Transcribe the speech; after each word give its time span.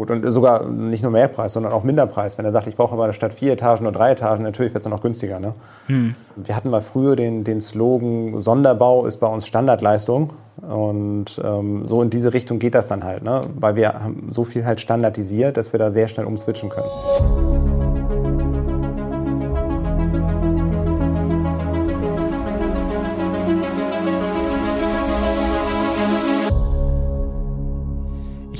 Gut, 0.00 0.10
und 0.10 0.30
sogar 0.30 0.64
nicht 0.66 1.02
nur 1.02 1.12
Mehrpreis, 1.12 1.52
sondern 1.52 1.74
auch 1.74 1.84
Minderpreis. 1.84 2.38
Wenn 2.38 2.46
er 2.46 2.52
sagt, 2.52 2.66
ich 2.66 2.74
brauche 2.74 2.94
aber 2.94 3.12
statt 3.12 3.34
vier 3.34 3.52
Etagen 3.52 3.82
nur 3.82 3.92
drei 3.92 4.12
Etagen, 4.12 4.42
natürlich 4.42 4.72
wird 4.72 4.80
es 4.80 4.84
dann 4.84 4.94
noch 4.94 5.02
günstiger. 5.02 5.38
Ne? 5.40 5.52
Hm. 5.88 6.14
Wir 6.36 6.56
hatten 6.56 6.70
mal 6.70 6.80
früher 6.80 7.16
den, 7.16 7.44
den 7.44 7.60
Slogan, 7.60 8.40
Sonderbau 8.40 9.04
ist 9.04 9.18
bei 9.18 9.26
uns 9.26 9.46
Standardleistung. 9.46 10.30
Und 10.62 11.38
ähm, 11.44 11.86
so 11.86 12.00
in 12.00 12.08
diese 12.08 12.32
Richtung 12.32 12.58
geht 12.58 12.74
das 12.74 12.88
dann 12.88 13.04
halt, 13.04 13.22
ne? 13.24 13.42
weil 13.56 13.76
wir 13.76 13.92
haben 13.92 14.28
so 14.30 14.44
viel 14.44 14.64
halt 14.64 14.80
standardisiert, 14.80 15.58
dass 15.58 15.74
wir 15.74 15.78
da 15.78 15.90
sehr 15.90 16.08
schnell 16.08 16.24
umswitchen 16.24 16.70
können. 16.70 17.69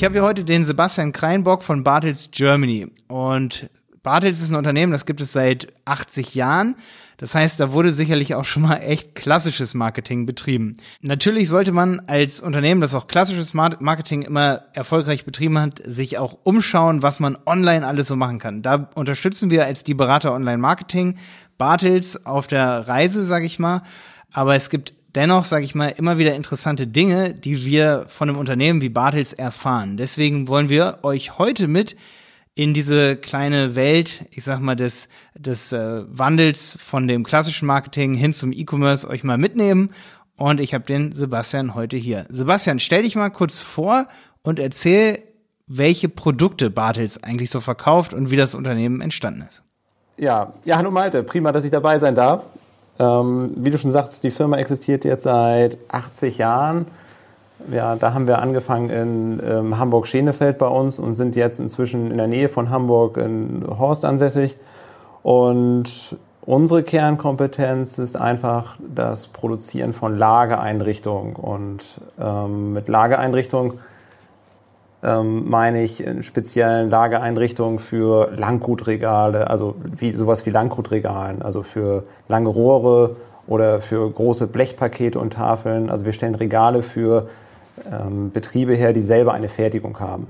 Ich 0.00 0.04
habe 0.06 0.14
hier 0.14 0.22
heute 0.22 0.44
den 0.44 0.64
Sebastian 0.64 1.12
Kreinbock 1.12 1.62
von 1.62 1.84
Bartels 1.84 2.30
Germany. 2.30 2.86
Und 3.08 3.68
Bartels 4.02 4.40
ist 4.40 4.50
ein 4.50 4.56
Unternehmen, 4.56 4.92
das 4.92 5.04
gibt 5.04 5.20
es 5.20 5.30
seit 5.30 5.74
80 5.84 6.34
Jahren. 6.34 6.76
Das 7.18 7.34
heißt, 7.34 7.60
da 7.60 7.74
wurde 7.74 7.92
sicherlich 7.92 8.34
auch 8.34 8.46
schon 8.46 8.62
mal 8.62 8.76
echt 8.76 9.14
klassisches 9.14 9.74
Marketing 9.74 10.24
betrieben. 10.24 10.78
Natürlich 11.02 11.50
sollte 11.50 11.72
man 11.72 12.00
als 12.06 12.40
Unternehmen, 12.40 12.80
das 12.80 12.94
auch 12.94 13.08
klassisches 13.08 13.52
Marketing 13.52 14.22
immer 14.22 14.62
erfolgreich 14.72 15.26
betrieben 15.26 15.58
hat, 15.58 15.82
sich 15.84 16.16
auch 16.16 16.38
umschauen, 16.44 17.02
was 17.02 17.20
man 17.20 17.36
online 17.44 17.86
alles 17.86 18.06
so 18.06 18.16
machen 18.16 18.38
kann. 18.38 18.62
Da 18.62 18.88
unterstützen 18.94 19.50
wir 19.50 19.66
als 19.66 19.84
die 19.84 19.92
Berater 19.92 20.32
Online 20.32 20.56
Marketing 20.56 21.18
Bartels 21.58 22.24
auf 22.24 22.46
der 22.46 22.88
Reise, 22.88 23.22
sage 23.22 23.44
ich 23.44 23.58
mal. 23.58 23.82
Aber 24.32 24.54
es 24.54 24.70
gibt 24.70 24.94
dennoch, 25.14 25.44
sage 25.44 25.64
ich 25.64 25.74
mal, 25.74 25.88
immer 25.88 26.18
wieder 26.18 26.34
interessante 26.34 26.86
Dinge, 26.86 27.34
die 27.34 27.64
wir 27.64 28.06
von 28.08 28.28
einem 28.28 28.38
Unternehmen 28.38 28.80
wie 28.80 28.88
Bartels 28.88 29.32
erfahren. 29.32 29.96
Deswegen 29.96 30.48
wollen 30.48 30.68
wir 30.68 30.98
euch 31.02 31.38
heute 31.38 31.68
mit 31.68 31.96
in 32.54 32.74
diese 32.74 33.16
kleine 33.16 33.74
Welt, 33.74 34.26
ich 34.30 34.44
sag 34.44 34.60
mal, 34.60 34.76
des, 34.76 35.08
des 35.34 35.72
äh, 35.72 36.04
Wandels 36.08 36.76
von 36.84 37.08
dem 37.08 37.24
klassischen 37.24 37.66
Marketing 37.66 38.14
hin 38.14 38.32
zum 38.32 38.52
E-Commerce 38.52 39.08
euch 39.08 39.24
mal 39.24 39.38
mitnehmen. 39.38 39.90
Und 40.36 40.60
ich 40.60 40.74
habe 40.74 40.84
den 40.84 41.12
Sebastian 41.12 41.74
heute 41.74 41.96
hier. 41.96 42.26
Sebastian, 42.28 42.80
stell 42.80 43.02
dich 43.02 43.14
mal 43.14 43.30
kurz 43.30 43.60
vor 43.60 44.08
und 44.42 44.58
erzähl, 44.58 45.22
welche 45.66 46.08
Produkte 46.08 46.70
Bartels 46.70 47.22
eigentlich 47.22 47.50
so 47.50 47.60
verkauft 47.60 48.12
und 48.12 48.30
wie 48.30 48.36
das 48.36 48.54
Unternehmen 48.54 49.00
entstanden 49.00 49.42
ist. 49.42 49.62
Ja, 50.16 50.52
ja, 50.64 50.76
hallo 50.76 50.90
Malte, 50.90 51.22
prima, 51.22 51.52
dass 51.52 51.64
ich 51.64 51.70
dabei 51.70 51.98
sein 51.98 52.14
darf. 52.14 52.44
Ähm, 53.00 53.52
wie 53.56 53.70
du 53.70 53.78
schon 53.78 53.90
sagst, 53.90 54.22
die 54.24 54.30
Firma 54.30 54.58
existiert 54.58 55.06
jetzt 55.06 55.22
seit 55.22 55.78
80 55.88 56.36
Jahren. 56.36 56.86
Ja, 57.72 57.96
da 57.96 58.12
haben 58.12 58.26
wir 58.26 58.40
angefangen 58.40 58.90
in 58.90 59.42
ähm, 59.42 59.78
Hamburg-Schenefeld 59.78 60.58
bei 60.58 60.66
uns 60.66 60.98
und 60.98 61.14
sind 61.14 61.34
jetzt 61.34 61.60
inzwischen 61.60 62.10
in 62.10 62.18
der 62.18 62.26
Nähe 62.26 62.50
von 62.50 62.68
Hamburg 62.68 63.16
in 63.16 63.64
Horst 63.66 64.04
ansässig. 64.04 64.58
Und 65.22 66.16
unsere 66.42 66.82
Kernkompetenz 66.82 67.98
ist 67.98 68.16
einfach 68.16 68.76
das 68.94 69.28
Produzieren 69.28 69.94
von 69.94 70.18
Lagereinrichtungen. 70.18 71.36
Und 71.36 72.02
ähm, 72.20 72.74
mit 72.74 72.88
Lagereinrichtungen 72.88 73.78
ähm, 75.02 75.48
meine 75.48 75.82
ich 75.82 76.04
in 76.04 76.22
speziellen 76.22 76.90
Lagereinrichtungen 76.90 77.78
für 77.78 78.30
Langgutregale, 78.36 79.48
also 79.48 79.76
wie, 79.84 80.12
sowas 80.12 80.44
wie 80.46 80.50
Langgutregalen, 80.50 81.42
also 81.42 81.62
für 81.62 82.04
lange 82.28 82.48
Rohre 82.48 83.16
oder 83.46 83.80
für 83.80 84.08
große 84.10 84.46
Blechpakete 84.46 85.18
und 85.18 85.32
Tafeln. 85.32 85.90
Also 85.90 86.04
wir 86.04 86.12
stellen 86.12 86.34
Regale 86.34 86.82
für 86.82 87.28
ähm, 87.90 88.30
Betriebe 88.30 88.74
her, 88.74 88.92
die 88.92 89.00
selber 89.00 89.32
eine 89.32 89.48
Fertigung 89.48 89.98
haben. 90.00 90.26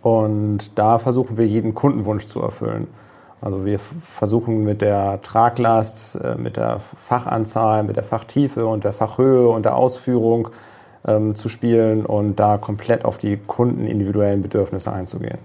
Und 0.00 0.78
da 0.78 0.98
versuchen 0.98 1.36
wir 1.36 1.46
jeden 1.46 1.74
Kundenwunsch 1.74 2.26
zu 2.26 2.40
erfüllen. 2.40 2.88
Also 3.40 3.64
wir 3.64 3.78
versuchen 3.78 4.64
mit 4.64 4.82
der 4.82 5.20
Traglast, 5.22 6.16
äh, 6.16 6.36
mit 6.36 6.56
der 6.56 6.78
Fachanzahl, 6.78 7.82
mit 7.82 7.96
der 7.96 8.04
Fachtiefe 8.04 8.66
und 8.66 8.84
der 8.84 8.92
Fachhöhe 8.92 9.48
und 9.48 9.64
der 9.64 9.76
Ausführung 9.76 10.48
ähm, 11.06 11.34
zu 11.34 11.48
spielen 11.48 12.06
und 12.06 12.36
da 12.36 12.58
komplett 12.58 13.04
auf 13.04 13.18
die 13.18 13.36
kundenindividuellen 13.36 14.42
Bedürfnisse 14.42 14.92
einzugehen. 14.92 15.38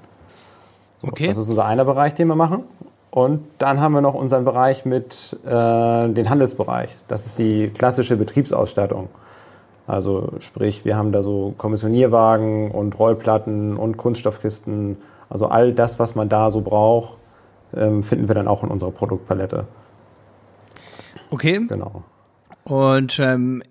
So, 0.98 1.08
okay. 1.08 1.28
Das 1.28 1.38
ist 1.38 1.50
unser 1.50 1.66
einer 1.66 1.86
Bereich, 1.86 2.14
den 2.14 2.28
wir 2.28 2.36
machen. 2.36 2.64
Und 3.12 3.44
dann 3.58 3.80
haben 3.82 3.94
wir 3.94 4.02
noch 4.02 4.14
unseren 4.14 4.46
Bereich 4.46 4.86
mit 4.86 5.38
äh, 5.46 5.50
den 5.50 6.30
Handelsbereich. 6.30 6.90
Das 7.08 7.26
ist 7.26 7.40
die 7.40 7.68
klassische 7.68 8.18
Betriebsausstattung. 8.18 9.10
Also 9.88 10.34
sprich, 10.40 10.84
wir 10.86 10.98
haben 10.98 11.12
da 11.12 11.24
so 11.24 11.54
Kommissionierwagen 11.58 12.72
und 12.72 13.00
Rollplatten 13.00 13.78
und 13.78 13.98
Kunststoffkisten. 13.98 14.98
Also 15.30 15.48
all 15.48 15.74
das, 15.74 15.98
was 15.98 16.14
man 16.14 16.30
da 16.30 16.52
so 16.52 16.62
braucht, 16.62 17.18
ähm, 17.76 18.04
finden 18.04 18.28
wir 18.28 18.36
dann 18.36 18.48
auch 18.48 18.64
in 18.64 18.70
unserer 18.70 18.92
Produktpalette. 18.92 19.66
Okay. 21.32 21.66
Genau. 21.68 22.04
Und 22.66 23.18
ähm, 23.20 23.64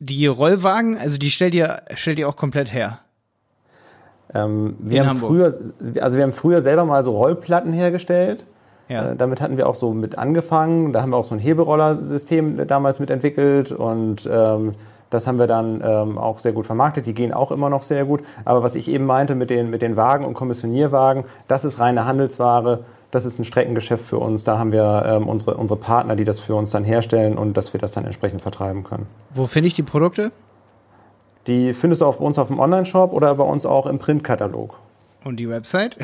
die 0.00 0.26
Rollwagen, 0.26 0.96
also 0.96 1.18
die 1.18 1.30
stellt 1.30 1.54
ihr, 1.54 1.82
stellt 1.94 2.18
ihr 2.18 2.28
auch 2.28 2.36
komplett 2.36 2.72
her? 2.72 3.00
Ähm, 4.34 4.76
wir 4.80 5.06
haben 5.06 5.18
früher, 5.18 5.52
also 6.00 6.16
wir 6.16 6.24
haben 6.24 6.32
früher 6.32 6.60
selber 6.60 6.84
mal 6.84 7.02
so 7.02 7.12
Rollplatten 7.12 7.72
hergestellt. 7.72 8.44
Ja. 8.88 9.12
Äh, 9.12 9.16
damit 9.16 9.40
hatten 9.40 9.56
wir 9.56 9.68
auch 9.68 9.74
so 9.74 9.92
mit 9.92 10.18
angefangen. 10.18 10.92
Da 10.92 11.02
haben 11.02 11.10
wir 11.10 11.16
auch 11.16 11.24
so 11.24 11.34
ein 11.34 11.40
Heberollersystem 11.40 12.66
damals 12.66 13.00
mitentwickelt 13.00 13.72
und 13.72 14.28
ähm, 14.30 14.74
das 15.10 15.26
haben 15.26 15.38
wir 15.38 15.46
dann 15.46 15.82
ähm, 15.82 16.18
auch 16.18 16.38
sehr 16.38 16.52
gut 16.52 16.66
vermarktet. 16.66 17.06
Die 17.06 17.14
gehen 17.14 17.32
auch 17.32 17.50
immer 17.50 17.70
noch 17.70 17.82
sehr 17.82 18.04
gut. 18.04 18.22
Aber 18.44 18.62
was 18.62 18.74
ich 18.74 18.88
eben 18.88 19.06
meinte 19.06 19.34
mit 19.34 19.48
den, 19.48 19.70
mit 19.70 19.80
den 19.80 19.96
Wagen 19.96 20.24
und 20.24 20.34
Kommissionierwagen, 20.34 21.24
das 21.48 21.64
ist 21.64 21.80
reine 21.80 22.04
Handelsware 22.04 22.80
das 23.10 23.24
ist 23.24 23.38
ein 23.38 23.44
Streckengeschäft 23.44 24.04
für 24.04 24.18
uns. 24.18 24.44
Da 24.44 24.58
haben 24.58 24.72
wir 24.72 25.04
ähm, 25.06 25.28
unsere, 25.28 25.56
unsere 25.56 25.80
Partner, 25.80 26.16
die 26.16 26.24
das 26.24 26.40
für 26.40 26.54
uns 26.54 26.70
dann 26.70 26.84
herstellen 26.84 27.38
und 27.38 27.56
dass 27.56 27.72
wir 27.72 27.80
das 27.80 27.92
dann 27.92 28.04
entsprechend 28.04 28.42
vertreiben 28.42 28.84
können. 28.84 29.06
Wo 29.30 29.46
finde 29.46 29.68
ich 29.68 29.74
die 29.74 29.82
Produkte? 29.82 30.30
Die 31.46 31.72
findest 31.72 32.02
du 32.02 32.10
bei 32.10 32.18
uns 32.18 32.38
auf 32.38 32.48
dem 32.48 32.60
Online-Shop 32.60 33.10
oder 33.12 33.34
bei 33.34 33.44
uns 33.44 33.64
auch 33.64 33.86
im 33.86 33.98
Printkatalog. 33.98 34.78
Und 35.24 35.36
die 35.36 35.48
Website? 35.48 35.96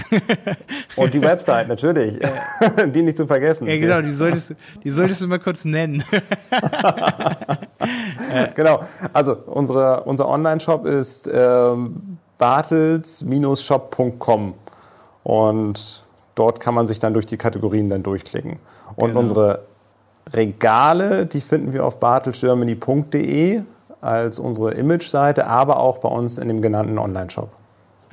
Und 0.97 1.15
die 1.15 1.23
Website, 1.23 1.69
natürlich. 1.69 2.19
die 2.95 3.03
nicht 3.03 3.17
zu 3.17 3.27
vergessen. 3.27 3.69
Ja, 3.69 3.79
genau, 3.79 4.01
die 4.01 4.13
solltest, 4.13 4.55
die 4.83 4.91
solltest 4.91 5.23
du 5.23 5.29
mal 5.29 5.39
kurz 5.39 5.65
nennen. 5.65 6.03
genau. 8.55 8.81
Also, 9.13 9.37
unsere, 9.47 10.03
unser 10.05 10.29
Online-Shop 10.29 10.85
ist 10.85 11.31
ähm, 11.33 12.19
bartels-shop.com. 12.39 14.55
Und 15.23 16.04
Dort 16.34 16.61
kann 16.61 16.75
man 16.75 16.87
sich 16.87 16.99
dann 16.99 17.15
durch 17.15 17.27
die 17.27 17.37
Kategorien 17.37 17.89
dann 17.89 18.03
durchklicken. 18.03 18.56
Und 18.97 19.09
genau. 19.09 19.21
unsere 19.21 19.61
Regale, 20.33 21.27
die 21.27 21.41
finden 21.41 21.72
wir 21.72 21.84
auf 21.84 22.00
bartelsgermany.de 22.00 23.62
als 24.00 24.39
unsere 24.39 24.73
Image-Seite, 24.73 25.47
aber 25.47 25.78
auch 25.78 25.99
bei 25.99 26.09
uns 26.09 26.39
in 26.39 26.49
dem 26.49 26.61
genannten 26.61 26.99
Online-Shop. 26.99 27.49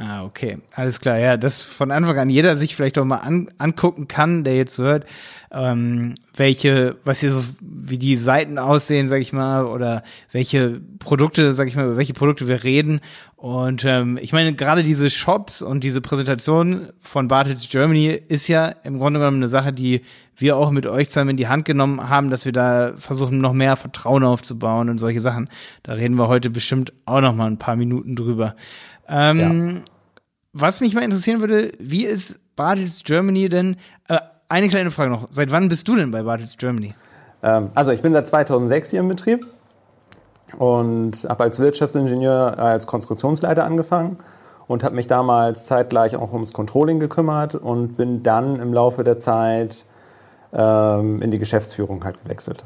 Ah, 0.01 0.23
okay. 0.23 0.57
Alles 0.73 1.00
klar. 1.00 1.19
Ja, 1.19 1.38
dass 1.38 1.62
von 1.62 1.91
Anfang 1.91 2.17
an 2.17 2.29
jeder 2.29 2.57
sich 2.57 2.75
vielleicht 2.75 2.97
auch 2.97 3.06
mal 3.06 3.17
an, 3.17 3.50
angucken 3.59 4.07
kann, 4.07 4.44
der 4.44 4.56
jetzt 4.56 4.79
hört, 4.79 5.06
ähm, 5.51 6.16
welche, 6.35 6.95
was 7.03 7.19
hier 7.19 7.29
so, 7.29 7.44
wie 7.59 8.00
die 8.00 8.16
Seiten 8.16 8.57
aussehen, 8.57 9.07
sag 9.07 9.22
ich 9.22 9.31
mal, 9.31 9.66
oder 9.66 10.03
welche 10.31 10.81
Produkte, 10.97 11.53
sag 11.53 11.67
ich 11.67 11.75
mal, 11.75 11.85
über 11.85 11.97
welche 11.97 12.13
Produkte 12.13 12.47
wir 12.47 12.63
reden. 12.63 13.01
Und 13.35 13.85
ähm, 13.85 14.17
ich 14.19 14.34
meine, 14.34 14.53
gerade 14.53 14.81
diese 14.81 15.11
Shops 15.11 15.61
und 15.61 15.84
diese 15.84 16.01
Präsentation 16.01 16.88
von 17.00 17.28
Bartels 17.28 17.69
Germany 17.69 18.19
ist 18.28 18.47
ja 18.47 18.67
im 18.84 18.97
Grunde 18.97 19.19
genommen 19.19 19.38
eine 19.38 19.50
Sache, 19.50 19.72
die 19.72 20.01
wir 20.35 20.57
auch 20.57 20.72
mit 20.72 20.88
euch 20.88 21.09
zusammen 21.09 21.31
in 21.31 21.38
die 21.38 21.47
Hand 21.47 21.66
genommen 21.66 22.09
haben, 22.09 22.31
dass 22.31 22.45
wir 22.45 22.53
da 22.53 22.94
versuchen, 22.97 23.38
noch 23.38 23.53
mehr 23.53 23.75
Vertrauen 23.75 24.23
aufzubauen 24.23 24.90
und 24.90 24.97
solche 24.97 25.22
Sachen. 25.22 25.50
Da 25.84 25.94
reden 25.94 26.17
wir 26.17 26.28
heute 26.28 26.50
bestimmt 26.50 26.91
auch 27.06 27.22
noch 27.22 27.35
mal 27.35 27.45
ein 27.45 27.59
paar 27.59 27.75
Minuten 27.75 28.16
drüber. 28.16 28.56
Ähm, 29.07 29.75
ja. 29.75 29.81
Was 30.53 30.81
mich 30.81 30.94
mal 30.94 31.03
interessieren 31.03 31.40
würde, 31.40 31.72
wie 31.79 32.05
ist 32.05 32.40
Bartels 32.58 33.03
Germany 33.05 33.47
denn? 33.47 33.78
Äh, 34.09 34.20
eine 34.49 34.67
kleine 34.67 34.91
Frage 34.91 35.09
noch. 35.09 35.28
Seit 35.29 35.49
wann 35.49 35.70
bist 35.70 35.87
du 35.87 35.96
denn 35.96 36.11
bei 36.11 36.23
Bartels 36.23 36.58
Germany? 36.58 36.93
Ähm, 37.41 37.70
also 37.73 37.91
ich 37.91 38.02
bin 38.02 38.11
seit 38.11 38.28
2006 38.28 38.90
hier 38.90 38.99
im 38.99 39.08
Betrieb 39.08 39.47
und 40.58 41.25
habe 41.29 41.46
als 41.46 41.59
Wirtschaftsingenieur 41.59 42.59
als 42.59 42.85
Konstruktionsleiter 42.85 43.64
angefangen 43.64 44.17
und 44.67 44.84
habe 44.84 44.96
mich 44.96 45.08
damals 45.08 45.67
zeitgleich 45.67 46.17
auch 46.17 46.34
ums 46.34 46.52
Controlling 46.52 46.99
gekümmert 46.99 47.55
und 47.55 47.96
bin 47.96 48.22
dann 48.22 48.59
im 48.59 48.73
Laufe 48.73 49.05
der 49.05 49.17
Zeit 49.17 49.85
ähm, 50.52 51.22
in 51.22 51.31
die 51.31 51.40
Geschäftsführung 51.40 52.03
halt 52.03 52.22
gewechselt. 52.22 52.66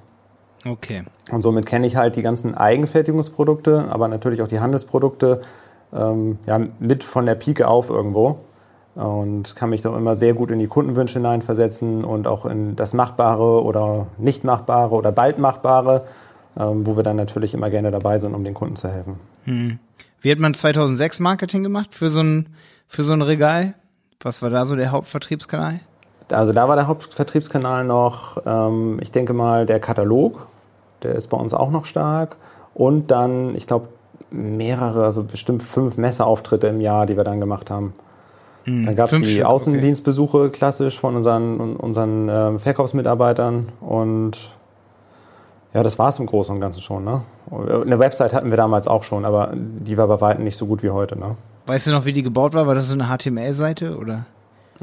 Okay. 0.66 1.04
Und 1.32 1.44
somit 1.44 1.68
kenne 1.68 1.86
ich 1.86 1.96
halt 1.96 2.16
die 2.16 2.24
ganzen 2.24 2.56
Eigenfertigungsprodukte, 2.56 3.86
aber 3.92 4.08
natürlich 4.08 4.42
auch 4.42 4.48
die 4.48 4.60
Handelsprodukte 4.60 5.42
ähm, 5.96 6.38
ja, 6.46 6.60
mit 6.80 7.04
von 7.04 7.26
der 7.26 7.36
Pike 7.36 7.68
auf 7.68 7.90
irgendwo 7.90 8.40
und 8.96 9.56
kann 9.56 9.70
mich 9.70 9.82
doch 9.82 9.96
immer 9.96 10.16
sehr 10.16 10.34
gut 10.34 10.52
in 10.52 10.60
die 10.60 10.68
Kundenwünsche 10.68 11.20
hineinversetzen 11.20 12.04
und 12.04 12.28
auch 12.28 12.46
in 12.46 12.76
das 12.76 12.94
Machbare 12.94 13.64
oder 13.64 14.08
nicht 14.18 14.44
Machbare 14.44 14.96
oder 14.96 15.12
bald 15.12 15.38
Machbare, 15.38 16.06
ähm, 16.58 16.86
wo 16.86 16.96
wir 16.96 17.04
dann 17.04 17.18
natürlich 17.18 17.54
immer 17.54 17.70
gerne 17.70 17.92
dabei 17.92 18.18
sind, 18.18 18.34
um 18.34 18.44
den 18.44 18.54
Kunden 18.54 18.78
zu 18.78 18.90
helfen. 18.90 19.20
Hm. 19.44 19.80
Wie 20.22 20.32
hat 20.32 20.40
man 20.40 20.54
2006 20.54 21.20
Marketing 21.20 21.62
gemacht 21.62 21.94
für 21.94 22.10
so 22.10 22.22
ein, 22.22 22.50
für 22.88 23.04
so 23.04 23.14
ein 23.14 23.22
Regal? 23.22 23.74
Was 24.22 24.42
war 24.42 24.50
da 24.50 24.66
so 24.66 24.76
der 24.76 24.92
Hauptvertriebskanal? 24.92 25.82
Also 26.32 26.54
da 26.54 26.68
war 26.68 26.76
der 26.76 26.88
Hauptvertriebskanal 26.88 27.84
noch, 27.84 28.42
ähm, 28.46 28.98
ich 29.02 29.12
denke 29.12 29.34
mal, 29.34 29.66
der 29.66 29.80
Katalog. 29.80 30.48
Der 31.04 31.14
ist 31.14 31.28
bei 31.28 31.38
uns 31.38 31.54
auch 31.54 31.70
noch 31.70 31.86
stark. 31.86 32.38
Und 32.74 33.12
dann, 33.12 33.56
ich 33.56 33.68
glaube, 33.68 33.90
mehrere, 34.32 35.04
also 35.04 35.24
bestimmt 35.24 35.64
fünf 35.64 35.98
Messeauftritte 35.98 36.68
im 36.68 36.82
Jahr, 36.82 37.06
die 37.06 37.18
wir 37.18 37.24
dann 37.24 37.40
gemacht 37.40 37.70
haben. 37.70 37.94
Hm, 38.66 38.86
dann 38.86 38.96
gab 38.96 39.12
es 39.12 39.22
die 39.22 39.44
Außendienstbesuche 39.44 40.38
okay. 40.38 40.50
klassisch 40.50 41.00
von 41.00 41.16
unseren, 41.16 41.76
unseren 41.76 42.30
äh, 42.30 42.60
Verkaufsmitarbeitern 42.60 43.70
und 43.82 44.56
ja, 45.74 45.84
das 45.84 46.00
war 46.00 46.10
es 46.10 46.20
im 46.20 46.26
Großen 46.26 46.56
und 46.56 46.62
Ganzen 46.62 46.82
schon. 46.82 47.04
Ne? 47.04 47.22
Eine 47.52 48.00
Website 48.00 48.34
hatten 48.34 48.50
wir 48.50 48.58
damals 48.58 48.88
auch 48.88 49.04
schon, 49.04 49.26
aber 49.26 49.52
die 49.54 49.98
war 49.98 50.08
bei 50.08 50.22
weitem 50.22 50.46
nicht 50.46 50.56
so 50.56 50.68
gut 50.68 50.84
wie 50.84 50.90
heute. 50.90 51.20
Ne? 51.20 51.36
Weißt 51.66 51.88
du 51.88 51.92
noch, 51.92 52.06
wie 52.06 52.14
die 52.14 52.24
gebaut 52.24 52.54
war? 52.54 52.66
War 52.66 52.76
das 52.76 52.88
so 52.88 52.94
eine 52.94 53.06
HTML-Seite 53.06 53.98
oder? 53.98 54.26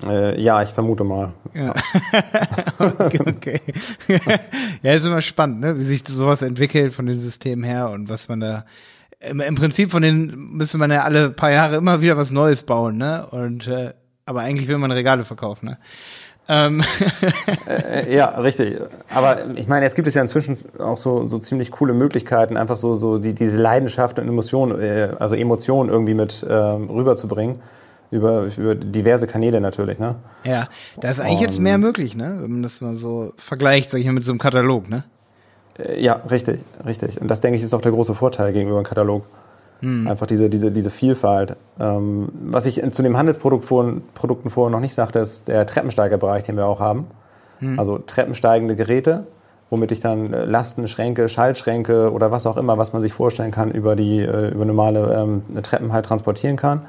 Äh, 0.05 0.41
ja, 0.41 0.61
ich 0.63 0.69
vermute 0.69 1.05
mal. 1.05 1.33
Ja. 1.55 1.75
okay, 2.79 3.21
okay. 3.27 3.61
ja, 4.83 4.93
ist 4.93 5.07
immer 5.07 5.23
spannend, 5.23 5.61
ne? 5.61 5.79
wie 5.79 5.85
sich 5.85 6.03
sowas 6.07 6.43
entwickelt 6.43 6.95
von 6.95 7.07
den 7.07 7.19
Systemen 7.19 7.65
her 7.65 7.91
und 7.91 8.09
was 8.09 8.29
man 8.29 8.41
da. 8.41 8.65
Im, 9.29 9.41
im 9.41 9.55
Prinzip 9.55 9.91
von 9.91 10.03
denen 10.03 10.57
müsste 10.57 10.79
man 10.79 10.91
ja 10.91 11.03
alle 11.05 11.31
paar 11.31 11.53
Jahre 11.53 11.77
immer 11.77 12.01
wieder 12.01 12.17
was 12.17 12.31
Neues 12.31 12.63
bauen, 12.63 12.97
ne? 12.97 13.27
Und 13.31 13.69
äh, 13.69 13.93
aber 14.27 14.41
eigentlich 14.41 14.69
will 14.69 14.79
man 14.79 14.91
Regale 14.91 15.25
verkaufen, 15.25 15.67
ne? 15.67 15.79
Ähm. 16.49 16.83
äh, 17.69 18.15
ja, 18.15 18.27
richtig. 18.27 18.81
Aber 19.09 19.39
ich 19.55 19.69
meine, 19.69 19.87
es 19.87 19.95
gibt 19.95 20.09
es 20.09 20.15
ja 20.15 20.23
inzwischen 20.23 20.59
auch 20.79 20.97
so, 20.97 21.27
so 21.27 21.39
ziemlich 21.39 21.71
coole 21.71 21.95
Möglichkeiten, 21.95 22.57
einfach 22.57 22.79
so, 22.79 22.95
so 22.95 23.19
die, 23.19 23.35
diese 23.35 23.57
Leidenschaft 23.57 24.19
und 24.19 24.29
Emotion, 24.29 24.81
äh, 24.81 25.15
also 25.19 25.35
Emotionen 25.35 25.89
irgendwie 25.89 26.15
mit 26.15 26.43
äh, 26.43 26.53
rüberzubringen 26.53 27.61
über, 28.11 28.49
über 28.57 28.75
diverse 28.75 29.27
Kanäle 29.27 29.61
natürlich, 29.61 29.99
ne? 29.99 30.17
Ja, 30.45 30.69
da 31.01 31.11
ist 31.11 31.21
eigentlich 31.21 31.39
um, 31.39 31.45
jetzt 31.45 31.61
mehr 31.61 31.79
möglich, 31.79 32.15
ne? 32.15 32.39
Wenn 32.41 32.51
man 32.51 32.63
das 32.63 32.81
mal 32.81 32.97
so 32.97 33.33
vergleicht, 33.39 33.91
sag 33.91 34.01
ich 34.01 34.07
mal, 34.07 34.13
mit 34.13 34.25
so 34.25 34.33
einem 34.33 34.39
Katalog, 34.39 34.89
ne? 34.91 35.05
Äh, 35.79 36.03
ja, 36.03 36.15
richtig, 36.31 36.61
richtig. 36.85 37.21
Und 37.21 37.29
das, 37.29 37.41
denke 37.41 37.57
ich, 37.57 37.63
ist 37.63 37.75
auch 37.75 37.81
der 37.81 37.93
große 37.93 38.15
Vorteil 38.15 38.53
gegenüber 38.53 38.79
einem 38.79 38.87
Katalog. 38.87 39.25
Hm. 39.81 40.07
Einfach 40.07 40.27
diese, 40.27 40.49
diese, 40.49 40.71
diese 40.71 40.91
Vielfalt. 40.91 41.57
Ähm, 41.81 42.29
was 42.45 42.67
ich 42.67 42.81
zu 42.93 43.03
den 43.03 43.17
Handelsprodukten 43.17 44.51
vorher 44.51 44.71
noch 44.71 44.81
nicht 44.81 44.95
sagte, 44.95 45.19
ist 45.19 45.49
der 45.49 45.67
Treppensteigerbereich, 45.67 46.45
den 46.45 46.57
wir 46.57 46.67
auch 46.67 46.81
haben. 46.81 47.07
Hm. 47.59 47.79
Also 47.79 47.99
treppensteigende 47.99 48.77
Geräte, 48.77 49.27
womit 49.71 49.91
ich 49.91 50.01
dann 50.01 50.33
äh, 50.33 50.45
Lasten, 50.45 50.87
Schränke, 50.87 51.29
Schaltschränke 51.29 52.13
oder 52.13 52.31
was 52.31 52.47
auch 52.47 52.57
immer, 52.57 52.79
was 52.79 52.93
man 52.93 53.03
sich 53.03 53.13
vorstellen 53.13 53.51
kann, 53.51 53.71
über 53.71 53.97
die 53.97 54.21
äh, 54.21 54.51
über 54.51 54.65
normale 54.65 55.15
ähm, 55.15 55.63
Treppen 55.63 55.93
halt 55.93 56.07
transportieren 56.07 56.57
kann. 56.57 56.83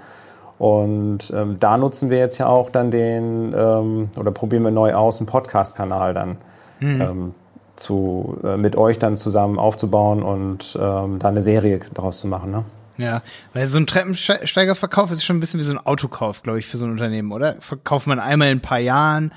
Und 0.59 1.33
ähm, 1.35 1.57
da 1.59 1.77
nutzen 1.77 2.11
wir 2.11 2.19
jetzt 2.19 2.37
ja 2.37 2.45
auch 2.45 2.69
dann 2.69 2.91
den, 2.91 3.55
ähm, 3.57 4.09
oder 4.17 4.31
probieren 4.31 4.63
wir 4.63 4.71
neu 4.71 4.93
aus, 4.93 5.19
einen 5.19 5.25
Podcast-Kanal 5.25 6.13
dann 6.13 6.37
mhm. 6.79 7.33
Ähm, 7.73 7.77
zu, 7.77 8.37
äh, 8.43 8.57
mit 8.57 8.75
euch 8.75 8.99
dann 8.99 9.17
zusammen 9.17 9.59
aufzubauen 9.59 10.23
und 10.23 10.77
ähm, 10.79 11.19
da 11.19 11.29
eine 11.29 11.41
Serie 11.41 11.79
daraus 11.93 12.19
zu 12.19 12.27
machen. 12.27 12.51
Ne? 12.51 12.65
Ja, 12.97 13.21
weil 13.53 13.67
so 13.67 13.77
ein 13.77 13.87
Treppensteigerverkauf 13.87 15.11
ist 15.11 15.23
schon 15.23 15.37
ein 15.37 15.39
bisschen 15.39 15.59
wie 15.59 15.63
so 15.63 15.73
ein 15.73 15.85
Autokauf, 15.85 16.43
glaube 16.43 16.59
ich, 16.59 16.67
für 16.67 16.77
so 16.77 16.85
ein 16.85 16.91
Unternehmen, 16.91 17.31
oder? 17.31 17.55
Verkauft 17.59 18.07
man 18.07 18.19
einmal 18.19 18.49
in 18.49 18.59
ein 18.59 18.61
paar 18.61 18.79
Jahren, 18.79 19.33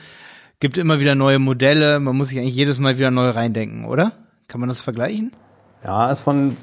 gibt 0.60 0.76
immer 0.76 1.00
wieder 1.00 1.14
neue 1.14 1.38
Modelle, 1.38 1.98
man 2.00 2.16
muss 2.16 2.28
sich 2.28 2.38
eigentlich 2.38 2.54
jedes 2.54 2.78
Mal 2.78 2.98
wieder 2.98 3.10
neu 3.10 3.30
reindenken, 3.30 3.86
oder? 3.86 4.12
Kann 4.48 4.60
man 4.60 4.68
das 4.68 4.82
vergleichen? 4.82 5.32
Ja, 5.84 6.10
ist 6.10 6.20
von, 6.20 6.56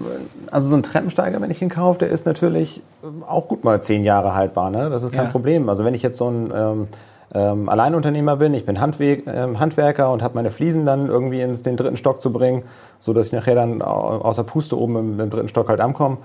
also 0.52 0.70
so 0.70 0.76
ein 0.76 0.84
Treppensteiger, 0.84 1.40
wenn 1.42 1.52
ich 1.52 1.62
ihn 1.62 1.70
kaufe, 1.70 2.00
der 2.00 2.10
ist 2.10 2.26
natürlich 2.26 2.82
auch 3.28 3.48
gut 3.48 3.64
mal 3.64 3.82
zehn 3.82 4.04
Jahre 4.04 4.36
haltbar. 4.36 4.70
Ne? 4.70 4.90
Das 4.90 5.04
ist 5.04 5.14
kein 5.14 5.26
ja. 5.26 5.32
Problem. 5.32 5.70
Also 5.70 5.86
wenn 5.86 5.94
ich 5.94 6.02
jetzt 6.02 6.18
so 6.18 6.30
ein 6.30 6.52
ähm, 6.54 6.88
ähm, 7.34 7.70
Alleinunternehmer 7.70 8.38
bin, 8.38 8.54
ich 8.54 8.66
bin 8.66 8.80
Handwe 8.80 9.24
ähm, 9.26 9.60
Handwerker 9.60 10.12
und 10.12 10.22
habe 10.22 10.36
meine 10.36 10.52
Fliesen 10.52 10.86
dann 10.86 11.08
irgendwie 11.08 11.42
ins 11.42 11.64
den 11.64 11.78
dritten 11.78 11.98
Stock 11.98 12.22
zu 12.22 12.32
bringen, 12.32 12.64
so 13.00 13.14
dass 13.14 13.28
ich 13.28 13.34
nachher 13.34 13.56
dann 13.56 13.82
außer 13.82 14.44
Puste 14.44 14.78
oben 14.78 14.96
im, 14.98 15.20
im 15.20 15.30
dritten 15.30 15.48
Stock 15.48 15.70
halt 15.70 15.80
ankomme, 15.80 16.18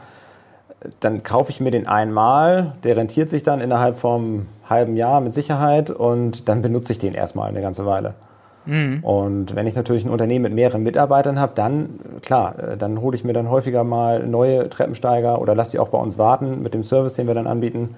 dann 1.01 1.23
kaufe 1.23 1.51
ich 1.51 1.61
mir 1.61 1.71
den 1.71 1.87
einmal, 1.87 2.75
der 2.85 2.97
rentiert 2.97 3.31
sich 3.31 3.43
dann 3.43 3.61
innerhalb 3.61 3.99
vom 3.99 4.47
halben 4.69 4.97
Jahr 4.97 5.21
mit 5.21 5.35
Sicherheit 5.35 5.91
und 5.91 6.49
dann 6.49 6.63
benutze 6.63 6.93
ich 6.93 6.99
den 6.99 7.15
erstmal 7.15 7.49
eine 7.49 7.61
ganze 7.61 7.85
Weile. 7.87 8.15
Mhm. 8.67 9.03
Und 9.03 9.57
wenn 9.57 9.67
ich 9.67 9.75
natürlich 9.75 10.05
ein 10.05 10.11
Unternehmen 10.11 10.43
mit 10.43 10.53
mehreren 10.53 10.83
Mitarbeitern 10.83 11.41
habe, 11.41 11.53
dann, 11.55 12.01
klar, 12.23 12.59
äh, 12.59 12.77
dann 12.77 13.01
hole 13.01 13.17
ich 13.17 13.25
mir 13.25 13.33
dann 13.33 13.51
häufiger 13.51 13.83
mal 13.83 14.27
neue 14.27 14.69
Treppensteiger 14.69 15.41
oder 15.41 15.55
lasse 15.55 15.73
die 15.73 15.79
auch 15.79 15.89
bei 15.89 15.99
uns 15.99 16.19
warten 16.19 16.63
mit 16.63 16.75
dem 16.75 16.85
Service, 16.85 17.15
den 17.15 17.27
wir 17.27 17.35
dann 17.35 17.47
anbieten. 17.47 17.97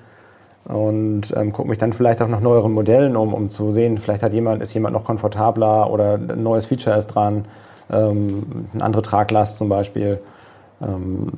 Und 0.64 1.34
ähm, 1.36 1.52
gucke 1.52 1.68
mich 1.68 1.78
dann 1.78 1.92
vielleicht 1.92 2.20
auch 2.22 2.28
nach 2.28 2.40
neueren 2.40 2.72
Modellen 2.72 3.16
um, 3.16 3.34
um 3.34 3.50
zu 3.50 3.72
sehen, 3.72 3.98
vielleicht 3.98 4.22
hat 4.22 4.32
jemand, 4.32 4.62
ist 4.62 4.74
jemand 4.74 4.94
noch 4.94 5.04
komfortabler 5.04 5.90
oder 5.90 6.14
ein 6.14 6.42
neues 6.42 6.66
Feature 6.66 6.96
ist 6.96 7.08
dran, 7.08 7.46
ähm, 7.90 8.66
eine 8.74 8.84
andere 8.84 9.02
Traglast 9.02 9.56
zum 9.56 9.68
Beispiel. 9.68 10.20
Ähm, 10.82 11.28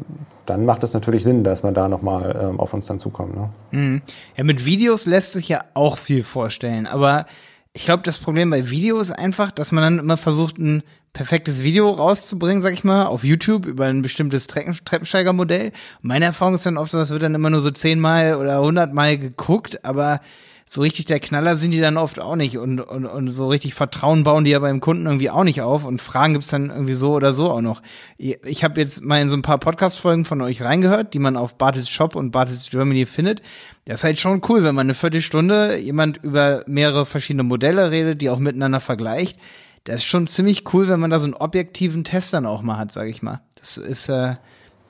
dann 0.46 0.66
macht 0.66 0.82
es 0.82 0.92
natürlich 0.92 1.22
Sinn, 1.22 1.44
dass 1.44 1.62
man 1.62 1.72
da 1.72 1.88
nochmal 1.88 2.36
ähm, 2.40 2.60
auf 2.60 2.74
uns 2.74 2.86
dann 2.86 2.98
zukommt. 2.98 3.36
Ne? 3.36 3.48
Mhm. 3.70 4.02
Ja, 4.36 4.44
mit 4.44 4.64
Videos 4.64 5.06
lässt 5.06 5.32
sich 5.32 5.48
ja 5.48 5.64
auch 5.74 5.98
viel 5.98 6.24
vorstellen, 6.24 6.86
aber 6.86 7.26
ich 7.72 7.84
glaube, 7.84 8.02
das 8.02 8.18
Problem 8.18 8.50
bei 8.50 8.68
Video 8.68 8.98
ist 8.98 9.12
einfach, 9.12 9.50
dass 9.50 9.72
man 9.72 9.82
dann 9.82 9.98
immer 9.98 10.16
versucht, 10.16 10.58
ein 10.58 10.82
perfektes 11.12 11.62
Video 11.62 11.90
rauszubringen, 11.90 12.62
sag 12.62 12.72
ich 12.72 12.84
mal, 12.84 13.06
auf 13.06 13.24
YouTube 13.24 13.66
über 13.66 13.86
ein 13.86 14.02
bestimmtes 14.02 14.46
Treppen 14.46 14.78
Treppensteigermodell. 14.84 15.72
Meine 16.00 16.24
Erfahrung 16.24 16.54
ist 16.54 16.64
dann 16.64 16.78
oft 16.78 16.90
so, 16.90 16.98
das 16.98 17.10
wird 17.10 17.22
dann 17.22 17.34
immer 17.34 17.50
nur 17.50 17.60
so 17.60 17.70
zehnmal 17.70 18.36
oder 18.36 18.60
hundertmal 18.60 19.18
geguckt, 19.18 19.84
aber 19.84 20.20
so 20.64 20.80
richtig 20.80 21.04
der 21.04 21.20
Knaller 21.20 21.56
sind 21.56 21.72
die 21.72 21.80
dann 21.80 21.98
oft 21.98 22.18
auch 22.18 22.34
nicht 22.34 22.56
und, 22.56 22.80
und, 22.80 23.04
und 23.04 23.28
so 23.28 23.48
richtig 23.48 23.74
Vertrauen 23.74 24.22
bauen 24.22 24.44
die 24.44 24.52
ja 24.52 24.58
beim 24.58 24.80
Kunden 24.80 25.04
irgendwie 25.04 25.28
auch 25.28 25.44
nicht 25.44 25.60
auf 25.60 25.84
und 25.84 26.00
Fragen 26.00 26.32
gibt's 26.32 26.48
dann 26.48 26.70
irgendwie 26.70 26.94
so 26.94 27.12
oder 27.12 27.34
so 27.34 27.50
auch 27.50 27.60
noch. 27.60 27.82
Ich 28.16 28.64
habe 28.64 28.80
jetzt 28.80 29.04
mal 29.04 29.20
in 29.20 29.28
so 29.28 29.36
ein 29.36 29.42
paar 29.42 29.58
Podcast-Folgen 29.58 30.24
von 30.24 30.40
euch 30.40 30.62
reingehört, 30.62 31.12
die 31.12 31.18
man 31.18 31.36
auf 31.36 31.58
Bartels 31.58 31.90
Shop 31.90 32.16
und 32.16 32.30
Bartels 32.30 32.70
Germany 32.70 33.04
findet. 33.04 33.42
Das 33.84 33.96
ist 34.00 34.04
halt 34.04 34.18
schon 34.18 34.40
cool, 34.48 34.64
wenn 34.64 34.74
man 34.74 34.86
eine 34.86 34.94
Viertelstunde 34.94 35.76
jemand 35.76 36.24
über 36.24 36.64
mehrere 36.66 37.04
verschiedene 37.04 37.42
Modelle 37.42 37.90
redet, 37.90 38.22
die 38.22 38.30
auch 38.30 38.38
miteinander 38.38 38.80
vergleicht. 38.80 39.38
Das 39.84 39.96
ist 39.96 40.04
schon 40.04 40.26
ziemlich 40.26 40.72
cool, 40.72 40.88
wenn 40.88 41.00
man 41.00 41.10
da 41.10 41.18
so 41.18 41.24
einen 41.24 41.34
objektiven 41.34 42.04
Test 42.04 42.32
dann 42.32 42.46
auch 42.46 42.62
mal 42.62 42.78
hat, 42.78 42.92
sage 42.92 43.10
ich 43.10 43.22
mal. 43.22 43.40
Das 43.58 43.76
ist 43.76 44.08
äh, 44.08 44.34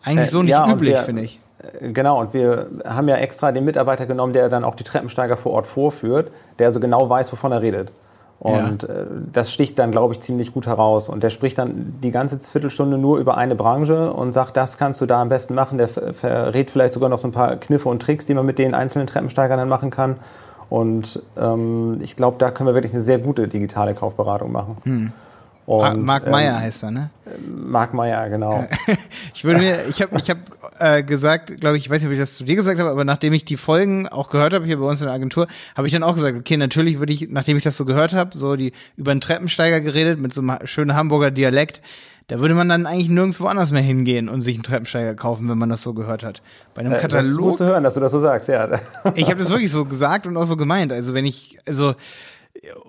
eigentlich 0.02 0.28
äh, 0.28 0.30
so 0.30 0.42
nicht 0.42 0.50
ja, 0.50 0.70
üblich, 0.70 0.96
finde 0.98 1.22
ich. 1.22 1.40
Genau, 1.80 2.20
und 2.20 2.34
wir 2.34 2.66
haben 2.84 3.08
ja 3.08 3.16
extra 3.16 3.52
den 3.52 3.64
Mitarbeiter 3.64 4.06
genommen, 4.06 4.32
der 4.32 4.48
dann 4.48 4.64
auch 4.64 4.74
die 4.74 4.82
Treppensteiger 4.82 5.36
vor 5.36 5.52
Ort 5.52 5.66
vorführt, 5.66 6.32
der 6.58 6.67
also 6.67 6.81
genau 6.81 7.08
weiß, 7.08 7.32
wovon 7.32 7.52
er 7.52 7.62
redet. 7.62 7.93
Und 8.43 8.82
ja. 8.82 8.88
Äh, 8.88 9.06
das 9.32 9.52
sticht 9.52 9.78
dann, 9.78 9.93
glaube 9.93 10.14
ich, 10.14 10.20
ziemlich 10.20 10.52
gut 10.52 10.67
heraus. 10.67 11.08
Und 11.08 11.22
der 11.22 11.31
spricht 11.31 11.58
dann 11.58 12.00
die 12.02 12.10
ganze 12.10 12.40
Viertelstunde 12.40 12.98
nur 12.98 13.19
über 13.19 13.36
eine 13.36 13.55
Branche 13.55 14.12
und 14.12 14.32
sagt, 14.32 14.56
das 14.56 14.78
kannst 14.78 15.00
du 15.00 15.06
da 15.06 15.22
am 15.22 15.28
besten 15.28 15.55
machen. 15.55 15.78
Der 15.78 15.86
verrät 15.86 16.72
vielleicht 16.72 16.93
sogar 16.93 17.08
noch 17.08 17.20
so 17.20 17.28
ein 17.28 17.32
paar 17.32 17.55
Kniffe 17.55 17.88
und 17.88 18.02
Tricks, 18.02 18.26
die 18.26 18.34
man 18.34 18.44
mit 18.44 18.58
den 18.58 18.74
einzelnen 18.74 19.06
Treppensteigern 19.06 19.58
dann 19.58 19.69
machen 19.69 19.90
kann. 19.90 20.17
Und 20.72 21.20
ähm, 21.36 21.98
ich 22.00 22.17
glaube, 22.17 22.38
da 22.38 22.50
können 22.50 22.67
wir 22.67 22.72
wirklich 22.72 22.94
eine 22.94 23.02
sehr 23.02 23.19
gute 23.19 23.46
digitale 23.46 23.93
Kaufberatung 23.93 24.50
machen. 24.50 24.79
Hm. 24.84 25.12
Und, 25.67 26.06
Marc 26.06 26.31
Meyer 26.31 26.56
ähm, 26.56 26.60
heißt 26.62 26.84
er, 26.84 26.91
ne? 26.91 27.10
Marc 27.46 27.93
Meyer, 27.93 28.31
genau. 28.31 28.67
ich 29.34 29.44
würde 29.44 29.60
mir, 29.60 29.84
ich 29.91 30.00
habe 30.00 30.19
ich 30.19 30.31
hab, 30.31 30.38
äh, 30.79 31.02
gesagt, 31.02 31.60
glaube 31.60 31.76
ich, 31.76 31.84
ich 31.84 31.91
weiß 31.91 32.00
nicht, 32.00 32.08
ob 32.08 32.14
ich 32.14 32.19
das 32.19 32.38
zu 32.38 32.44
dir 32.44 32.56
gesagt 32.56 32.81
habe, 32.81 32.88
aber 32.88 33.05
nachdem 33.05 33.34
ich 33.34 33.44
die 33.44 33.58
Folgen 33.58 34.08
auch 34.08 34.31
gehört 34.31 34.55
habe 34.55 34.64
hier 34.64 34.79
bei 34.79 34.86
uns 34.86 35.02
in 35.02 35.08
der 35.08 35.14
Agentur, 35.14 35.46
habe 35.76 35.86
ich 35.86 35.93
dann 35.93 36.02
auch 36.02 36.14
gesagt, 36.14 36.38
okay, 36.38 36.56
natürlich 36.56 36.98
würde 36.98 37.12
ich, 37.12 37.29
nachdem 37.29 37.58
ich 37.58 37.64
das 37.64 37.76
so 37.76 37.84
gehört 37.84 38.14
habe, 38.14 38.34
so 38.34 38.56
die 38.56 38.72
über 38.96 39.10
einen 39.10 39.20
Treppensteiger 39.20 39.82
geredet 39.82 40.19
mit 40.19 40.32
so 40.32 40.41
einem 40.41 40.56
schönen 40.64 40.94
Hamburger 40.94 41.31
Dialekt, 41.31 41.82
da 42.29 42.38
würde 42.41 42.55
man 42.55 42.69
dann 42.69 42.86
eigentlich 42.86 43.08
nirgendwo 43.08 43.46
anders 43.46 43.72
mehr 43.72 43.82
hingehen 43.82 44.29
und 44.29 44.43
sich 44.43 44.56
einen 44.56 44.62
Treppensteiger 44.62 45.14
kaufen, 45.14 45.48
wenn 45.48 45.58
man 45.58 45.69
das 45.69 45.82
so 45.82 45.94
gehört 45.94 46.22
hat. 46.22 46.43
Bei 46.74 46.81
einem 46.81 46.93
Katalog. 46.93 47.10
Das 47.10 47.26
ist 47.26 47.38
gut 47.38 47.56
zu 47.56 47.64
hören, 47.64 47.84
dass 47.84 47.94
du 47.94 48.00
das 48.00 48.12
so 48.12 48.20
sagst, 48.20 48.48
ja. 48.48 48.69
ich 49.14 49.26
habe 49.26 49.36
das 49.36 49.50
wirklich 49.50 49.70
so 49.70 49.84
gesagt 49.84 50.26
und 50.26 50.36
auch 50.36 50.46
so 50.46 50.56
gemeint. 50.56 50.93
Also 50.93 51.14
wenn 51.14 51.26
ich, 51.26 51.58
also 51.67 51.94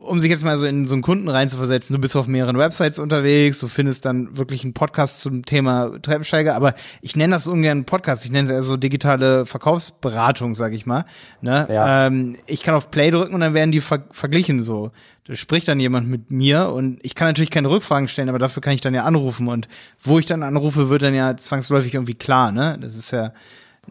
um 0.01 0.19
sich 0.19 0.29
jetzt 0.29 0.43
mal 0.43 0.57
so 0.57 0.65
in 0.65 0.85
so 0.85 0.93
einen 0.93 1.01
Kunden 1.01 1.29
reinzuversetzen, 1.29 1.95
du 1.95 2.01
bist 2.01 2.15
auf 2.15 2.27
mehreren 2.27 2.57
Websites 2.57 2.99
unterwegs, 2.99 3.59
du 3.59 3.67
findest 3.67 4.05
dann 4.05 4.37
wirklich 4.37 4.63
einen 4.63 4.73
Podcast 4.73 5.21
zum 5.21 5.45
Thema 5.45 5.91
Treppensteiger, 6.01 6.53
aber 6.53 6.75
ich 7.01 7.15
nenne 7.15 7.33
das 7.33 7.47
ungern 7.47 7.85
Podcast, 7.85 8.25
ich 8.25 8.31
nenne 8.31 8.49
es 8.49 8.53
eher 8.53 8.61
so 8.61 8.77
digitale 8.77 9.45
Verkaufsberatung, 9.45 10.53
sag 10.53 10.73
ich 10.73 10.85
mal. 10.85 11.05
Ne? 11.41 11.65
Ja. 11.69 12.07
Ähm, 12.07 12.35
ich 12.45 12.63
kann 12.63 12.75
auf 12.75 12.91
Play 12.91 13.09
drücken 13.09 13.33
und 13.33 13.39
dann 13.39 13.53
werden 13.53 13.71
die 13.71 13.81
ver 13.81 14.03
verglichen 14.11 14.61
so. 14.61 14.91
Da 15.25 15.35
spricht 15.35 15.67
dann 15.67 15.79
jemand 15.79 16.09
mit 16.09 16.31
mir 16.31 16.69
und 16.69 16.99
ich 17.01 17.15
kann 17.15 17.27
natürlich 17.27 17.51
keine 17.51 17.69
Rückfragen 17.69 18.09
stellen, 18.09 18.29
aber 18.29 18.39
dafür 18.39 18.61
kann 18.61 18.73
ich 18.73 18.81
dann 18.81 18.93
ja 18.93 19.03
anrufen 19.03 19.47
und 19.47 19.69
wo 20.01 20.19
ich 20.19 20.25
dann 20.25 20.43
anrufe, 20.43 20.89
wird 20.89 21.01
dann 21.01 21.15
ja 21.15 21.37
zwangsläufig 21.37 21.93
irgendwie 21.93 22.15
klar, 22.15 22.51
ne? 22.51 22.77
Das 22.81 22.95
ist 22.95 23.11
ja 23.11 23.31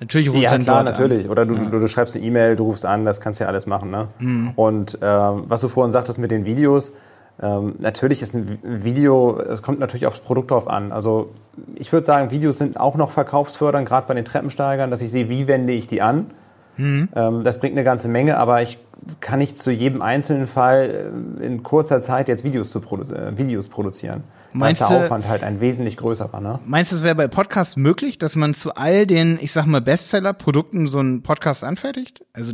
Natürlich 0.01 0.31
rufst 0.31 0.43
ja, 0.43 0.57
klar, 0.57 0.83
natürlich. 0.83 1.27
An. 1.27 1.31
Oder 1.31 1.45
du, 1.45 1.55
ja. 1.55 1.65
du, 1.67 1.79
du, 1.79 1.87
schreibst 1.87 2.17
eine 2.17 2.25
E-Mail, 2.25 2.57
du 2.57 2.65
rufst 2.65 2.87
an, 2.87 3.05
das 3.05 3.21
kannst 3.21 3.41
du 3.41 3.45
ja 3.45 3.49
alles 3.49 3.67
machen. 3.67 3.91
Ne? 3.91 4.09
Mhm. 4.21 4.53
Und 4.57 4.95
äh, 4.95 5.07
was 5.07 5.61
du 5.61 5.69
vorhin 5.69 5.93
sagtest 5.93 6.19
mit 6.19 6.31
den 6.31 6.47
Videos, 6.47 6.93
Ähm, 7.41 7.75
natürlich 7.79 8.23
ist 8.23 8.35
ein 8.35 8.59
Video, 8.63 9.39
es 9.39 9.63
kommt 9.63 9.81
natürlich 9.81 10.07
aufs 10.07 10.21
Produkt 10.21 10.51
drauf 10.51 10.69
an. 10.69 10.93
Also 10.93 11.31
ich 11.75 11.93
würde 11.93 12.05
sagen, 12.05 12.31
Videos 12.31 12.59
sind 12.59 12.79
auch 12.79 12.95
noch 12.95 13.11
verkaufsfördernd, 13.11 13.89
gerade 13.89 14.07
bei 14.07 14.15
den 14.15 14.25
Treppensteigern, 14.25 14.91
dass 14.91 15.03
ich 15.03 15.11
sehe, 15.11 15.29
wie 15.29 15.47
wende 15.47 15.73
ich 15.73 15.87
die 15.87 16.03
an. 16.03 16.27
Mhm. 16.77 17.09
Ähm, 17.15 17.43
das 17.45 17.61
bringt 17.61 17.75
eine 17.75 17.85
ganze 17.85 18.09
Menge, 18.09 18.39
aber 18.39 18.63
ich 18.63 18.79
kann 19.21 19.39
nicht 19.39 19.59
zu 19.59 19.71
jedem 19.71 20.03
einzelnen 20.03 20.47
Fall 20.47 21.13
äh, 21.41 21.45
in 21.45 21.63
kurzer 21.63 22.01
Zeit 22.01 22.29
jetzt 22.29 22.45
Videos, 22.45 22.71
zu 22.71 22.81
produ 22.81 23.13
äh, 23.15 23.37
Videos 23.37 23.69
produzieren. 23.69 24.25
Meinst 24.53 24.81
da 24.81 24.85
ist 24.87 24.91
der 24.91 25.05
Aufwand 25.05 25.29
halt 25.29 25.43
ein 25.45 25.61
wesentlich 25.61 25.97
größerer. 25.97 26.41
Ne? 26.41 26.59
Meinst 26.67 26.93
du, 26.93 26.97
es 26.97 27.03
wäre 27.03 27.15
bei 27.15 27.27
Podcasts 27.27 27.77
möglich, 27.77 28.19
dass 28.19 28.37
man 28.37 28.55
zu 28.55 28.75
all 28.75 29.07
den, 29.07 29.39
ich 29.41 29.53
sag 29.53 29.65
mal, 29.67 29.81
Bestseller-Produkten 29.81 30.89
so 30.89 30.99
einen 30.99 31.23
Podcast 31.23 31.65
anfertigt? 31.65 32.25
Also 32.35 32.53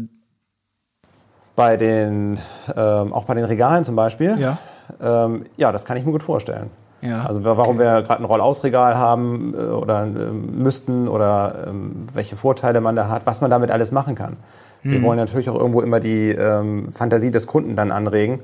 bei 1.57 1.77
den, 1.77 2.39
ähm, 2.77 3.13
auch 3.13 3.25
bei 3.25 3.35
den 3.35 3.45
Regalen 3.45 3.83
zum 3.83 3.97
Beispiel. 3.97 4.39
Ja. 4.39 4.59
Ähm, 5.01 5.47
ja, 5.57 5.73
das 5.73 5.85
kann 5.85 5.97
ich 5.97 6.05
mir 6.05 6.13
gut 6.13 6.23
vorstellen. 6.23 6.71
Ja. 7.01 7.25
Also 7.25 7.45
warum 7.45 7.77
okay. 7.77 7.85
wir 7.85 8.03
gerade 8.03 8.23
ein 8.23 8.25
Rollausregal 8.25 8.97
haben 8.97 9.55
äh, 9.55 9.59
oder 9.59 10.05
äh, 10.05 10.33
müssten 10.33 11.09
oder 11.09 11.67
ähm, 11.69 12.07
welche 12.13 12.37
Vorteile 12.37 12.81
man 12.81 12.97
da 12.97 13.09
hat, 13.09 13.27
was 13.27 13.41
man 13.41 13.51
damit 13.51 13.71
alles 13.71 13.93
machen 13.93 14.15
kann. 14.15 14.37
Mhm. 14.83 14.93
Wir 14.93 15.03
wollen 15.03 15.19
natürlich 15.19 15.49
auch 15.49 15.59
irgendwo 15.59 15.81
immer 15.81 16.01
die 16.01 16.31
ähm, 16.31 16.91
Fantasie 16.93 17.31
des 17.31 17.47
Kunden 17.47 17.77
dann 17.77 17.93
anregen. 17.93 18.41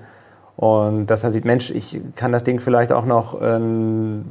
Und 0.57 1.07
dass 1.07 1.25
er 1.25 1.33
sieht, 1.33 1.45
Mensch, 1.45 1.71
ich 1.71 2.01
kann 2.15 2.31
das 2.31 2.45
Ding 2.45 2.61
vielleicht 2.61 2.93
auch 2.93 3.05
noch 3.05 3.41
ähm, 3.43 4.25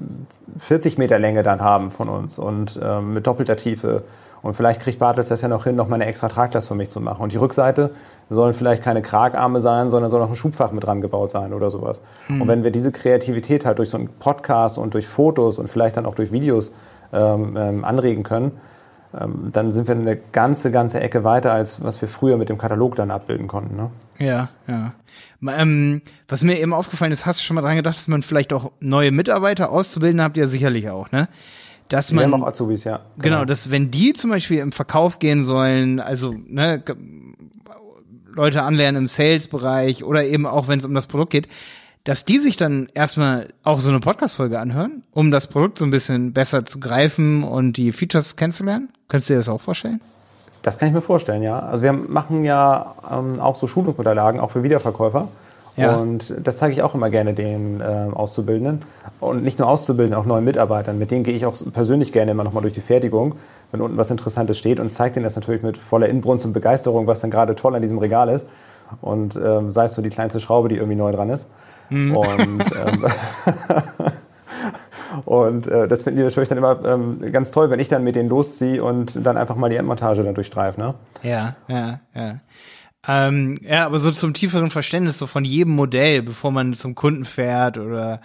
40 0.58 0.98
Meter 0.98 1.20
Länge 1.20 1.44
dann 1.44 1.62
haben 1.62 1.92
von 1.92 2.08
uns 2.08 2.40
und 2.40 2.80
ähm, 2.82 3.14
mit 3.14 3.28
doppelter 3.28 3.58
Tiefe. 3.58 4.04
Und 4.42 4.56
vielleicht 4.56 4.82
kriegt 4.82 5.00
Bartels 5.00 5.30
das 5.30 5.42
ja 5.42 5.48
noch 5.48 5.64
hin, 5.64 5.76
noch 5.76 5.88
mal 5.88 5.96
eine 5.96 6.06
extra 6.06 6.28
Traglast 6.28 6.68
für 6.68 6.76
mich 6.76 6.90
zu 6.90 7.00
machen. 7.00 7.22
Und 7.24 7.32
die 7.32 7.38
Rückseite 7.38 7.92
sollen 8.30 8.54
vielleicht 8.54 8.84
keine 8.84 9.02
Kragarme 9.02 9.62
sein, 9.62 9.90
sondern 9.90 10.12
soll 10.12 10.20
noch 10.20 10.30
ein 10.30 10.36
Schubfach 10.36 10.72
mit 10.72 10.86
dran 10.86 11.02
gebaut 11.02 11.32
sein 11.32 11.54
oder 11.54 11.72
sowas. 11.72 12.02
Mhm. 12.28 12.42
Und 12.42 12.48
wenn 12.50 12.64
wir 12.64 12.72
diese 12.72 12.92
Kreativität 12.92 13.66
halt 13.66 13.80
durch 13.80 13.90
so 13.90 13.98
einen 13.98 14.10
Podcast 14.10 14.78
und 14.78 14.94
durch 14.94 15.08
Fotos 15.08 15.58
und 15.60 15.70
vielleicht 15.70 15.96
dann 15.96 16.06
auch 16.06 16.16
durch 16.16 16.32
Videos 16.34 16.74
ähm, 17.14 17.56
ähm, 17.58 17.86
anregen 17.86 18.24
können, 18.24 18.52
dann 19.14 19.72
sind 19.72 19.88
wir 19.88 19.96
eine 19.96 20.18
ganze, 20.32 20.72
ganze 20.72 21.00
Ecke 21.00 21.24
weiter, 21.24 21.54
als 21.54 21.84
was 21.84 22.02
wir 22.02 22.10
früher 22.10 22.38
mit 22.38 22.50
dem 22.50 22.58
Katalog 22.58 22.96
dann 22.96 23.12
abbilden 23.12 23.48
konnten. 23.48 23.76
Ne? 23.76 23.92
Ja, 24.18 24.50
ja. 24.68 24.94
Ähm, 25.46 26.02
was 26.28 26.44
mir 26.44 26.60
eben 26.60 26.74
aufgefallen 26.74 27.12
ist, 27.12 27.26
hast 27.26 27.40
du 27.40 27.44
schon 27.44 27.56
mal 27.56 27.62
dran 27.62 27.76
gedacht, 27.76 27.98
dass 27.98 28.08
man 28.08 28.24
vielleicht 28.24 28.54
auch 28.54 28.72
neue 28.80 29.12
Mitarbeiter 29.12 29.72
auszubilden 29.72 30.22
habt 30.22 30.38
ihr 30.38 30.48
sicherlich 30.48 30.90
auch, 30.90 31.12
ne? 31.12 31.28
Dass 31.90 32.12
man, 32.12 32.26
wir 32.26 32.32
haben 32.32 32.44
auch 32.44 32.48
Azubis, 32.48 32.86
ja. 32.86 33.02
Genau. 33.18 33.38
genau, 33.38 33.46
dass 33.46 33.70
wenn 33.70 33.92
die 33.92 34.14
zum 34.14 34.32
Beispiel 34.32 34.60
im 34.60 34.72
Verkauf 34.72 35.20
gehen 35.20 35.44
sollen, 35.44 36.00
also 36.00 36.34
ne, 36.48 36.82
Leute 38.34 38.64
anlernen 38.64 39.04
im 39.04 39.08
Sales-Bereich 39.08 40.04
oder 40.04 40.24
eben 40.24 40.48
auch, 40.48 40.68
wenn 40.68 40.80
es 40.80 40.86
um 40.86 40.94
das 40.94 41.08
Produkt 41.08 41.32
geht, 41.32 41.48
dass 42.04 42.26
die 42.26 42.40
sich 42.40 42.58
dann 42.58 42.88
erstmal 42.94 43.54
auch 43.64 43.80
so 43.80 43.90
eine 43.90 44.00
Podcast-Folge 44.00 44.60
anhören, 44.60 45.04
um 45.12 45.32
das 45.32 45.48
Produkt 45.48 45.78
so 45.78 45.86
ein 45.86 45.92
bisschen 45.92 46.34
besser 46.34 46.66
zu 46.66 46.80
greifen 46.80 47.44
und 47.44 47.78
die 47.78 47.92
Features 47.94 48.36
kennenzulernen? 48.36 48.90
Könntest 49.08 49.30
du 49.30 49.34
dir 49.34 49.40
das 49.40 49.50
auch 49.50 49.62
vorstellen? 49.62 50.02
Das 50.64 50.78
kann 50.78 50.88
ich 50.88 50.94
mir 50.94 51.02
vorstellen, 51.02 51.44
ja. 51.44 51.60
Also 51.60 51.84
wir 51.84 51.94
machen 51.94 52.44
ja 52.44 52.96
ähm, 53.12 53.40
auch 53.40 53.56
so 53.56 53.68
Schulungsunterlagen, 53.68 54.40
auch 54.40 54.52
für 54.52 54.64
Wiederverkäufer. 54.64 55.28
Ja. 55.76 55.96
Und 55.96 56.34
das 56.42 56.58
zeige 56.58 56.74
ich 56.74 56.82
auch 56.84 56.94
immer 56.94 57.10
gerne 57.10 57.34
den 57.34 57.82
äh, 57.82 57.84
Auszubildenden. 58.14 58.84
Und 59.20 59.44
nicht 59.44 59.60
nur 59.60 59.68
Auszubildenden, 59.68 60.20
auch 60.20 60.26
neuen 60.26 60.46
Mitarbeitern. 60.46 61.00
Mit 61.00 61.10
denen 61.10 61.24
gehe 61.24 61.36
ich 61.36 61.46
auch 61.46 61.56
persönlich 61.74 62.12
gerne 62.12 62.32
immer 62.32 62.44
nochmal 62.44 62.62
durch 62.62 62.74
die 62.74 62.82
Fertigung, 62.82 63.36
wenn 63.72 63.82
unten 63.82 63.98
was 63.98 64.12
Interessantes 64.12 64.58
steht 64.58 64.80
und 64.80 64.92
zeige 64.92 65.16
denen 65.16 65.24
das 65.24 65.36
natürlich 65.36 65.64
mit 65.64 65.78
voller 65.78 66.08
Inbrunst 66.08 66.46
und 66.46 66.54
Begeisterung, 66.54 67.08
was 67.08 67.22
dann 67.22 67.32
gerade 67.32 67.56
toll 67.56 67.76
an 67.76 67.82
diesem 67.82 67.98
Regal 67.98 68.30
ist. 68.30 68.48
Und 69.02 69.36
ähm, 69.44 69.72
sei 69.72 69.86
es 69.86 69.94
so 69.94 70.02
die 70.02 70.10
kleinste 70.10 70.40
Schraube, 70.40 70.70
die 70.70 70.76
irgendwie 70.76 70.96
neu 70.96 71.12
dran 71.12 71.30
ist. 71.30 71.50
Mhm. 71.94 72.18
Und, 72.18 72.64
ähm, 72.76 73.06
und 75.26 75.68
äh, 75.68 75.88
das 75.88 76.04
finden 76.04 76.18
die 76.18 76.24
natürlich 76.24 76.50
dann 76.50 76.58
immer 76.58 76.84
ähm, 76.86 77.20
ganz 77.32 77.52
toll, 77.52 77.70
wenn 77.70 77.80
ich 77.80 77.88
dann 77.88 78.04
mit 78.04 78.16
denen 78.16 78.30
losziehe 78.30 78.84
und 78.84 79.26
dann 79.26 79.38
einfach 79.38 79.56
mal 79.56 79.70
die 79.70 79.76
Endmontage 79.76 80.24
dann 80.24 80.36
durchstreife. 80.36 80.80
Ne? 80.80 80.96
Ja, 81.22 81.56
ja, 81.68 82.00
ja. 82.16 82.40
Ähm, 83.06 83.58
ja, 83.62 83.86
aber 83.86 84.00
so 84.00 84.12
zum 84.12 84.34
tieferen 84.34 84.72
Verständnis 84.72 85.18
so 85.18 85.28
von 85.28 85.44
jedem 85.44 85.76
Modell, 85.76 86.24
bevor 86.24 86.52
man 86.52 86.74
zum 86.74 86.96
Kunden 86.96 87.26
fährt 87.26 87.78
oder 87.78 88.22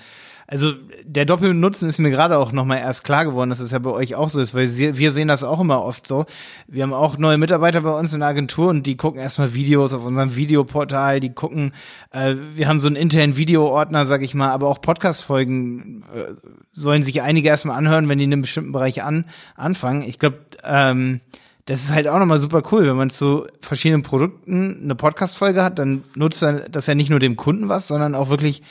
also 0.51 0.73
der 1.05 1.27
Doppelnutzen 1.27 1.91
ist 1.91 1.99
mir 1.99 2.09
gerade 2.11 2.39
auch 2.39 2.53
nochmal 2.53 2.79
erst 2.79 3.05
klar 3.05 3.27
geworden, 3.27 3.51
dass 3.51 3.61
es 3.61 3.71
ja 3.71 3.79
bei 3.81 3.91
euch 3.91 4.15
auch 4.15 4.31
so 4.31 4.41
ist, 4.41 4.55
weil 4.55 4.67
wir 4.67 5.13
sehen 5.13 5.29
das 5.29 5.45
auch 5.45 5.61
immer 5.61 5.85
oft 5.85 6.07
so. 6.07 6.25
Wir 6.67 6.85
haben 6.85 6.95
auch 6.95 7.19
neue 7.19 7.37
Mitarbeiter 7.37 7.83
bei 7.83 7.91
uns 7.91 8.15
in 8.15 8.21
der 8.21 8.31
Agentur 8.31 8.71
und 8.71 8.87
die 8.87 8.97
gucken 8.97 9.21
erstmal 9.21 9.53
Videos 9.53 9.93
auf 9.93 10.07
unserem 10.07 10.37
Videoportal, 10.37 11.21
die 11.21 11.35
gucken, 11.35 11.75
äh, 12.13 12.35
wir 12.55 12.67
haben 12.67 12.79
so 12.79 12.87
einen 12.87 12.97
internen 12.97 13.37
Videoordner, 13.37 14.07
sag 14.07 14.23
ich 14.23 14.33
mal, 14.33 14.49
aber 14.49 14.69
auch 14.69 14.81
Podcast-Folgen 14.81 16.05
äh, 16.15 16.33
sollen 16.73 17.03
sich 17.03 17.21
einige 17.21 17.51
erstmal 17.51 17.77
anhören, 17.77 18.09
wenn 18.09 18.17
die 18.17 18.25
in 18.25 18.33
einem 18.33 18.41
bestimmten 18.41 18.73
Bereich 18.73 19.03
an, 19.03 19.27
anfangen. 19.55 20.01
Ich 20.01 20.19
glaube, 20.19 20.39
ähm, 20.65 21.21
das 21.67 21.83
ist 21.83 21.93
halt 21.93 22.09
auch 22.09 22.19
nochmal 22.19 22.39
super 22.39 22.63
cool, 22.73 22.87
wenn 22.87 22.97
man 22.97 23.11
zu 23.11 23.47
verschiedenen 23.61 24.03
Produkten 24.03 24.81
eine 24.83 24.95
Podcast-Folge 24.95 25.63
hat, 25.63 25.79
dann 25.79 26.05
nutzt 26.15 26.43
das 26.71 26.87
ja 26.87 26.95
nicht 26.95 27.11
nur 27.11 27.19
dem 27.19 27.37
Kunden 27.37 27.69
was, 27.69 27.87
sondern 27.87 28.15
auch 28.15 28.31
wirklich 28.31 28.63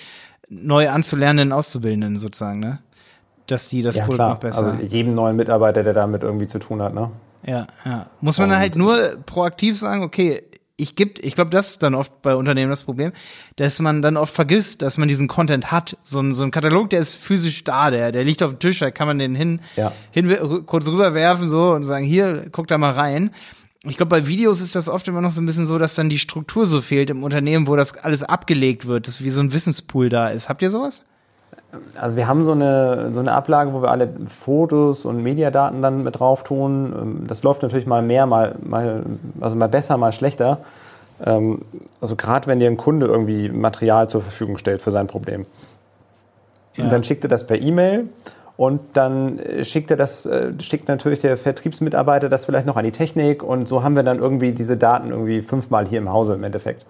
neu 0.50 0.90
anzulernenden 0.90 1.52
Auszubildenden 1.52 2.20
sozusagen, 2.20 2.60
ne? 2.60 2.80
Dass 3.48 3.70
die 3.70 3.82
das 3.82 3.96
ja, 3.96 4.06
Produkt 4.06 4.30
noch 4.30 4.40
besser. 4.40 4.60
Also 4.60 4.84
jedem 4.84 5.16
neuen 5.16 5.36
Mitarbeiter, 5.36 5.84
der 5.84 5.94
damit 5.94 6.24
irgendwie 6.24 6.48
zu 6.48 6.60
tun 6.60 6.82
hat, 6.82 6.94
ne? 6.94 7.12
Ja, 7.46 7.68
ja. 7.86 8.08
Muss 8.20 8.38
man 8.40 8.50
dann 8.50 8.60
halt 8.60 8.76
nur 8.76 9.18
proaktiv 9.26 9.78
sagen, 9.78 10.04
okay, 10.04 10.44
ich 10.78 10.96
gibt, 10.96 11.20
ich 11.24 11.34
glaube, 11.34 11.50
das 11.50 11.72
ist 11.72 11.84
dann 11.84 11.96
oft 11.96 12.22
bei 12.22 12.36
Unternehmen 12.36 12.70
das 12.70 12.84
Problem, 12.84 13.12
dass 13.56 13.80
man 13.80 14.04
dann 14.04 14.16
oft 14.16 14.34
vergisst, 14.34 14.84
dass 14.84 14.98
man 14.98 15.08
diesen 15.08 15.28
Content 15.28 15.72
hat. 15.72 15.98
So 16.04 16.20
ein, 16.20 16.34
so 16.34 16.44
ein 16.44 16.52
Katalog, 16.52 16.92
der 16.92 17.00
ist 17.00 17.16
physisch 17.16 17.64
da, 17.64 17.90
der, 17.90 18.12
der 18.12 18.24
liegt 18.24 18.44
auf 18.44 18.52
dem 18.52 18.60
Tisch, 18.60 18.80
da 18.80 18.92
kann 18.92 19.08
man 19.08 19.18
den 19.18 19.34
hin, 19.34 19.62
ja. 19.76 19.92
hin 20.12 20.66
kurz 20.68 20.88
rüberwerfen 20.88 21.50
so 21.50 21.72
und 21.72 21.84
sagen, 21.84 22.06
hier, 22.06 22.46
guck 22.52 22.68
da 22.68 22.78
mal 22.78 22.94
rein. 22.94 23.32
Ich 23.90 23.98
glaube, 23.98 24.10
bei 24.10 24.28
Videos 24.28 24.62
ist 24.62 24.76
das 24.76 24.90
oft 24.90 25.08
immer 25.08 25.22
noch 25.22 25.32
so 25.32 25.42
ein 25.42 25.46
bisschen 25.46 25.68
so, 25.68 25.78
dass 25.78 25.96
dann 25.96 26.10
die 26.10 26.18
Struktur 26.18 26.66
so 26.66 26.82
fehlt 26.82 27.10
im 27.10 27.24
Unternehmen, 27.24 27.68
wo 27.68 27.76
das 27.76 27.98
alles 27.98 28.24
abgelegt 28.24 28.88
wird, 28.88 29.08
dass 29.08 29.24
wie 29.24 29.30
so 29.30 29.42
ein 29.42 29.54
Wissenspool 29.54 30.10
da 30.10 30.30
ist. 30.30 30.50
Habt 30.50 30.62
ihr 30.62 30.72
sowas? 30.72 31.04
Also 32.00 32.16
wir 32.16 32.28
haben 32.28 32.44
so 32.44 32.54
eine, 32.54 33.14
so 33.14 33.20
eine 33.20 33.34
Ablage, 33.34 33.74
wo 33.74 33.82
wir 33.82 33.92
alle 33.92 34.10
Fotos 34.26 35.06
und 35.06 35.22
Mediadaten 35.22 35.82
dann 35.82 36.04
mit 36.04 36.20
drauf 36.20 36.44
tun. 36.44 36.94
Ähm, 37.00 37.28
das 37.28 37.44
läuft 37.44 37.62
natürlich 37.62 37.88
mal 37.88 38.02
mehr, 38.02 38.26
mal, 38.26 38.56
mal, 38.64 39.04
also 39.42 39.56
mal 39.56 39.70
besser, 39.70 39.98
mal 39.98 40.12
schlechter. 40.12 40.60
Ähm, 41.26 41.62
also 42.00 42.16
gerade 42.16 42.48
wenn 42.48 42.60
dir 42.60 42.68
ein 42.68 42.78
Kunde 42.78 43.08
irgendwie 43.08 43.50
Material 43.50 44.08
zur 44.08 44.22
Verfügung 44.22 44.58
stellt 44.58 44.82
für 44.82 44.92
sein 44.92 45.08
Problem. 45.08 45.46
Ja. 46.76 46.86
Und 46.86 46.92
dann 46.92 47.04
schickt 47.04 47.26
er 47.26 47.30
das 47.30 47.46
per 47.46 47.60
E-Mail 47.60 48.10
und 48.58 48.82
dann 48.94 49.40
schickt 49.62 49.92
er 49.92 49.98
das, 49.98 50.26
äh, 50.26 50.52
schickt 50.60 50.88
natürlich 50.88 51.22
der 51.22 51.38
Vertriebsmitarbeiter 51.38 52.28
das 52.28 52.46
vielleicht 52.46 52.66
noch 52.66 52.76
an 52.76 52.84
die 52.84 52.92
Technik 52.92 53.44
und 53.44 53.68
so 53.68 53.84
haben 53.84 53.96
wir 53.96 54.04
dann 54.04 54.18
irgendwie 54.18 54.52
diese 54.52 54.78
Daten 54.78 55.12
irgendwie 55.12 55.44
fünfmal 55.44 55.88
hier 55.88 56.00
im 56.00 56.12
Hause 56.12 56.34
im 56.34 56.44
Endeffekt. 56.44 56.86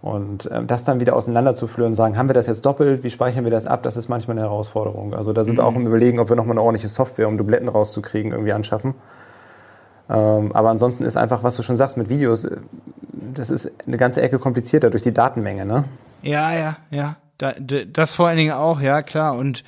Und 0.00 0.48
ähm, 0.52 0.68
das 0.68 0.84
dann 0.84 1.00
wieder 1.00 1.16
auseinanderzuführen 1.16 1.88
und 1.90 1.94
sagen, 1.94 2.16
haben 2.16 2.28
wir 2.28 2.34
das 2.34 2.46
jetzt 2.46 2.64
doppelt, 2.64 3.02
wie 3.02 3.10
speichern 3.10 3.42
wir 3.42 3.50
das 3.50 3.66
ab, 3.66 3.82
das 3.82 3.96
ist 3.96 4.08
manchmal 4.08 4.36
eine 4.38 4.46
Herausforderung. 4.46 5.12
Also 5.12 5.32
da 5.32 5.42
sind 5.42 5.54
mhm. 5.54 5.58
wir 5.58 5.66
auch 5.66 5.74
im 5.74 5.86
Überlegen, 5.86 6.20
ob 6.20 6.28
wir 6.28 6.36
nochmal 6.36 6.52
eine 6.52 6.62
ordentliche 6.62 6.88
Software, 6.88 7.26
um 7.26 7.36
Dubletten 7.36 7.68
rauszukriegen, 7.68 8.30
irgendwie 8.30 8.52
anschaffen. 8.52 8.94
Ähm, 10.08 10.52
aber 10.52 10.70
ansonsten 10.70 11.02
ist 11.02 11.16
einfach, 11.16 11.42
was 11.42 11.56
du 11.56 11.62
schon 11.62 11.76
sagst 11.76 11.96
mit 11.96 12.08
Videos, 12.08 12.44
äh, 12.44 12.58
das 13.34 13.50
ist 13.50 13.72
eine 13.88 13.96
ganze 13.96 14.22
Ecke 14.22 14.38
komplizierter 14.38 14.90
durch 14.90 15.02
die 15.02 15.12
Datenmenge, 15.12 15.66
ne? 15.66 15.84
Ja, 16.22 16.54
ja, 16.54 16.76
ja. 16.90 17.16
Da, 17.36 17.52
das 17.58 18.14
vor 18.14 18.28
allen 18.28 18.38
Dingen 18.38 18.52
auch, 18.52 18.80
ja, 18.80 19.02
klar. 19.02 19.36
Und 19.36 19.62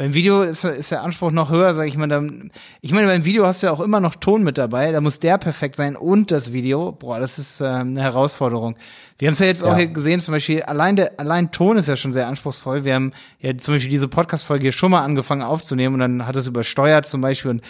beim 0.00 0.14
Video 0.14 0.40
ist, 0.40 0.64
ist 0.64 0.92
der 0.92 1.02
Anspruch 1.02 1.30
noch 1.30 1.50
höher, 1.50 1.74
sage 1.74 1.86
ich 1.86 1.94
mal. 1.94 2.08
Dann, 2.08 2.52
ich 2.80 2.92
meine, 2.92 3.06
beim 3.06 3.26
Video 3.26 3.44
hast 3.44 3.62
du 3.62 3.66
ja 3.66 3.72
auch 3.74 3.80
immer 3.80 4.00
noch 4.00 4.16
Ton 4.16 4.42
mit 4.42 4.56
dabei. 4.56 4.92
Da 4.92 5.02
muss 5.02 5.20
der 5.20 5.36
perfekt 5.36 5.76
sein 5.76 5.94
und 5.94 6.30
das 6.30 6.54
Video. 6.54 6.92
Boah, 6.92 7.20
das 7.20 7.38
ist 7.38 7.60
äh, 7.60 7.66
eine 7.66 8.00
Herausforderung. 8.00 8.76
Wir 9.18 9.28
haben 9.28 9.34
es 9.34 9.40
ja 9.40 9.44
jetzt 9.44 9.62
ja. 9.62 9.70
auch 9.70 9.76
hier 9.76 9.88
gesehen, 9.88 10.22
zum 10.22 10.32
Beispiel, 10.32 10.62
allein 10.62 10.96
der, 10.96 11.20
allein 11.20 11.52
Ton 11.52 11.76
ist 11.76 11.86
ja 11.86 11.98
schon 11.98 12.12
sehr 12.12 12.28
anspruchsvoll. 12.28 12.84
Wir 12.84 12.94
haben 12.94 13.12
ja 13.40 13.54
zum 13.58 13.74
Beispiel 13.74 13.90
diese 13.90 14.08
Podcast-Folge 14.08 14.62
hier 14.62 14.72
schon 14.72 14.90
mal 14.90 15.02
angefangen 15.02 15.42
aufzunehmen 15.42 15.96
und 15.96 16.00
dann 16.00 16.26
hat 16.26 16.34
es 16.34 16.46
übersteuert 16.46 17.04
zum 17.04 17.20
Beispiel 17.20 17.50
und 17.50 17.62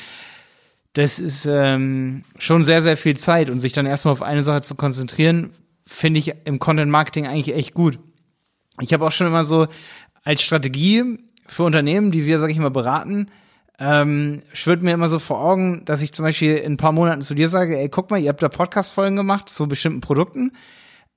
das 0.93 1.19
ist 1.19 1.47
ähm, 1.47 2.23
schon 2.39 2.63
sehr, 2.63 2.81
sehr 2.83 2.97
viel 2.97 3.17
Zeit 3.17 3.51
und 3.51 3.59
sich 3.59 3.73
dann 3.73 3.87
erstmal 3.87 4.13
auf 4.13 4.23
eine 4.23 4.45
Sache 4.45 4.63
zu 4.63 4.77
konzentrieren, 4.77 5.51
finde 5.85 6.21
ich 6.21 6.33
im 6.45 6.61
Content 6.61 6.93
Marketing 6.93 7.27
eigentlich 7.27 7.57
echt 7.57 7.75
gut. 7.75 7.99
Ich 8.81 8.93
habe 8.93 9.05
auch 9.05 9.11
schon 9.11 9.27
immer 9.27 9.45
so 9.45 9.67
als 10.23 10.43
Strategie 10.43 11.19
für 11.51 11.65
Unternehmen, 11.65 12.11
die 12.11 12.27
wir, 12.27 12.39
sag 12.39 12.51
ich 12.51 12.59
mal, 12.59 12.71
beraten, 12.71 13.27
ähm, 13.79 14.43
schwirrt 14.53 14.83
mir 14.83 14.93
immer 14.93 15.09
so 15.09 15.19
vor 15.19 15.43
Augen, 15.43 15.85
dass 15.85 16.03
ich 16.03 16.13
zum 16.13 16.25
Beispiel 16.25 16.57
in 16.57 16.75
ein 16.75 16.77
paar 16.77 16.93
Monaten 16.93 17.23
zu 17.23 17.35
dir 17.35 17.49
sage, 17.49 17.79
ey, 17.79 17.89
guck 17.89 18.11
mal, 18.11 18.19
ihr 18.19 18.29
habt 18.29 18.43
da 18.43 18.49
Podcast-Folgen 18.49 19.17
gemacht 19.17 19.49
zu 19.49 19.67
bestimmten 19.67 20.01
Produkten. 20.01 20.53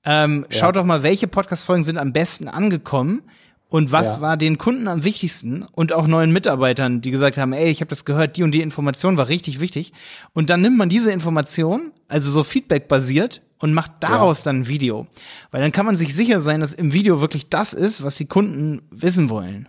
Ähm, 0.04 0.46
ja. 0.50 0.58
Schaut 0.58 0.76
doch 0.76 0.84
mal, 0.84 1.02
welche 1.02 1.28
Podcast-Folgen 1.28 1.84
sind 1.84 1.98
am 1.98 2.12
besten 2.12 2.48
angekommen 2.48 3.22
und 3.68 3.92
was 3.92 4.16
ja. 4.16 4.20
war 4.22 4.36
den 4.36 4.58
Kunden 4.58 4.88
am 4.88 5.04
wichtigsten 5.04 5.62
und 5.72 5.92
auch 5.92 6.06
neuen 6.06 6.32
Mitarbeitern, 6.32 7.00
die 7.00 7.10
gesagt 7.10 7.36
haben, 7.36 7.52
ey, 7.52 7.68
ich 7.68 7.80
habe 7.80 7.90
das 7.90 8.04
gehört, 8.04 8.36
die 8.36 8.42
und 8.42 8.52
die 8.52 8.62
Information 8.62 9.16
war 9.16 9.28
richtig 9.28 9.60
wichtig. 9.60 9.92
Und 10.32 10.50
dann 10.50 10.60
nimmt 10.60 10.78
man 10.78 10.88
diese 10.88 11.12
Information, 11.12 11.92
also 12.08 12.30
so 12.30 12.44
Feedback 12.44 12.88
basiert, 12.88 13.42
und 13.58 13.72
macht 13.72 13.92
daraus 14.00 14.40
ja. 14.40 14.44
dann 14.44 14.60
ein 14.60 14.68
Video. 14.68 15.06
Weil 15.50 15.62
dann 15.62 15.72
kann 15.72 15.86
man 15.86 15.96
sich 15.96 16.14
sicher 16.14 16.42
sein, 16.42 16.60
dass 16.60 16.74
im 16.74 16.92
Video 16.92 17.20
wirklich 17.20 17.48
das 17.48 17.72
ist, 17.72 18.02
was 18.02 18.16
die 18.16 18.26
Kunden 18.26 18.82
wissen 18.90 19.30
wollen. 19.30 19.68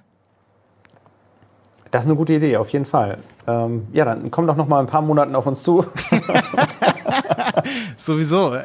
Das 1.96 2.04
ist 2.04 2.10
eine 2.10 2.18
gute 2.18 2.34
Idee, 2.34 2.58
auf 2.58 2.68
jeden 2.72 2.84
Fall. 2.84 3.20
Ähm, 3.48 3.88
ja, 3.94 4.04
dann 4.04 4.30
komm 4.30 4.48
doch 4.48 4.58
noch 4.58 4.68
mal 4.68 4.82
ein 4.82 4.86
paar 4.86 5.02
Monaten 5.02 5.34
auf 5.34 5.48
uns 5.48 5.64
zu. 5.64 5.82
sowieso. 7.98 8.52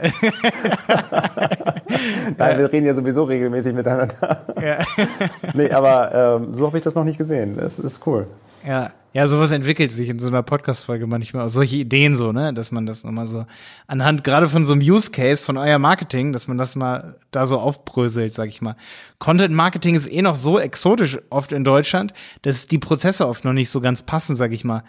Nein, 2.39 2.59
wir 2.59 2.73
reden 2.73 2.87
ja 2.87 2.95
sowieso 2.95 3.25
regelmäßig 3.25 3.75
miteinander. 3.75 4.45
Ja. 4.63 4.79
nee, 5.55 5.71
aber 5.71 6.41
ähm, 6.41 6.55
so 6.55 6.67
habe 6.67 6.79
ich 6.79 6.85
das 6.85 6.95
noch 6.95 7.05
nicht 7.05 7.19
gesehen. 7.19 7.57
Das 7.57 7.79
ist 7.79 8.07
cool. 8.07 8.27
Ja, 8.67 8.91
ja, 9.13 9.27
sowas 9.27 9.51
entwickelt 9.51 9.91
sich 9.91 10.09
in 10.09 10.21
so 10.21 10.29
einer 10.29 10.45
Podcast-Folge 10.45 11.09
manchmal. 11.09 11.49
Solche 11.49 11.77
Ideen 11.77 12.15
so, 12.15 12.31
ne, 12.31 12.55
dass 12.55 12.71
man 12.71 12.87
das 12.87 13.03
nochmal 13.03 13.27
so 13.27 13.45
anhand 13.89 14.23
gerade 14.23 14.49
von 14.49 14.65
so 14.65 14.73
einem 14.73 14.83
Use 14.83 15.11
Case 15.11 15.45
von 15.45 15.57
euer 15.57 15.81
Marketing, 15.81 16.33
dass 16.33 16.47
man 16.47 16.59
das 16.59 16.77
mal 16.77 17.17
da 17.33 17.49
so 17.49 17.59
aufbröselt, 17.59 18.35
sag 18.35 18.49
ich 18.49 18.63
mal. 18.63 18.77
Content 19.19 19.53
Marketing 19.53 19.97
ist 19.97 20.11
eh 20.13 20.23
noch 20.23 20.37
so 20.37 20.61
exotisch 20.61 21.19
oft 21.29 21.51
in 21.51 21.65
Deutschland, 21.65 22.13
dass 22.43 22.69
die 22.69 22.79
Prozesse 22.79 23.27
oft 23.27 23.45
noch 23.45 23.53
nicht 23.53 23.71
so 23.71 23.81
ganz 23.81 24.03
passen, 24.03 24.37
sag 24.37 24.53
ich 24.53 24.65
mal. 24.65 24.85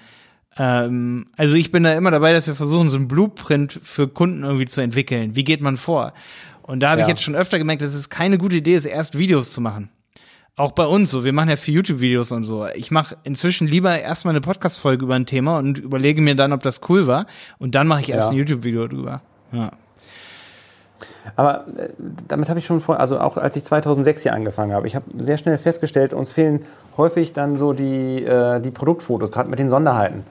Ähm, 0.58 1.28
also 1.38 1.56
ich 1.56 1.72
bin 1.72 1.84
da 1.84 1.94
immer 1.94 2.12
dabei, 2.12 2.34
dass 2.34 2.48
wir 2.48 2.56
versuchen, 2.56 2.90
so 2.90 2.98
ein 2.98 3.08
Blueprint 3.08 3.80
für 3.84 4.08
Kunden 4.08 4.44
irgendwie 4.44 4.66
zu 4.66 4.82
entwickeln. 4.82 5.36
Wie 5.36 5.44
geht 5.44 5.62
man 5.62 5.78
vor? 5.78 6.14
Und 6.62 6.82
da 6.82 6.92
habe 6.92 7.02
ja. 7.02 7.08
ich 7.08 7.10
jetzt 7.10 7.24
schon 7.24 7.36
öfter 7.36 7.58
gemerkt, 7.58 7.82
dass 7.82 7.94
es 7.94 8.10
keine 8.10 8.38
gute 8.38 8.58
Idee 8.58 8.76
ist, 8.76 8.86
erst 8.86 9.18
Videos 9.18 9.52
zu 9.52 9.62
machen. 9.62 9.90
Auch 10.58 10.74
bei 10.74 10.86
uns 10.86 11.10
so, 11.10 11.24
wir 11.24 11.34
machen 11.34 11.50
ja 11.50 11.56
für 11.56 11.72
YouTube-Videos 11.72 12.32
und 12.32 12.44
so. 12.44 12.68
Ich 12.76 12.92
mache 12.92 13.18
inzwischen 13.24 13.68
lieber 13.68 13.98
erstmal 14.00 14.34
eine 14.34 14.42
Podcast-Folge 14.42 15.06
über 15.06 15.16
ein 15.16 15.26
Thema 15.26 15.58
und 15.58 15.78
überlege 15.78 16.22
mir 16.22 16.36
dann, 16.36 16.52
ob 16.52 16.62
das 16.62 16.82
cool 16.90 17.08
war. 17.08 17.26
Und 17.58 17.74
dann 17.74 17.88
mache 17.88 18.02
ich 18.02 18.10
erst 18.10 18.28
ja. 18.28 18.32
ein 18.32 18.38
YouTube-Video 18.38 18.88
drüber. 18.88 19.22
Ja. 19.54 19.72
Aber 21.36 21.66
äh, 21.78 21.90
damit 22.28 22.50
habe 22.50 22.60
ich 22.60 22.66
schon 22.66 22.82
vor, 22.82 23.00
also 23.00 23.20
auch 23.20 23.38
als 23.38 23.56
ich 23.56 23.64
2006 23.64 24.24
hier 24.24 24.34
angefangen 24.34 24.74
habe, 24.74 24.88
ich 24.88 24.96
habe 24.96 25.06
sehr 25.18 25.38
schnell 25.38 25.58
festgestellt, 25.58 26.14
uns 26.14 26.32
fehlen 26.32 26.66
häufig 26.98 27.34
dann 27.34 27.58
so 27.58 27.74
die, 27.74 28.24
äh, 28.24 28.60
die 28.60 28.72
Produktfotos, 28.72 29.32
gerade 29.32 29.50
mit 29.50 29.58
den 29.58 29.70
Sonderheiten. 29.70 30.26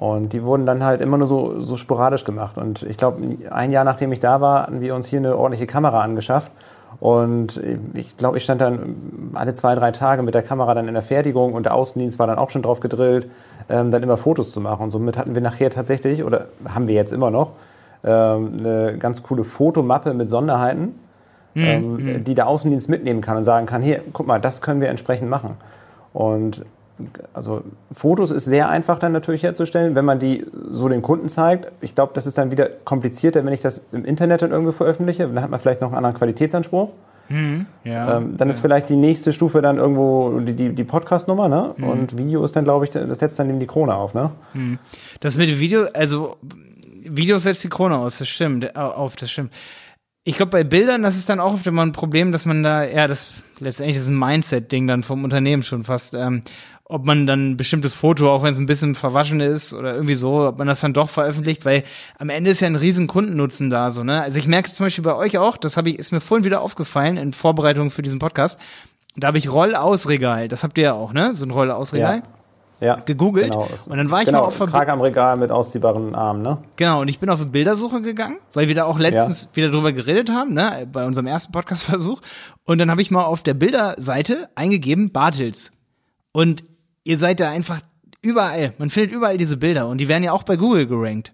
Und 0.00 0.32
die 0.32 0.42
wurden 0.42 0.64
dann 0.64 0.82
halt 0.82 1.02
immer 1.02 1.18
nur 1.18 1.26
so, 1.26 1.60
so 1.60 1.76
sporadisch 1.76 2.24
gemacht. 2.24 2.56
Und 2.56 2.82
ich 2.84 2.96
glaube, 2.96 3.22
ein 3.50 3.70
Jahr 3.70 3.84
nachdem 3.84 4.12
ich 4.12 4.20
da 4.20 4.40
war, 4.40 4.62
hatten 4.62 4.80
wir 4.80 4.94
uns 4.94 5.06
hier 5.06 5.18
eine 5.18 5.36
ordentliche 5.36 5.66
Kamera 5.66 6.00
angeschafft 6.00 6.50
und 6.98 7.60
ich 7.94 8.16
glaube, 8.16 8.38
ich 8.38 8.44
stand 8.44 8.60
dann 8.60 9.32
alle 9.34 9.54
zwei, 9.54 9.74
drei 9.74 9.92
Tage 9.92 10.22
mit 10.22 10.34
der 10.34 10.42
Kamera 10.42 10.74
dann 10.74 10.88
in 10.88 10.94
der 10.94 11.02
Fertigung 11.02 11.54
und 11.54 11.64
der 11.64 11.74
Außendienst 11.74 12.18
war 12.18 12.26
dann 12.26 12.38
auch 12.38 12.50
schon 12.50 12.62
drauf 12.62 12.80
gedrillt, 12.80 13.28
ähm, 13.68 13.90
dann 13.90 14.02
immer 14.02 14.16
Fotos 14.16 14.52
zu 14.52 14.60
machen. 14.60 14.82
Und 14.82 14.90
somit 14.90 15.16
hatten 15.16 15.34
wir 15.34 15.42
nachher 15.42 15.70
tatsächlich, 15.70 16.24
oder 16.24 16.46
haben 16.68 16.88
wir 16.88 16.94
jetzt 16.94 17.12
immer 17.12 17.30
noch, 17.30 17.52
ähm, 18.02 18.58
eine 18.58 18.98
ganz 18.98 19.22
coole 19.22 19.44
Fotomappe 19.44 20.14
mit 20.14 20.30
Sonderheiten, 20.30 20.98
mhm. 21.54 21.64
ähm, 21.64 22.24
die 22.24 22.34
der 22.34 22.48
Außendienst 22.48 22.88
mitnehmen 22.88 23.20
kann 23.20 23.36
und 23.36 23.44
sagen 23.44 23.66
kann, 23.66 23.82
hier, 23.82 24.00
guck 24.12 24.26
mal, 24.26 24.40
das 24.40 24.60
können 24.60 24.80
wir 24.80 24.88
entsprechend 24.88 25.30
machen. 25.30 25.56
Und 26.12 26.64
also 27.32 27.62
Fotos 27.92 28.30
ist 28.30 28.44
sehr 28.44 28.68
einfach 28.68 28.98
dann 28.98 29.12
natürlich 29.12 29.42
herzustellen, 29.42 29.94
wenn 29.94 30.04
man 30.04 30.18
die 30.18 30.44
so 30.70 30.88
den 30.88 31.02
Kunden 31.02 31.28
zeigt. 31.28 31.70
Ich 31.80 31.94
glaube, 31.94 32.12
das 32.14 32.26
ist 32.26 32.38
dann 32.38 32.50
wieder 32.50 32.68
komplizierter, 32.84 33.44
wenn 33.44 33.52
ich 33.52 33.60
das 33.60 33.86
im 33.92 34.04
Internet 34.04 34.42
dann 34.42 34.50
irgendwo 34.50 34.72
veröffentliche. 34.72 35.26
Dann 35.28 35.42
hat 35.42 35.50
man 35.50 35.60
vielleicht 35.60 35.80
noch 35.80 35.88
einen 35.88 35.96
anderen 35.96 36.16
Qualitätsanspruch. 36.16 36.92
Mhm, 37.30 37.66
ja, 37.84 38.18
ähm, 38.18 38.36
dann 38.36 38.48
ja. 38.48 38.50
ist 38.50 38.60
vielleicht 38.60 38.88
die 38.88 38.96
nächste 38.96 39.32
Stufe 39.32 39.62
dann 39.62 39.78
irgendwo 39.78 40.40
die, 40.40 40.52
die, 40.52 40.74
die 40.74 40.84
Podcast-Nummer, 40.84 41.48
ne? 41.48 41.74
Mhm. 41.76 41.84
Und 41.84 42.18
Video 42.18 42.44
ist 42.44 42.56
dann, 42.56 42.64
glaube 42.64 42.84
ich, 42.84 42.90
das 42.90 43.20
setzt 43.20 43.38
dann 43.38 43.48
eben 43.48 43.60
die 43.60 43.68
Krone 43.68 43.94
auf, 43.94 44.14
ne? 44.14 44.32
Mhm. 44.52 44.78
Das 45.20 45.36
mit 45.36 45.48
Video, 45.60 45.84
also 45.94 46.36
Video 47.02 47.38
setzt 47.38 47.62
die 47.62 47.68
Krone 47.68 47.96
aus, 47.96 48.18
das 48.18 48.28
stimmt, 48.28 48.74
auf, 48.76 49.14
das 49.14 49.30
stimmt. 49.30 49.52
Ich 50.24 50.36
glaube, 50.36 50.50
bei 50.50 50.64
Bildern, 50.64 51.02
das 51.02 51.16
ist 51.16 51.28
dann 51.28 51.38
auch 51.38 51.54
oft 51.54 51.66
immer 51.66 51.82
ein 51.82 51.92
Problem, 51.92 52.32
dass 52.32 52.46
man 52.46 52.64
da, 52.64 52.84
ja, 52.84 53.06
das 53.06 53.30
letztendlich 53.60 53.98
ist 53.98 54.08
ein 54.08 54.18
Mindset-Ding 54.18 54.88
dann 54.88 55.04
vom 55.04 55.22
Unternehmen 55.22 55.62
schon 55.62 55.84
fast. 55.84 56.14
Ähm, 56.14 56.42
ob 56.90 57.04
man 57.04 57.26
dann 57.26 57.50
ein 57.50 57.56
bestimmtes 57.56 57.94
Foto, 57.94 58.30
auch 58.30 58.42
wenn 58.42 58.52
es 58.52 58.58
ein 58.58 58.66
bisschen 58.66 58.96
verwaschen 58.96 59.40
ist 59.40 59.72
oder 59.72 59.94
irgendwie 59.94 60.14
so, 60.14 60.48
ob 60.48 60.58
man 60.58 60.66
das 60.66 60.80
dann 60.80 60.92
doch 60.92 61.08
veröffentlicht, 61.08 61.64
weil 61.64 61.84
am 62.18 62.30
Ende 62.30 62.50
ist 62.50 62.60
ja 62.60 62.66
ein 62.66 62.76
riesen 62.76 63.06
Kundennutzen 63.06 63.70
da, 63.70 63.92
so, 63.92 64.02
ne? 64.02 64.20
Also 64.20 64.38
ich 64.38 64.48
merke 64.48 64.72
zum 64.72 64.86
Beispiel 64.86 65.04
bei 65.04 65.14
euch 65.14 65.38
auch, 65.38 65.56
das 65.56 65.76
habe 65.76 65.90
ich, 65.90 65.98
ist 65.98 66.10
mir 66.10 66.20
vorhin 66.20 66.44
wieder 66.44 66.60
aufgefallen 66.60 67.16
in 67.16 67.32
Vorbereitung 67.32 67.92
für 67.92 68.02
diesen 68.02 68.18
Podcast. 68.18 68.58
Da 69.16 69.28
habe 69.28 69.38
ich 69.38 69.50
Rollausregal, 69.50 70.48
das 70.48 70.64
habt 70.64 70.78
ihr 70.78 70.84
ja 70.84 70.92
auch, 70.94 71.12
ne? 71.12 71.32
So 71.34 71.46
ein 71.46 71.50
Rollausregal. 71.50 72.16
Ja. 72.16 72.22
Ja, 72.82 72.94
gegoogelt 72.94 73.52
genau. 73.52 73.68
und 73.90 73.96
dann 73.98 74.10
war 74.10 74.20
ich 74.20 74.26
genau, 74.26 74.40
mal 74.40 74.46
auf 74.46 74.58
Krag 74.58 74.88
am 74.88 75.02
Regal 75.02 75.36
mit 75.36 75.50
ausziehbaren 75.50 76.14
Armen, 76.14 76.40
ne? 76.40 76.62
Genau, 76.76 77.02
und 77.02 77.08
ich 77.08 77.18
bin 77.18 77.28
auf 77.28 77.38
eine 77.38 77.50
Bildersuche 77.50 78.00
gegangen, 78.00 78.38
weil 78.54 78.68
wir 78.68 78.74
da 78.74 78.86
auch 78.86 78.98
letztens 78.98 79.48
ja. 79.50 79.56
wieder 79.56 79.70
drüber 79.70 79.92
geredet 79.92 80.30
haben, 80.30 80.54
ne, 80.54 80.88
bei 80.90 81.04
unserem 81.04 81.26
ersten 81.26 81.52
Podcast-Versuch. 81.52 82.22
Und 82.64 82.78
dann 82.78 82.90
habe 82.90 83.02
ich 83.02 83.10
mal 83.10 83.24
auf 83.24 83.42
der 83.42 83.52
Bilderseite 83.52 84.48
eingegeben 84.54 85.12
Bartels. 85.12 85.72
Und 86.32 86.64
ihr 87.04 87.18
seid 87.18 87.40
da 87.40 87.50
einfach 87.50 87.80
überall. 88.22 88.74
Man 88.78 88.90
findet 88.90 89.12
überall 89.12 89.38
diese 89.38 89.56
Bilder 89.56 89.88
und 89.88 89.98
die 89.98 90.08
werden 90.08 90.22
ja 90.22 90.32
auch 90.32 90.42
bei 90.42 90.56
Google 90.56 90.86
gerankt. 90.86 91.32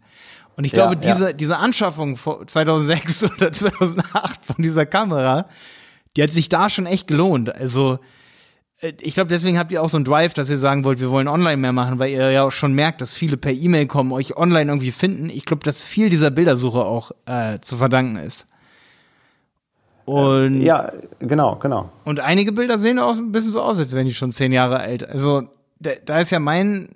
Und 0.56 0.64
ich 0.64 0.72
glaube, 0.72 0.94
ja, 0.94 1.00
diese, 1.00 1.26
ja. 1.26 1.32
diese 1.32 1.58
Anschaffung 1.58 2.16
2006 2.16 3.24
oder 3.36 3.52
2008 3.52 4.44
von 4.44 4.56
dieser 4.58 4.86
Kamera, 4.86 5.46
die 6.16 6.22
hat 6.22 6.30
sich 6.30 6.48
da 6.48 6.70
schon 6.70 6.86
echt 6.86 7.06
gelohnt. 7.06 7.54
Also, 7.54 7.98
äh, 8.80 8.94
ich 9.00 9.14
glaube, 9.14 9.28
deswegen 9.28 9.58
habt 9.58 9.70
ihr 9.70 9.82
auch 9.82 9.90
so 9.90 9.98
einen 9.98 10.06
Drive, 10.06 10.32
dass 10.32 10.48
ihr 10.48 10.56
sagen 10.56 10.84
wollt, 10.84 10.98
wir 10.98 11.10
wollen 11.10 11.28
online 11.28 11.58
mehr 11.58 11.72
machen, 11.72 11.98
weil 11.98 12.10
ihr 12.10 12.30
ja 12.30 12.44
auch 12.44 12.52
schon 12.52 12.72
merkt, 12.72 13.02
dass 13.02 13.14
viele 13.14 13.36
per 13.36 13.52
E-Mail 13.52 13.86
kommen, 13.86 14.12
euch 14.12 14.36
online 14.36 14.70
irgendwie 14.70 14.92
finden. 14.92 15.28
Ich 15.28 15.44
glaube, 15.44 15.62
dass 15.62 15.82
viel 15.82 16.08
dieser 16.08 16.30
Bildersuche 16.30 16.80
auch 16.80 17.10
äh, 17.26 17.60
zu 17.60 17.76
verdanken 17.76 18.16
ist. 18.16 18.46
Und 20.06 20.62
ja, 20.62 20.92
genau, 21.18 21.56
genau. 21.56 21.90
Und 22.04 22.20
einige 22.20 22.52
Bilder 22.52 22.78
sehen 22.78 22.98
auch 22.98 23.16
ein 23.16 23.32
bisschen 23.32 23.50
so 23.50 23.60
aus, 23.60 23.78
als 23.78 23.92
wären 23.92 24.06
die 24.06 24.14
schon 24.14 24.30
zehn 24.30 24.52
Jahre 24.52 24.78
alt. 24.78 25.06
Also 25.06 25.48
da, 25.80 25.90
da 26.04 26.20
ist 26.20 26.30
ja 26.30 26.40
mein 26.40 26.88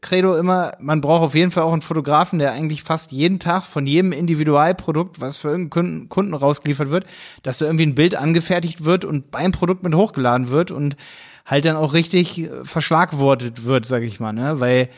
Credo 0.00 0.36
immer, 0.36 0.72
man 0.78 1.00
braucht 1.00 1.22
auf 1.22 1.34
jeden 1.34 1.50
Fall 1.50 1.64
auch 1.64 1.72
einen 1.72 1.82
Fotografen, 1.82 2.38
der 2.38 2.52
eigentlich 2.52 2.84
fast 2.84 3.10
jeden 3.10 3.40
Tag 3.40 3.64
von 3.64 3.86
jedem 3.86 4.12
Individualprodukt, 4.12 5.20
was 5.20 5.36
für 5.36 5.48
irgendeinen 5.48 6.08
Kunden, 6.08 6.34
rausgeliefert 6.34 6.90
wird, 6.90 7.06
dass 7.42 7.58
da 7.58 7.66
irgendwie 7.66 7.86
ein 7.86 7.94
Bild 7.94 8.14
angefertigt 8.14 8.84
wird 8.84 9.04
und 9.04 9.30
beim 9.30 9.52
Produkt 9.52 9.82
mit 9.82 9.94
hochgeladen 9.94 10.50
wird 10.50 10.70
und 10.70 10.96
halt 11.44 11.64
dann 11.64 11.76
auch 11.76 11.92
richtig 11.92 12.48
verschlagwortet 12.62 13.64
wird, 13.64 13.86
sag 13.86 14.02
ich 14.02 14.20
mal, 14.20 14.32
ne? 14.32 14.60
Weil 14.60 14.88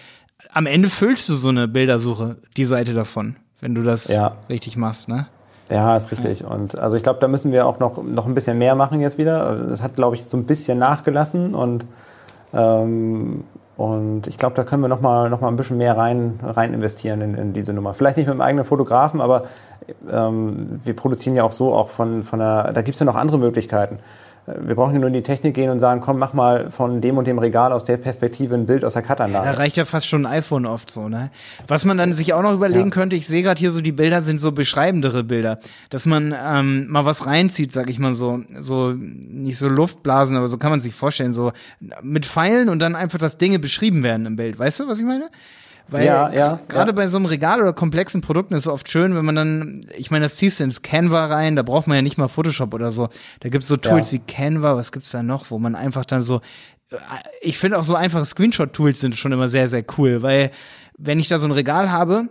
am 0.53 0.67
Ende 0.67 0.91
füllst 0.91 1.29
du 1.29 1.37
so 1.37 1.49
eine 1.49 1.69
Bildersuche, 1.69 2.37
die 2.57 2.67
Seite 2.67 2.93
davon, 2.93 3.37
wenn 3.61 3.75
du 3.75 3.83
das 3.83 4.09
ja. 4.09 4.37
richtig 4.51 4.77
machst, 4.77 5.09
ne? 5.09 5.27
Ja, 5.71 5.97
ist 5.97 6.13
richtig. 6.13 6.41
Ja. 6.41 6.49
Und 6.49 6.79
also 6.79 6.97
ich 6.97 7.03
glaube, 7.03 7.21
da 7.21 7.29
müssen 7.29 7.53
wir 7.53 7.67
auch 7.67 7.79
noch, 7.79 8.03
noch 8.03 8.27
ein 8.27 8.35
bisschen 8.35 8.59
mehr 8.59 8.75
machen 8.75 9.01
jetzt 9.01 9.17
wieder. 9.17 9.57
Das 9.69 9.81
hat, 9.81 9.95
glaube 9.95 10.17
ich, 10.17 10.25
so 10.25 10.37
ein 10.37 10.45
bisschen 10.45 10.79
nachgelassen 10.79 11.55
und 11.55 11.87
ähm, 12.53 13.45
und 13.77 14.27
ich 14.27 14.39
glaube, 14.39 14.55
da 14.55 14.65
können 14.65 14.83
wir 14.83 14.89
noch 14.89 15.01
mal, 15.01 15.31
noch 15.31 15.41
mal 15.41 15.49
ein 15.49 15.57
bisschen 15.57 15.79
mehr 15.79 15.97
rein, 15.97 16.39
rein 16.43 16.75
investieren 16.75 17.21
in, 17.21 17.35
in 17.35 17.53
diese 17.53 17.73
Nummer. 17.73 17.95
Vielleicht 17.95 18.17
nicht 18.17 18.27
mit 18.27 18.35
dem 18.35 18.41
eigenen 18.41 18.65
Fotografen, 18.65 19.21
aber 19.21 19.45
ähm, 20.11 20.81
wir 20.85 20.95
produzieren 20.95 21.35
ja 21.35 21.43
auch 21.43 21.53
so 21.53 21.73
auch 21.73 21.89
von, 21.89 22.23
von 22.23 22.39
der, 22.39 22.73
da 22.73 22.83
gibt 22.83 22.95
es 22.95 23.01
ja 23.01 23.07
noch 23.07 23.17
andere 23.17 23.39
Möglichkeiten. 23.39 23.99
Wir 24.45 24.75
brauchen 24.75 24.99
nur 24.99 25.07
in 25.07 25.13
die 25.13 25.23
Technik 25.23 25.55
gehen 25.55 25.71
und 25.71 25.79
sagen, 25.79 26.01
komm, 26.01 26.19
mach 26.19 26.33
mal 26.33 26.69
von 26.69 27.01
dem 27.01 27.17
und 27.17 27.29
dem 27.29 27.39
Regal 27.39 27.73
aus 27.73 27.85
der 27.85 27.97
Perspektive 27.97 28.57
ein 28.57 28.67
Bild 28.67 28.85
aus 28.85 28.95
der 28.95 29.03
Cut-Anlage. 29.03 29.47
Ja, 29.47 29.53
da 29.53 29.59
reicht 29.59 29.77
ja 29.77 29.85
fast 29.85 30.09
schon 30.09 30.27
ein 30.27 30.33
iPhone 30.39 30.67
oft 30.67 30.91
so, 30.91 31.09
ne? 31.09 31.31
Was 31.69 31.85
man 31.85 31.97
dann 31.97 32.13
sich 32.15 32.33
auch 32.33 32.43
noch 32.43 32.53
überlegen 32.53 32.89
ja. 32.89 32.91
könnte, 32.91 33.15
ich 33.15 33.29
sehe 33.29 33.45
gerade 33.45 33.61
hier 33.61 33.71
so, 33.71 33.81
die 33.81 33.93
Bilder 33.93 34.23
sind 34.23 34.41
so 34.41 34.51
beschreibendere 34.51 35.23
Bilder, 35.23 35.61
dass 35.91 36.07
man 36.07 36.35
ähm, 36.37 36.89
mal 36.89 37.05
was 37.05 37.25
reinzieht, 37.25 37.73
sag 37.73 37.89
ich 37.89 38.01
mal 38.01 38.15
so, 38.15 38.41
so 38.59 38.93
nicht 38.93 39.59
so 39.59 39.69
Luftblasen, 39.69 40.37
aber 40.37 40.49
so 40.49 40.59
kann 40.59 40.71
man 40.71 40.81
sich 40.81 40.95
vorstellen, 40.95 41.35
so 41.35 41.53
mit 42.03 42.27
Pfeilen 42.27 42.69
und 42.69 42.81
dann 42.81 42.97
einfach, 42.97 43.19
dass 43.19 43.39
Dinge 43.39 43.61
beschrieben 43.61 44.03
werden 44.03 44.27
im 44.27 44.35
Bild. 44.35 44.59
Weißt 44.59 44.81
du, 44.81 44.89
was 44.89 44.99
ich 44.99 45.05
meine? 45.05 45.31
Weil 45.89 46.07
ja, 46.07 46.33
ja, 46.33 46.61
gerade 46.69 46.91
ja. 46.91 46.95
bei 46.95 47.09
so 47.09 47.19
einem 47.19 47.27
Regal 47.27 47.61
oder 47.61 47.73
komplexen 47.73 48.21
Produkten 48.21 48.55
ist 48.55 48.63
es 48.63 48.69
oft 48.69 48.89
schön, 48.89 49.15
wenn 49.15 49.25
man 49.25 49.35
dann, 49.35 49.87
ich 49.97 50.11
meine, 50.11 50.25
das 50.25 50.37
ziehst 50.37 50.61
du 50.61 50.65
ins 50.65 50.83
Canva 50.83 51.27
rein, 51.27 51.57
da 51.57 51.63
braucht 51.63 51.87
man 51.87 51.97
ja 51.97 52.03
nicht 52.03 52.19
mal 52.19 52.29
Photoshop 52.29 52.73
oder 52.73 52.93
so. 52.93 53.09
Da 53.41 53.49
gibt's 53.49 53.69
so 53.69 53.77
Tools 53.77 54.11
ja. 54.11 54.19
wie 54.19 54.23
Canva, 54.27 54.77
was 54.77 54.93
gibt's 54.93 55.11
da 55.11 55.23
noch, 55.23 55.51
wo 55.51 55.59
man 55.59 55.75
einfach 55.75 56.05
dann 56.05 56.23
so, 56.23 56.41
äh, 56.91 56.97
ich 57.41 57.59
finde 57.59 57.79
auch 57.79 57.83
so 57.83 57.95
einfache 57.95 58.25
Screenshot-Tools 58.25 59.01
sind 59.01 59.17
schon 59.17 59.33
immer 59.33 59.49
sehr, 59.49 59.69
sehr 59.69 59.85
cool, 59.99 60.23
weil 60.23 60.51
wenn 60.97 61.19
ich 61.19 61.29
da 61.29 61.39
so 61.39 61.47
ein 61.47 61.53
Regal 61.53 61.91
habe, 61.91 62.29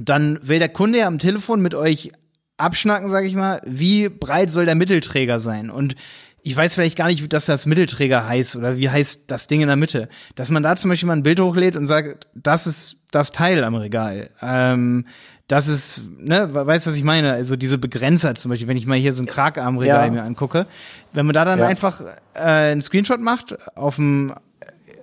dann 0.00 0.38
will 0.42 0.58
der 0.58 0.70
Kunde 0.70 1.00
ja 1.00 1.06
am 1.06 1.18
Telefon 1.18 1.60
mit 1.60 1.74
euch 1.74 2.12
abschnacken, 2.56 3.10
sag 3.10 3.24
ich 3.24 3.34
mal, 3.34 3.60
wie 3.64 4.08
breit 4.08 4.50
soll 4.50 4.64
der 4.66 4.74
Mittelträger 4.74 5.40
sein 5.40 5.70
und 5.70 5.96
ich 6.42 6.56
weiß 6.56 6.74
vielleicht 6.74 6.98
gar 6.98 7.06
nicht, 7.06 7.32
dass 7.32 7.46
das 7.46 7.66
Mittelträger 7.66 8.26
heißt 8.26 8.56
oder 8.56 8.76
wie 8.76 8.90
heißt 8.90 9.24
das 9.28 9.46
Ding 9.46 9.60
in 9.60 9.68
der 9.68 9.76
Mitte. 9.76 10.08
Dass 10.34 10.50
man 10.50 10.62
da 10.62 10.74
zum 10.76 10.90
Beispiel 10.90 11.06
mal 11.06 11.16
ein 11.16 11.22
Bild 11.22 11.40
hochlädt 11.40 11.76
und 11.76 11.86
sagt, 11.86 12.26
das 12.34 12.66
ist 12.66 12.96
das 13.12 13.30
Teil 13.30 13.62
am 13.62 13.74
Regal. 13.74 14.30
Ähm, 14.40 15.06
das 15.46 15.68
ist, 15.68 16.02
ne, 16.18 16.48
weißt 16.52 16.86
du, 16.86 16.90
was 16.90 16.96
ich 16.96 17.04
meine? 17.04 17.32
Also 17.32 17.56
diese 17.56 17.78
Begrenzer 17.78 18.34
zum 18.34 18.50
Beispiel, 18.50 18.68
wenn 18.68 18.76
ich 18.76 18.86
mal 18.86 18.98
hier 18.98 19.12
so 19.12 19.22
ein 19.22 19.26
Kragarmregal 19.26 20.06
ja. 20.06 20.10
mir 20.10 20.22
angucke, 20.22 20.66
wenn 21.12 21.26
man 21.26 21.34
da 21.34 21.44
dann 21.44 21.58
ja. 21.58 21.66
einfach 21.66 22.00
äh, 22.34 22.40
einen 22.40 22.82
Screenshot 22.82 23.20
macht 23.20 23.56
auf 23.76 23.96
dem 23.96 24.34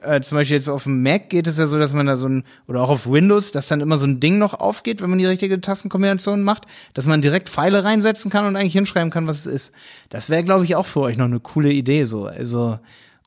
äh, 0.02 0.22
zum 0.22 0.38
Beispiel 0.38 0.58
jetzt 0.58 0.70
auf 0.70 0.84
dem 0.84 1.02
Mac 1.04 1.30
geht 1.30 1.48
es 1.48 1.58
ja 1.58 1.68
so, 1.68 1.80
dass 1.80 1.94
man 1.94 2.06
da 2.06 2.16
so 2.16 2.28
ein, 2.28 2.44
oder 2.68 2.82
auch 2.82 2.90
auf 2.90 3.10
Windows, 3.10 3.52
dass 3.52 3.68
dann 3.68 3.82
immer 3.82 3.98
so 3.98 4.06
ein 4.06 4.20
Ding 4.20 4.38
noch 4.38 4.54
aufgeht, 4.54 5.02
wenn 5.02 5.10
man 5.10 5.20
die 5.20 5.26
richtige 5.26 5.60
Tastenkombination 5.62 6.44
macht, 6.44 6.66
dass 6.94 7.06
man 7.06 7.22
direkt 7.22 7.50
Pfeile 7.50 7.84
reinsetzen 7.84 8.32
kann 8.32 8.46
und 8.46 8.56
eigentlich 8.56 8.74
hinschreiben 8.74 9.12
kann, 9.12 9.28
was 9.28 9.40
es 9.40 9.46
ist. 9.46 9.74
Das 10.10 10.30
wäre, 10.30 10.44
glaube 10.44 10.66
ich, 10.66 10.76
auch 10.76 10.86
für 10.86 11.02
euch 11.02 11.18
noch 11.18 11.26
eine 11.26 11.40
coole 11.40 11.72
Idee, 11.72 12.06
so. 12.06 12.26
Also, 12.26 12.80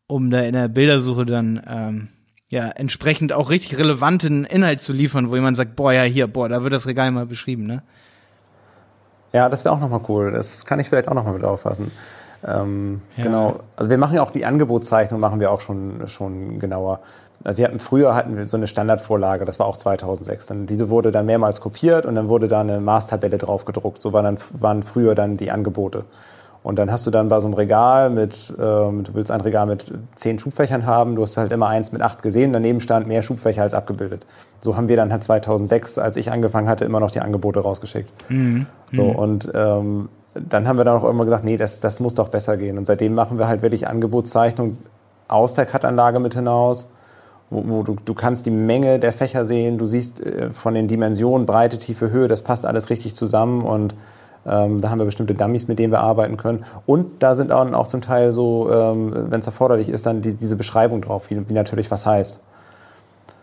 um 0.06 0.30
da 0.30 0.40
in 0.40 0.52
der 0.52 0.68
Bildersuche 0.68 1.26
dann, 1.26 1.62
ähm, 1.68 2.08
ja, 2.50 2.68
entsprechend 2.68 3.32
auch 3.32 3.50
richtig 3.50 3.78
relevanten 3.78 4.44
Inhalt 4.44 4.80
zu 4.80 4.92
liefern, 4.92 5.30
wo 5.30 5.36
jemand 5.36 5.56
sagt, 5.56 5.74
boah, 5.76 5.92
ja, 5.92 6.02
hier, 6.02 6.26
boah, 6.26 6.48
da 6.48 6.62
wird 6.62 6.72
das 6.72 6.86
Regal 6.86 7.10
mal 7.10 7.26
beschrieben, 7.26 7.66
ne? 7.66 7.82
Ja, 9.32 9.48
das 9.48 9.64
wäre 9.64 9.74
auch 9.74 9.80
nochmal 9.80 10.02
cool. 10.08 10.30
Das 10.30 10.66
kann 10.66 10.78
ich 10.78 10.88
vielleicht 10.88 11.08
auch 11.08 11.14
nochmal 11.14 11.32
mit 11.32 11.44
auffassen. 11.44 11.90
Ähm, 12.46 13.02
ja. 13.16 13.24
Genau. 13.24 13.60
Also 13.76 13.90
wir 13.90 13.98
machen 13.98 14.16
ja 14.16 14.22
auch 14.22 14.30
die 14.30 14.44
Angebotszeichnung 14.44 15.20
machen 15.20 15.40
wir 15.40 15.50
auch 15.50 15.60
schon, 15.60 16.06
schon 16.08 16.58
genauer. 16.58 17.00
Wir 17.44 17.64
hatten 17.64 17.80
früher 17.80 18.14
hatten 18.14 18.36
wir 18.36 18.46
so 18.46 18.56
eine 18.56 18.68
Standardvorlage, 18.68 19.44
das 19.44 19.58
war 19.58 19.66
auch 19.66 19.76
2006. 19.76 20.46
Dann 20.46 20.66
diese 20.66 20.90
wurde 20.90 21.10
dann 21.10 21.26
mehrmals 21.26 21.60
kopiert 21.60 22.06
und 22.06 22.14
dann 22.14 22.28
wurde 22.28 22.46
da 22.46 22.60
eine 22.60 22.80
Maßtabelle 22.80 23.38
drauf 23.38 23.64
gedruckt. 23.64 24.00
So 24.00 24.12
waren 24.12 24.24
dann 24.24 24.38
waren 24.60 24.82
früher 24.82 25.14
dann 25.14 25.36
die 25.36 25.50
Angebote. 25.50 26.04
Und 26.62 26.78
dann 26.78 26.92
hast 26.92 27.06
du 27.06 27.10
dann 27.10 27.28
bei 27.28 27.40
so 27.40 27.48
einem 27.48 27.54
Regal 27.54 28.08
mit, 28.10 28.52
ähm, 28.56 29.02
du 29.02 29.14
willst 29.14 29.32
ein 29.32 29.40
Regal 29.40 29.66
mit 29.66 29.92
zehn 30.14 30.38
Schubfächern 30.38 30.86
haben, 30.86 31.16
du 31.16 31.22
hast 31.22 31.36
halt 31.36 31.50
immer 31.50 31.66
eins 31.66 31.90
mit 31.90 32.02
acht 32.02 32.22
gesehen, 32.22 32.52
daneben 32.52 32.80
stand 32.80 33.08
mehr 33.08 33.22
Schubfächer 33.22 33.62
als 33.62 33.74
abgebildet. 33.74 34.24
So 34.60 34.76
haben 34.76 34.86
wir 34.88 34.96
dann 34.96 35.10
halt 35.10 35.24
2006, 35.24 35.98
als 35.98 36.16
ich 36.16 36.30
angefangen 36.30 36.68
hatte, 36.68 36.84
immer 36.84 37.00
noch 37.00 37.10
die 37.10 37.20
Angebote 37.20 37.60
rausgeschickt. 37.60 38.10
Mhm. 38.30 38.66
So, 38.92 39.04
mhm. 39.04 39.16
und 39.16 39.52
ähm, 39.54 40.08
dann 40.34 40.66
haben 40.66 40.76
wir 40.76 40.84
dann 40.84 40.98
auch 40.98 41.08
immer 41.08 41.24
gesagt, 41.24 41.44
nee, 41.44 41.56
das, 41.56 41.80
das 41.80 42.00
muss 42.00 42.14
doch 42.14 42.28
besser 42.28 42.56
gehen. 42.56 42.78
Und 42.78 42.86
seitdem 42.86 43.14
machen 43.14 43.38
wir 43.38 43.48
halt 43.48 43.62
wirklich 43.62 43.86
Angebotszeichnung 43.86 44.78
aus 45.28 45.54
der 45.54 45.66
Cut-Anlage 45.66 46.20
mit 46.20 46.34
hinaus, 46.34 46.88
wo, 47.50 47.62
wo 47.66 47.82
du, 47.82 47.96
du 48.04 48.14
kannst 48.14 48.46
die 48.46 48.50
Menge 48.50 48.98
der 48.98 49.12
Fächer 49.12 49.44
sehen, 49.44 49.78
du 49.78 49.86
siehst 49.86 50.24
äh, 50.24 50.50
von 50.50 50.74
den 50.74 50.88
Dimensionen, 50.88 51.46
Breite, 51.46 51.78
Tiefe, 51.78 52.10
Höhe, 52.10 52.28
das 52.28 52.42
passt 52.42 52.66
alles 52.66 52.90
richtig 52.90 53.14
zusammen 53.14 53.64
und 53.64 53.94
ähm, 54.44 54.80
da 54.80 54.90
haben 54.90 54.98
wir 54.98 55.04
bestimmte 55.04 55.34
Dummies, 55.34 55.68
mit 55.68 55.78
denen 55.78 55.92
wir 55.92 56.00
arbeiten 56.00 56.36
können. 56.36 56.64
Und 56.86 57.22
da 57.22 57.34
sind 57.34 57.52
auch, 57.52 57.70
auch 57.72 57.86
zum 57.86 58.00
Teil 58.00 58.32
so, 58.32 58.70
ähm, 58.72 59.12
wenn 59.30 59.40
es 59.40 59.46
erforderlich 59.46 59.88
ist, 59.88 60.06
dann 60.06 60.20
die, 60.20 60.36
diese 60.36 60.56
Beschreibung 60.56 61.00
drauf, 61.00 61.30
wie, 61.30 61.48
wie 61.48 61.54
natürlich 61.54 61.90
was 61.90 62.06
heißt. 62.06 62.40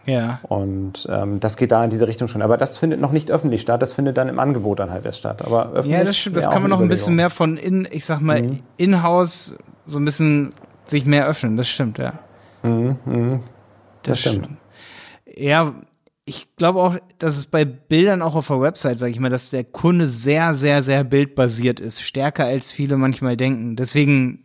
Ja. 0.05 0.39
Und 0.43 1.07
ähm, 1.09 1.39
das 1.39 1.57
geht 1.57 1.71
da 1.71 1.83
in 1.83 1.89
diese 1.89 2.07
Richtung 2.07 2.27
schon. 2.27 2.41
Aber 2.41 2.57
das 2.57 2.77
findet 2.77 2.99
noch 2.99 3.11
nicht 3.11 3.31
öffentlich 3.31 3.61
statt, 3.61 3.81
das 3.81 3.93
findet 3.93 4.17
dann 4.17 4.29
im 4.29 4.39
Angebot 4.39 4.79
dann 4.79 4.91
halt 4.91 5.05
erst 5.05 5.19
statt. 5.19 5.45
Aber 5.45 5.71
öffentlich 5.71 5.97
ja, 5.99 6.03
das 6.03 6.17
stimmt. 6.17 6.37
Das 6.37 6.49
kann 6.49 6.61
man 6.61 6.71
noch 6.71 6.81
ein 6.81 6.87
bisschen 6.87 7.15
mehr 7.15 7.29
von 7.29 7.57
in, 7.57 7.87
ich 7.89 8.05
sag 8.05 8.21
mal, 8.21 8.41
mhm. 8.41 8.59
in-house 8.77 9.57
so 9.85 9.99
ein 9.99 10.05
bisschen 10.05 10.53
sich 10.85 11.05
mehr 11.05 11.27
öffnen. 11.27 11.57
Das 11.57 11.67
stimmt, 11.67 11.97
ja. 11.97 12.13
Mhm, 12.63 12.97
mh. 13.05 13.39
Das, 14.03 14.11
das 14.11 14.19
stimmt. 14.19 14.45
stimmt. 14.45 14.57
Ja, 15.35 15.75
ich 16.25 16.55
glaube 16.57 16.79
auch, 16.79 16.95
dass 17.17 17.37
es 17.37 17.47
bei 17.47 17.65
Bildern 17.65 18.21
auch 18.21 18.35
auf 18.35 18.47
der 18.47 18.61
Website, 18.61 18.99
sage 18.99 19.11
ich 19.11 19.19
mal, 19.19 19.29
dass 19.29 19.49
der 19.49 19.63
Kunde 19.63 20.07
sehr, 20.07 20.53
sehr, 20.53 20.81
sehr 20.83 21.03
bildbasiert 21.03 21.79
ist. 21.79 22.01
Stärker 22.01 22.45
als 22.45 22.71
viele 22.71 22.97
manchmal 22.97 23.35
denken. 23.35 23.75
Deswegen 23.75 24.43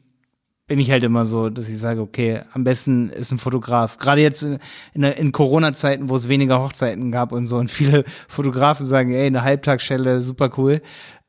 bin 0.66 0.79
ich 0.79 0.90
halt 0.90 1.03
immer 1.03 1.27
so, 1.27 1.50
dass 1.50 1.68
ich 1.68 1.79
sage, 1.79 2.00
okay, 2.00 2.40
am 2.53 2.64
besten 2.64 3.11
ist 3.11 3.31
ein 3.31 3.38
Fotograf. 3.38 3.98
Gerade 3.98 4.22
jetzt 4.22 4.42
in, 4.42 4.59
in, 4.94 5.03
in 5.03 5.33
Corona-Zeiten, 5.33 6.09
wo 6.09 6.16
es 6.16 6.29
weniger 6.29 6.62
Hochzeiten 6.62 7.12
gab 7.12 7.33
und 7.33 7.46
so 7.46 7.57
und 7.57 7.70
viele 7.70 8.05
Fotografen 8.29 8.87
sagen, 8.87 9.12
ey, 9.12 9.27
eine 9.27 9.42
Halbtagsschelle, 9.42 10.22
super 10.22 10.50
cool. 10.57 10.81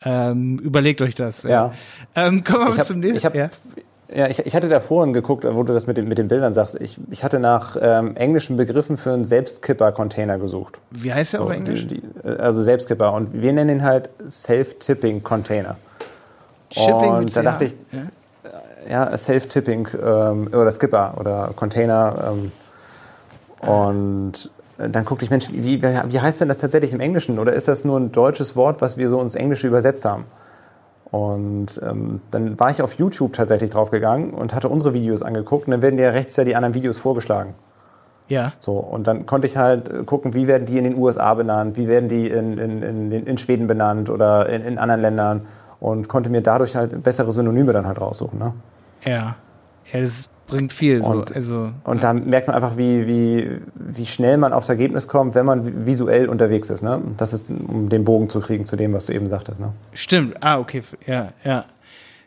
Ähm, 0.03 0.59
überlegt 0.59 1.01
euch 1.01 1.15
das. 1.15 1.43
Ja. 1.43 1.73
Ähm, 2.15 2.43
kommen 2.43 2.67
wir 2.67 2.77
hab, 2.77 2.85
zum 2.85 2.99
nächsten. 2.99 3.17
Ich 3.17 3.25
hab, 3.25 3.35
ja. 3.35 3.49
Ja, 4.13 4.27
ich, 4.27 4.39
ich 4.45 4.55
hatte 4.55 4.69
da 4.69 4.79
vorhin 4.79 5.13
geguckt, 5.13 5.45
wo 5.45 5.63
du 5.63 5.73
das 5.73 5.87
mit 5.87 5.97
den, 5.97 6.07
mit 6.07 6.19
den 6.19 6.27
Bildern 6.27 6.53
sagst. 6.53 6.79
Ich, 6.79 6.99
ich 7.09 7.23
hatte 7.23 7.39
nach 7.39 7.75
ähm, 7.81 8.15
englischen 8.15 8.55
Begriffen 8.55 8.97
für 8.97 9.11
einen 9.11 9.25
Selbstkipper-Container 9.25 10.37
gesucht. 10.37 10.79
Wie 10.91 11.11
heißt 11.11 11.33
der 11.33 11.39
so, 11.39 11.45
auf 11.47 11.51
Englisch? 11.51 11.87
Die, 11.87 12.01
die, 12.01 12.23
also 12.23 12.61
Selbstkipper. 12.61 13.11
Und 13.11 13.33
wir 13.33 13.51
nennen 13.51 13.79
ihn 13.79 13.83
halt 13.83 14.11
Self-Tipping-Container. 14.21 15.77
Shipping 16.71 17.11
Und 17.11 17.35
da 17.35 17.41
dachte 17.41 17.65
ich, 17.65 17.75
ja, 17.91 18.03
ja 18.89 19.15
Self-Tipping 19.15 19.87
ähm, 20.03 20.47
oder 20.47 20.71
Skipper 20.71 21.15
oder 21.19 21.51
Container. 21.55 22.33
Ähm, 22.33 22.51
und 23.67 24.49
dann 24.77 25.05
guckte 25.05 25.23
ich, 25.23 25.31
Mensch, 25.31 25.47
wie, 25.51 25.81
wie 25.81 26.19
heißt 26.19 26.41
denn 26.41 26.49
das 26.49 26.57
tatsächlich 26.57 26.93
im 26.93 26.99
Englischen? 26.99 27.39
Oder 27.39 27.53
ist 27.53 27.67
das 27.67 27.85
nur 27.85 27.99
ein 27.99 28.11
deutsches 28.11 28.55
Wort, 28.55 28.81
was 28.81 28.97
wir 28.97 29.09
so 29.09 29.21
ins 29.21 29.35
Englische 29.35 29.67
übersetzt 29.67 30.05
haben? 30.05 30.25
Und 31.11 31.79
ähm, 31.81 32.19
dann 32.31 32.59
war 32.59 32.71
ich 32.71 32.81
auf 32.81 32.93
YouTube 32.95 33.33
tatsächlich 33.33 33.71
draufgegangen 33.71 34.33
und 34.33 34.53
hatte 34.53 34.67
unsere 34.67 34.93
Videos 34.93 35.21
angeguckt 35.23 35.67
und 35.67 35.71
dann 35.71 35.81
werden 35.81 35.97
dir 35.97 36.13
rechts 36.13 36.35
ja 36.35 36.43
die 36.43 36.55
anderen 36.55 36.73
Videos 36.73 36.97
vorgeschlagen. 36.97 37.53
Ja. 38.27 38.53
So, 38.57 38.73
und 38.73 39.07
dann 39.07 39.25
konnte 39.25 39.47
ich 39.47 39.55
halt 39.55 40.07
gucken, 40.07 40.33
wie 40.33 40.47
werden 40.47 40.65
die 40.65 40.77
in 40.77 40.83
den 40.83 40.97
USA 40.97 41.33
benannt, 41.35 41.77
wie 41.77 41.87
werden 41.87 42.09
die 42.09 42.27
in, 42.27 42.57
in, 42.57 42.81
in, 42.81 43.11
in 43.11 43.37
Schweden 43.37 43.67
benannt 43.67 44.09
oder 44.09 44.49
in, 44.49 44.63
in 44.63 44.77
anderen 44.77 45.01
Ländern 45.01 45.41
und 45.79 46.09
konnte 46.09 46.29
mir 46.29 46.41
dadurch 46.41 46.75
halt 46.75 47.03
bessere 47.03 47.31
Synonyme 47.31 47.71
dann 47.71 47.85
halt 47.85 48.01
raussuchen. 48.01 48.39
Ne? 48.39 48.53
Ja. 49.05 49.35
Ja, 49.91 50.01
das 50.01 50.29
bringt 50.47 50.73
viel. 50.73 51.01
Und, 51.01 51.29
so. 51.29 51.35
also, 51.35 51.71
und 51.83 52.03
ja. 52.03 52.13
da 52.13 52.19
merkt 52.19 52.47
man 52.47 52.55
einfach, 52.55 52.77
wie, 52.77 53.07
wie, 53.07 53.59
wie 53.75 54.05
schnell 54.05 54.37
man 54.37 54.53
aufs 54.53 54.69
Ergebnis 54.69 55.07
kommt, 55.07 55.35
wenn 55.35 55.45
man 55.45 55.85
visuell 55.85 56.29
unterwegs 56.29 56.69
ist. 56.69 56.81
Ne? 56.81 57.01
Das 57.17 57.33
ist, 57.33 57.49
um 57.49 57.89
den 57.89 58.03
Bogen 58.03 58.29
zu 58.29 58.39
kriegen 58.39 58.65
zu 58.65 58.75
dem, 58.75 58.93
was 58.93 59.05
du 59.05 59.13
eben 59.13 59.27
sagtest. 59.27 59.59
Ne? 59.59 59.73
Stimmt. 59.93 60.37
Ah, 60.41 60.59
okay. 60.59 60.83
Ja, 61.05 61.29
ja. 61.43 61.65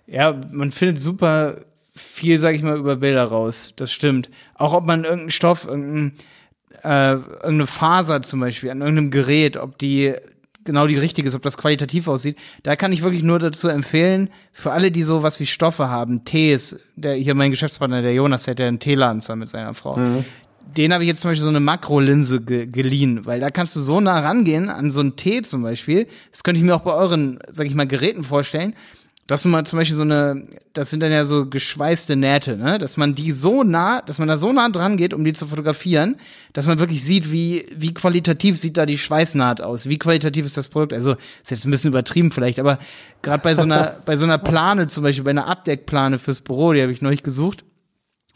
Ja, 0.06 0.40
man 0.50 0.70
findet 0.70 1.00
super 1.00 1.56
viel, 1.94 2.38
sag 2.38 2.54
ich 2.54 2.62
mal, 2.62 2.78
über 2.78 2.96
Bilder 2.96 3.24
raus. 3.24 3.72
Das 3.76 3.92
stimmt. 3.92 4.30
Auch 4.54 4.72
ob 4.72 4.86
man 4.86 5.04
irgendeinen 5.04 5.30
Stoff, 5.30 5.66
irgendein, 5.66 6.12
äh, 6.82 7.12
irgendeine 7.12 7.66
Faser 7.66 8.22
zum 8.22 8.40
Beispiel 8.40 8.70
an 8.70 8.80
irgendeinem 8.80 9.10
Gerät, 9.10 9.56
ob 9.56 9.78
die 9.78 10.14
genau 10.68 10.86
die 10.86 10.98
richtige 10.98 11.26
ist, 11.26 11.34
ob 11.34 11.42
das 11.42 11.56
qualitativ 11.56 12.06
aussieht. 12.06 12.38
Da 12.62 12.76
kann 12.76 12.92
ich 12.92 13.02
wirklich 13.02 13.22
nur 13.22 13.38
dazu 13.38 13.68
empfehlen, 13.68 14.28
für 14.52 14.70
alle, 14.70 14.92
die 14.92 15.02
sowas 15.02 15.40
wie 15.40 15.46
Stoffe 15.46 15.88
haben, 15.88 16.24
Tees, 16.24 16.78
der 16.94 17.14
hier 17.14 17.34
mein 17.34 17.50
Geschäftspartner, 17.50 18.02
der 18.02 18.12
Jonas, 18.12 18.44
der 18.44 18.52
hat 18.52 18.60
ja 18.60 18.68
einen 18.68 18.78
Teeladen 18.78 19.22
mit 19.38 19.48
seiner 19.48 19.72
Frau. 19.74 19.96
Mhm. 19.96 20.24
Den 20.76 20.92
habe 20.92 21.02
ich 21.02 21.08
jetzt 21.08 21.22
zum 21.22 21.30
Beispiel 21.30 21.44
so 21.44 21.48
eine 21.48 21.60
Makrolinse 21.60 22.42
ge 22.42 22.66
geliehen, 22.66 23.24
weil 23.24 23.40
da 23.40 23.48
kannst 23.48 23.74
du 23.74 23.80
so 23.80 24.00
nah 24.00 24.20
rangehen 24.20 24.68
an 24.68 24.90
so 24.90 25.00
einen 25.00 25.16
Tee 25.16 25.40
zum 25.40 25.62
Beispiel. 25.62 26.06
Das 26.30 26.44
könnte 26.44 26.58
ich 26.60 26.64
mir 26.64 26.74
auch 26.74 26.82
bei 26.82 26.92
euren, 26.92 27.38
sag 27.48 27.66
ich 27.66 27.74
mal, 27.74 27.86
Geräten 27.86 28.22
vorstellen. 28.22 28.74
Das 29.28 29.44
ist 29.44 29.50
mal 29.50 29.64
zum 29.64 29.78
Beispiel 29.78 29.94
so 29.94 30.02
eine, 30.02 30.48
das 30.72 30.88
sind 30.88 31.00
dann 31.00 31.12
ja 31.12 31.26
so 31.26 31.44
geschweißte 31.44 32.16
Nähte, 32.16 32.56
ne? 32.56 32.78
Dass 32.78 32.96
man 32.96 33.14
die 33.14 33.32
so 33.32 33.62
nah, 33.62 34.00
dass 34.00 34.18
man 34.18 34.26
da 34.26 34.38
so 34.38 34.50
nah 34.54 34.70
dran 34.70 34.96
geht, 34.96 35.12
um 35.12 35.22
die 35.22 35.34
zu 35.34 35.46
fotografieren, 35.46 36.16
dass 36.54 36.66
man 36.66 36.78
wirklich 36.78 37.04
sieht, 37.04 37.30
wie, 37.30 37.66
wie 37.76 37.92
qualitativ 37.92 38.56
sieht 38.56 38.78
da 38.78 38.86
die 38.86 38.96
Schweißnaht 38.96 39.60
aus, 39.60 39.86
wie 39.86 39.98
qualitativ 39.98 40.46
ist 40.46 40.56
das 40.56 40.68
Produkt. 40.68 40.94
Also, 40.94 41.12
ist 41.12 41.50
jetzt 41.50 41.66
ein 41.66 41.70
bisschen 41.70 41.90
übertrieben 41.90 42.30
vielleicht, 42.30 42.58
aber 42.58 42.78
gerade 43.20 43.42
bei 43.42 43.54
so 43.54 43.62
einer, 43.62 43.96
bei 44.06 44.16
so 44.16 44.24
einer 44.24 44.38
Plane 44.38 44.86
zum 44.86 45.02
Beispiel, 45.02 45.24
bei 45.24 45.30
einer 45.30 45.46
Abdeckplane 45.46 46.18
fürs 46.18 46.40
Büro, 46.40 46.72
die 46.72 46.80
habe 46.80 46.92
ich 46.92 47.02
neulich 47.02 47.22
gesucht. 47.22 47.64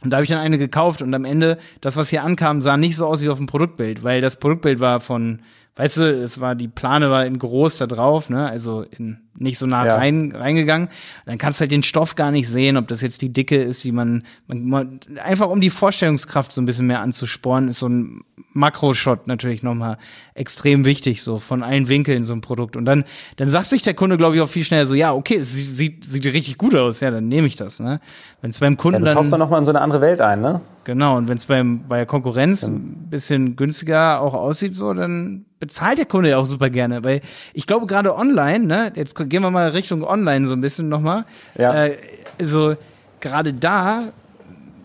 Und 0.04 0.10
da 0.10 0.18
habe 0.18 0.24
ich 0.24 0.30
dann 0.30 0.40
eine 0.40 0.58
gekauft 0.58 1.00
und 1.00 1.14
am 1.14 1.24
Ende, 1.24 1.56
das, 1.80 1.96
was 1.96 2.10
hier 2.10 2.22
ankam, 2.22 2.60
sah 2.60 2.76
nicht 2.76 2.96
so 2.96 3.06
aus 3.06 3.22
wie 3.22 3.30
auf 3.30 3.38
dem 3.38 3.46
Produktbild, 3.46 4.04
weil 4.04 4.20
das 4.20 4.36
Produktbild 4.36 4.78
war 4.78 5.00
von, 5.00 5.40
weißt 5.76 5.96
du, 5.98 6.22
es 6.22 6.40
war, 6.40 6.54
die 6.54 6.68
Plane 6.68 7.10
war 7.10 7.24
in 7.24 7.38
groß 7.38 7.78
da 7.78 7.86
drauf, 7.86 8.28
ne, 8.28 8.48
also 8.48 8.82
in, 8.82 9.18
nicht 9.34 9.58
so 9.58 9.66
nah 9.66 9.86
ja. 9.86 9.96
rein, 9.96 10.32
reingegangen. 10.34 10.88
Dann 11.24 11.38
kannst 11.38 11.58
du 11.58 11.62
halt 11.62 11.72
den 11.72 11.82
Stoff 11.82 12.14
gar 12.14 12.30
nicht 12.30 12.48
sehen, 12.48 12.76
ob 12.76 12.88
das 12.88 13.00
jetzt 13.00 13.22
die 13.22 13.32
Dicke 13.32 13.56
ist, 13.56 13.82
die 13.82 13.92
man, 13.92 14.24
man, 14.46 14.66
man 14.66 15.00
einfach 15.22 15.48
um 15.48 15.60
die 15.60 15.70
Vorstellungskraft 15.70 16.52
so 16.52 16.60
ein 16.60 16.66
bisschen 16.66 16.86
mehr 16.86 17.00
anzusporen, 17.00 17.68
ist 17.68 17.78
so 17.78 17.88
ein 17.88 18.22
Makroshot 18.52 19.26
natürlich 19.26 19.62
nochmal 19.62 19.96
extrem 20.34 20.84
wichtig, 20.84 21.22
so 21.22 21.38
von 21.38 21.62
allen 21.62 21.88
Winkeln 21.88 22.24
so 22.24 22.34
ein 22.34 22.42
Produkt. 22.42 22.76
Und 22.76 22.84
dann, 22.84 23.04
dann 23.36 23.48
sagt 23.48 23.66
sich 23.66 23.82
der 23.82 23.94
Kunde, 23.94 24.18
glaube 24.18 24.36
ich, 24.36 24.42
auch 24.42 24.48
viel 24.48 24.64
schneller 24.64 24.86
so, 24.86 24.94
ja, 24.94 25.14
okay, 25.14 25.38
es 25.38 25.52
sieht, 25.52 26.04
sieht 26.04 26.24
richtig 26.26 26.58
gut 26.58 26.74
aus, 26.74 27.00
ja, 27.00 27.10
dann 27.10 27.28
nehme 27.28 27.46
ich 27.46 27.56
das, 27.56 27.80
ne. 27.80 28.00
Wenn 28.42 28.50
es 28.50 28.58
beim 28.58 28.76
Kunden 28.76 29.02
ja, 29.04 29.10
du 29.10 29.16
tauchst 29.16 29.32
dann 29.32 29.40
nochmal 29.40 29.60
in 29.60 29.64
so 29.64 29.70
eine 29.70 29.80
andere 29.80 30.02
Welt 30.02 30.20
ein, 30.20 30.42
ne? 30.42 30.60
Genau, 30.84 31.16
und 31.16 31.28
wenn 31.28 31.36
es 31.36 31.46
beim 31.46 31.86
bei 31.88 31.98
der 31.98 32.06
Konkurrenz 32.06 32.68
bisschen 33.12 33.56
günstiger 33.56 34.20
auch 34.20 34.34
aussieht, 34.34 34.74
so, 34.74 34.92
dann 34.94 35.44
bezahlt 35.60 35.98
der 35.98 36.06
Kunde 36.06 36.30
ja 36.30 36.38
auch 36.38 36.46
super 36.46 36.70
gerne, 36.70 37.04
weil 37.04 37.20
ich 37.52 37.66
glaube 37.66 37.86
gerade 37.86 38.16
online, 38.16 38.64
ne, 38.64 38.92
jetzt 38.96 39.14
gehen 39.28 39.42
wir 39.42 39.50
mal 39.50 39.68
Richtung 39.68 40.02
online 40.02 40.46
so 40.46 40.54
ein 40.54 40.60
bisschen 40.62 40.88
nochmal. 40.88 41.24
Ja. 41.56 41.84
Äh, 41.84 41.96
also 42.40 42.74
gerade 43.20 43.52
da 43.52 44.04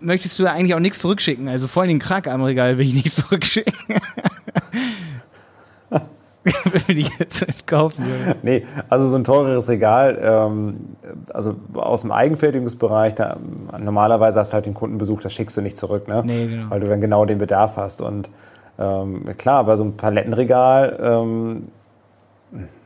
möchtest 0.01 0.37
du 0.37 0.45
eigentlich 0.45 0.75
auch 0.75 0.79
nichts 0.79 0.99
zurückschicken. 0.99 1.47
Also 1.47 1.67
vor 1.67 1.81
allem 1.81 1.89
den 1.89 1.99
Krack 1.99 2.27
am 2.27 2.43
Regal 2.43 2.77
will 2.77 2.85
ich 2.85 2.93
nicht 2.93 3.13
zurückschicken. 3.15 3.73
Wenn 6.87 6.97
ich 6.97 7.11
jetzt 7.19 7.67
kaufen 7.67 8.05
würde. 8.05 8.37
Nee, 8.43 8.65
also 8.89 9.07
so 9.07 9.15
ein 9.15 9.23
teureres 9.23 9.69
Regal, 9.69 10.17
ähm, 10.21 10.95
also 11.33 11.55
aus 11.73 12.01
dem 12.01 12.11
Eigenfertigungsbereich, 12.11 13.15
da, 13.15 13.37
normalerweise 13.77 14.39
hast 14.39 14.51
du 14.51 14.55
halt 14.55 14.65
den 14.65 14.73
Kundenbesuch, 14.73 15.21
das 15.21 15.33
schickst 15.33 15.57
du 15.57 15.61
nicht 15.61 15.77
zurück, 15.77 16.07
ne? 16.07 16.23
Nee, 16.25 16.47
genau. 16.47 16.69
Weil 16.69 16.79
du 16.79 16.87
dann 16.87 17.01
genau 17.01 17.25
den 17.25 17.37
Bedarf 17.37 17.77
hast. 17.77 18.01
Und 18.01 18.29
ähm, 18.79 19.25
klar, 19.37 19.63
bei 19.65 19.75
so 19.75 19.83
einem 19.83 19.97
Palettenregal, 19.97 20.97
ähm, 21.01 21.67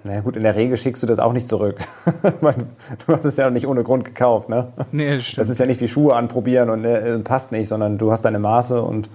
naja 0.03 0.21
gut, 0.21 0.35
in 0.35 0.43
der 0.43 0.55
Regel 0.55 0.77
schickst 0.77 1.03
du 1.03 1.07
das 1.07 1.19
auch 1.19 1.33
nicht 1.33 1.47
zurück. 1.47 1.79
du 2.41 3.13
hast 3.13 3.25
es 3.25 3.37
ja 3.37 3.49
nicht 3.49 3.67
ohne 3.67 3.83
Grund 3.83 4.05
gekauft, 4.05 4.49
ne? 4.49 4.69
Nee, 4.91 5.17
das, 5.17 5.23
stimmt. 5.23 5.37
das 5.39 5.49
ist 5.49 5.59
ja 5.59 5.65
nicht 5.65 5.81
wie 5.81 5.87
Schuhe 5.87 6.15
anprobieren 6.15 6.69
und 6.69 6.83
äh, 6.85 7.19
passt 7.19 7.51
nicht, 7.51 7.67
sondern 7.67 7.97
du 7.97 8.11
hast 8.11 8.25
deine 8.25 8.39
Maße 8.39 8.81
und 8.81 9.09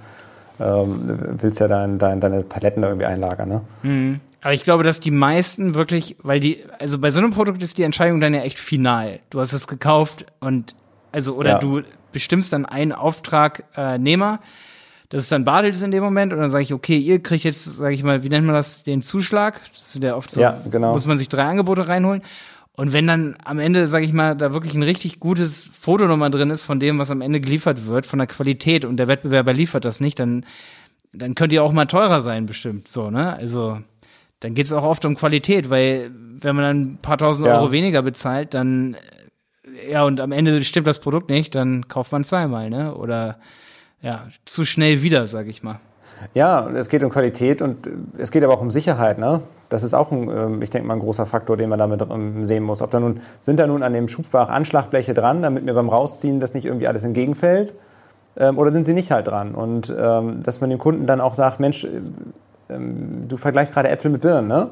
ähm, 0.61 1.37
willst 1.41 1.61
ja 1.61 1.69
dein, 1.69 1.99
dein, 1.99 2.21
deine 2.21 2.43
Paletten 2.43 2.83
da 2.83 2.89
irgendwie 2.89 3.07
einlagern, 3.07 3.49
ne? 3.49 3.61
Mhm. 3.83 4.21
Aber 4.47 4.55
ich 4.55 4.63
glaube, 4.63 4.85
dass 4.85 5.01
die 5.01 5.11
meisten 5.11 5.75
wirklich, 5.75 6.15
weil 6.23 6.39
die, 6.39 6.63
also 6.79 7.01
bei 7.01 7.11
so 7.11 7.19
einem 7.19 7.33
Produkt 7.33 7.61
ist 7.65 7.79
die 7.79 7.83
Entscheidung 7.83 8.21
dann 8.21 8.33
ja 8.33 8.43
echt 8.43 8.61
final. 8.61 9.19
Du 9.29 9.41
hast 9.41 9.53
es 9.53 9.67
gekauft 9.67 10.25
und, 10.39 10.77
also, 11.11 11.35
oder 11.35 11.51
ja. 11.51 11.59
du 11.59 11.83
bestimmst 12.13 12.53
dann 12.53 12.65
einen 12.65 12.93
Auftragnehmer. 12.93 14.35
Äh, 14.41 14.47
das 15.09 15.25
ist 15.25 15.33
dann 15.33 15.43
Bartels 15.43 15.83
in 15.83 15.91
dem 15.91 16.05
Moment 16.05 16.33
und 16.33 16.39
dann 16.39 16.49
sage 16.49 16.63
ich, 16.63 16.73
okay, 16.73 16.97
ihr 16.97 17.21
kriegt 17.21 17.43
jetzt, 17.43 17.65
sage 17.65 17.97
ich 17.97 18.05
mal, 18.05 18.23
wie 18.23 18.29
nennt 18.29 18.47
man 18.47 18.55
das, 18.55 18.85
den 18.85 19.03
Zuschlag? 19.03 19.61
Das 19.81 19.97
ist 19.97 20.01
ja 20.01 20.15
oft 20.15 20.31
so, 20.31 20.41
ja, 20.41 20.61
genau. 20.71 20.93
muss 20.93 21.09
man 21.09 21.19
sich 21.19 21.29
drei 21.29 21.43
Angebote 21.43 21.89
reinholen. 21.89 22.23
Und 22.71 22.93
wenn 22.93 23.09
dann 23.09 23.37
am 23.43 23.59
Ende, 23.59 23.89
sage 23.89 24.05
ich 24.05 24.13
mal, 24.13 24.37
da 24.37 24.53
wirklich 24.53 24.75
ein 24.75 24.85
richtig 24.85 25.19
gutes 25.19 25.69
Foto 25.77 26.07
nochmal 26.07 26.31
drin 26.31 26.51
ist 26.51 26.63
von 26.63 26.79
dem, 26.79 27.01
was 27.01 27.11
am 27.11 27.21
Ende 27.21 27.41
geliefert 27.41 27.89
wird, 27.89 28.07
von 28.07 28.21
der 28.21 28.29
Qualität 28.29 28.85
und 28.85 28.97
der 28.97 29.09
Wettbewerber 29.09 29.53
liefert 29.53 29.85
das 29.85 29.99
nicht, 29.99 30.21
dann, 30.21 30.47
dann 31.13 31.35
könnt 31.35 31.53
ihr 31.53 31.65
auch 31.65 31.73
mal 31.73 31.87
teurer 31.87 32.23
sein, 32.23 32.47
bestimmt, 32.47 32.87
so, 32.87 33.11
ne? 33.11 33.33
Also, 33.33 33.81
dann 34.47 34.55
geht 34.55 34.67
es 34.67 34.73
auch 34.73 34.85
oft 34.85 35.05
um 35.05 35.17
Qualität, 35.17 35.71
weil 35.71 36.13
wenn 36.41 36.55
man 36.55 36.65
dann 36.65 36.81
ein 36.93 36.99
paar 36.99 37.19
tausend 37.19 37.49
ja. 37.49 37.59
Euro 37.59 37.73
weniger 37.73 38.01
bezahlt, 38.03 38.55
dann, 38.55 38.97
ja, 39.91 40.05
und 40.05 40.21
am 40.21 40.31
Ende 40.31 40.63
stimmt 40.65 40.87
das 40.87 41.01
Produkt 41.01 41.31
nicht, 41.31 41.57
dann 41.57 41.89
kauft 41.89 42.13
man 42.13 42.23
zweimal, 42.23 42.71
ne? 42.71 42.95
Oder, 42.95 43.39
ja, 44.03 44.29
zu 44.45 44.65
schnell 44.65 45.03
wieder, 45.03 45.27
sag 45.27 45.49
ich 45.49 45.65
mal. 45.65 45.81
Ja, 46.33 46.71
es 46.71 46.89
geht 46.89 47.03
um 47.03 47.11
Qualität 47.11 47.61
und 47.61 47.89
es 48.17 48.31
geht 48.31 48.45
aber 48.45 48.55
auch 48.55 48.61
um 48.61 48.71
Sicherheit. 48.71 49.19
Ne? 49.19 49.41
Das 49.69 49.83
ist 49.83 49.95
auch, 49.95 50.13
ein, 50.13 50.31
ähm, 50.31 50.63
ich 50.63 50.71
denke 50.71 50.87
mal, 50.87 50.95
ein 50.95 51.01
großer 51.01 51.27
Faktor, 51.27 51.57
den 51.57 51.69
man 51.69 51.81
damit 51.81 52.01
ähm, 52.09 52.47
sehen 52.47 52.63
muss. 52.63 52.83
Ob 52.83 52.93
da 52.93 53.01
nun, 53.01 53.21
sind 53.43 53.59
da 53.59 53.67
nun 53.67 53.83
an 53.83 53.93
dem 53.95 54.07
Schubfach 54.07 54.49
Anschlagbleche 54.49 55.13
dran, 55.13 55.43
damit 55.43 55.65
mir 55.65 55.75
beim 55.75 55.89
Rausziehen 55.89 56.39
das 56.39 56.55
nicht 56.55 56.67
irgendwie 56.67 56.87
alles 56.87 57.03
entgegenfällt? 57.03 57.75
Ähm, 58.39 58.59
oder 58.59 58.71
sind 58.71 58.87
sie 58.87 58.95
nicht 58.95 59.11
halt 59.11 59.27
dran? 59.27 59.57
Und 59.57 59.91
dass 59.91 60.61
man 60.61 60.71
dem 60.71 60.79
Kunden 60.79 61.07
dann 61.09 61.21
auch 61.21 61.35
sagt, 61.35 61.59
Mensch, 61.59 61.85
du 62.69 63.37
vergleichst 63.37 63.75
gerade 63.75 63.89
Äpfel 63.89 64.11
mit 64.11 64.21
Birnen, 64.21 64.49
ne? 64.49 64.71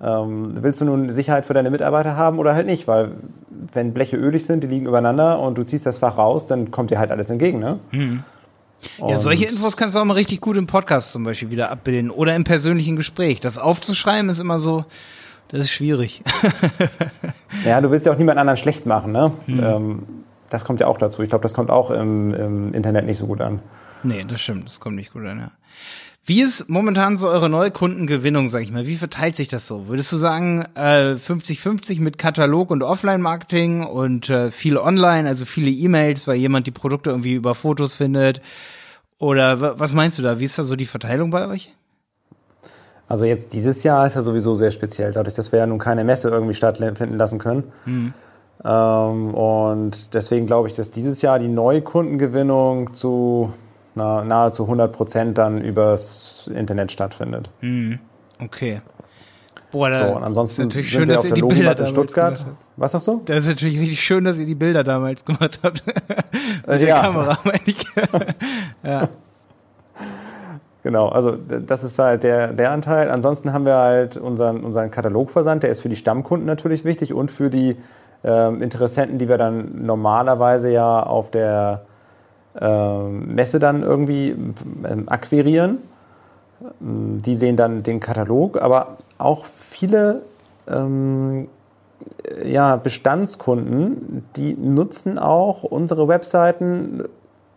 willst 0.00 0.80
du 0.80 0.84
nun 0.84 1.08
Sicherheit 1.08 1.46
für 1.46 1.54
deine 1.54 1.70
Mitarbeiter 1.70 2.16
haben 2.16 2.38
oder 2.38 2.54
halt 2.54 2.66
nicht? 2.66 2.86
Weil 2.88 3.12
wenn 3.72 3.94
Bleche 3.94 4.16
ölig 4.16 4.44
sind, 4.44 4.62
die 4.62 4.66
liegen 4.66 4.86
übereinander 4.86 5.38
und 5.40 5.56
du 5.56 5.62
ziehst 5.62 5.86
das 5.86 5.98
Fach 5.98 6.18
raus, 6.18 6.46
dann 6.46 6.70
kommt 6.70 6.90
dir 6.90 6.98
halt 6.98 7.10
alles 7.10 7.30
entgegen, 7.30 7.58
ne? 7.58 7.78
Mhm. 7.90 8.22
Ja, 8.98 9.18
solche 9.18 9.46
Infos 9.46 9.76
kannst 9.76 9.94
du 9.94 10.00
auch 10.00 10.04
mal 10.04 10.14
richtig 10.14 10.40
gut 10.40 10.56
im 10.56 10.66
Podcast 10.66 11.12
zum 11.12 11.24
Beispiel 11.24 11.50
wieder 11.50 11.70
abbilden 11.70 12.10
oder 12.10 12.34
im 12.34 12.44
persönlichen 12.44 12.96
Gespräch. 12.96 13.40
Das 13.40 13.56
aufzuschreiben 13.56 14.28
ist 14.28 14.40
immer 14.40 14.58
so, 14.58 14.84
das 15.48 15.60
ist 15.60 15.70
schwierig. 15.70 16.22
ja, 17.64 17.80
du 17.80 17.90
willst 17.90 18.06
ja 18.06 18.12
auch 18.12 18.18
niemand 18.18 18.38
anderen 18.38 18.56
schlecht 18.56 18.86
machen, 18.86 19.12
ne? 19.12 19.32
Hm. 19.46 19.62
Ähm, 19.62 20.02
das 20.50 20.64
kommt 20.64 20.80
ja 20.80 20.86
auch 20.86 20.98
dazu. 20.98 21.22
Ich 21.22 21.30
glaube, 21.30 21.42
das 21.42 21.54
kommt 21.54 21.70
auch 21.70 21.90
im, 21.90 22.34
im, 22.34 22.74
Internet 22.74 23.06
nicht 23.06 23.18
so 23.18 23.26
gut 23.26 23.40
an. 23.40 23.60
Nee, 24.02 24.24
das 24.28 24.40
stimmt. 24.40 24.66
Das 24.66 24.80
kommt 24.80 24.96
nicht 24.96 25.12
gut 25.12 25.24
an, 25.24 25.38
ja. 25.38 25.50
Wie 26.26 26.40
ist 26.40 26.70
momentan 26.70 27.18
so 27.18 27.28
eure 27.28 27.50
Neukundengewinnung, 27.50 28.48
sag 28.48 28.62
ich 28.62 28.72
mal? 28.72 28.86
Wie 28.86 28.96
verteilt 28.96 29.36
sich 29.36 29.48
das 29.48 29.66
so? 29.66 29.88
Würdest 29.88 30.10
du 30.10 30.16
sagen, 30.16 30.64
50-50 30.74 31.96
äh, 31.96 32.00
mit 32.00 32.16
Katalog 32.16 32.70
und 32.70 32.82
Offline-Marketing 32.82 33.84
und 33.84 34.30
äh, 34.30 34.50
viel 34.50 34.78
online, 34.78 35.28
also 35.28 35.44
viele 35.44 35.70
E-Mails, 35.70 36.26
weil 36.26 36.36
jemand 36.36 36.66
die 36.66 36.70
Produkte 36.70 37.10
irgendwie 37.10 37.34
über 37.34 37.54
Fotos 37.54 37.94
findet? 37.94 38.40
Oder 39.18 39.78
was 39.78 39.92
meinst 39.92 40.18
du 40.18 40.22
da? 40.22 40.40
Wie 40.40 40.44
ist 40.44 40.58
da 40.58 40.62
so 40.62 40.76
die 40.76 40.86
Verteilung 40.86 41.30
bei 41.30 41.46
euch? 41.46 41.74
Also 43.06 43.26
jetzt 43.26 43.52
dieses 43.52 43.82
Jahr 43.82 44.06
ist 44.06 44.14
ja 44.14 44.22
sowieso 44.22 44.54
sehr 44.54 44.70
speziell, 44.70 45.12
dadurch, 45.12 45.34
dass 45.34 45.52
wir 45.52 45.58
ja 45.58 45.66
nun 45.66 45.78
keine 45.78 46.04
Messe 46.04 46.30
irgendwie 46.30 46.54
stattfinden 46.54 47.18
lassen 47.18 47.38
können. 47.38 47.64
Mhm. 47.84 48.14
Ähm, 48.64 49.34
und 49.34 50.14
deswegen 50.14 50.46
glaube 50.46 50.68
ich, 50.68 50.74
dass 50.74 50.90
dieses 50.90 51.20
Jahr 51.20 51.38
die 51.38 51.48
Neukundengewinnung 51.48 52.94
zu 52.94 53.52
na, 53.94 54.24
nahezu 54.24 54.64
100 54.64 54.92
Prozent 54.92 55.38
dann 55.38 55.60
übers 55.60 56.50
Internet 56.54 56.92
stattfindet. 56.92 57.50
Mhm. 57.60 58.00
Okay. 58.38 58.80
Boah, 59.74 59.90
da 59.90 60.08
so, 60.08 60.16
und 60.16 60.22
ansonsten 60.22 60.68
ist 60.68 60.74
sind 60.74 60.86
schön, 60.86 61.08
wir 61.08 61.18
auf 61.18 61.26
der 61.26 61.36
Logimat 61.36 61.80
in 61.80 61.86
Stuttgart. 61.86 62.44
Was 62.76 62.92
sagst 62.92 63.08
du? 63.08 63.22
Das 63.24 63.38
ist 63.38 63.46
natürlich 63.46 63.78
richtig 63.80 64.00
schön, 64.00 64.24
dass 64.24 64.38
ihr 64.38 64.46
die 64.46 64.54
Bilder 64.54 64.84
damals 64.84 65.24
gemacht 65.24 65.58
habt. 65.62 65.84
Mit 66.66 66.80
der 66.80 66.88
ja. 66.88 67.00
Kamera, 67.00 67.38
meine 67.44 67.60
ich. 67.66 67.84
ja. 68.84 69.08
Genau, 70.84 71.08
also 71.08 71.32
das 71.32 71.82
ist 71.82 71.98
halt 71.98 72.22
der, 72.22 72.52
der 72.52 72.70
Anteil. 72.70 73.10
Ansonsten 73.10 73.52
haben 73.52 73.64
wir 73.64 73.74
halt 73.74 74.16
unseren, 74.16 74.62
unseren 74.62 74.90
Katalogversand, 74.90 75.62
der 75.62 75.70
ist 75.70 75.80
für 75.80 75.88
die 75.88 75.96
Stammkunden 75.96 76.46
natürlich 76.46 76.84
wichtig 76.84 77.12
und 77.12 77.30
für 77.30 77.50
die 77.50 77.76
ähm, 78.22 78.62
Interessenten, 78.62 79.18
die 79.18 79.28
wir 79.28 79.38
dann 79.38 79.84
normalerweise 79.86 80.70
ja 80.70 81.02
auf 81.02 81.30
der 81.30 81.86
Messe 82.60 83.58
dann 83.58 83.82
irgendwie 83.82 84.30
ähm, 84.30 85.08
akquirieren. 85.08 85.78
Die 86.80 87.36
sehen 87.36 87.56
dann 87.56 87.82
den 87.82 88.00
Katalog, 88.00 88.62
aber 88.62 88.96
auch 89.18 89.44
viele 89.44 90.22
ähm, 90.68 91.48
ja, 92.44 92.76
Bestandskunden, 92.76 94.24
die 94.36 94.54
nutzen 94.54 95.18
auch 95.18 95.62
unsere 95.62 96.08
Webseiten, 96.08 97.02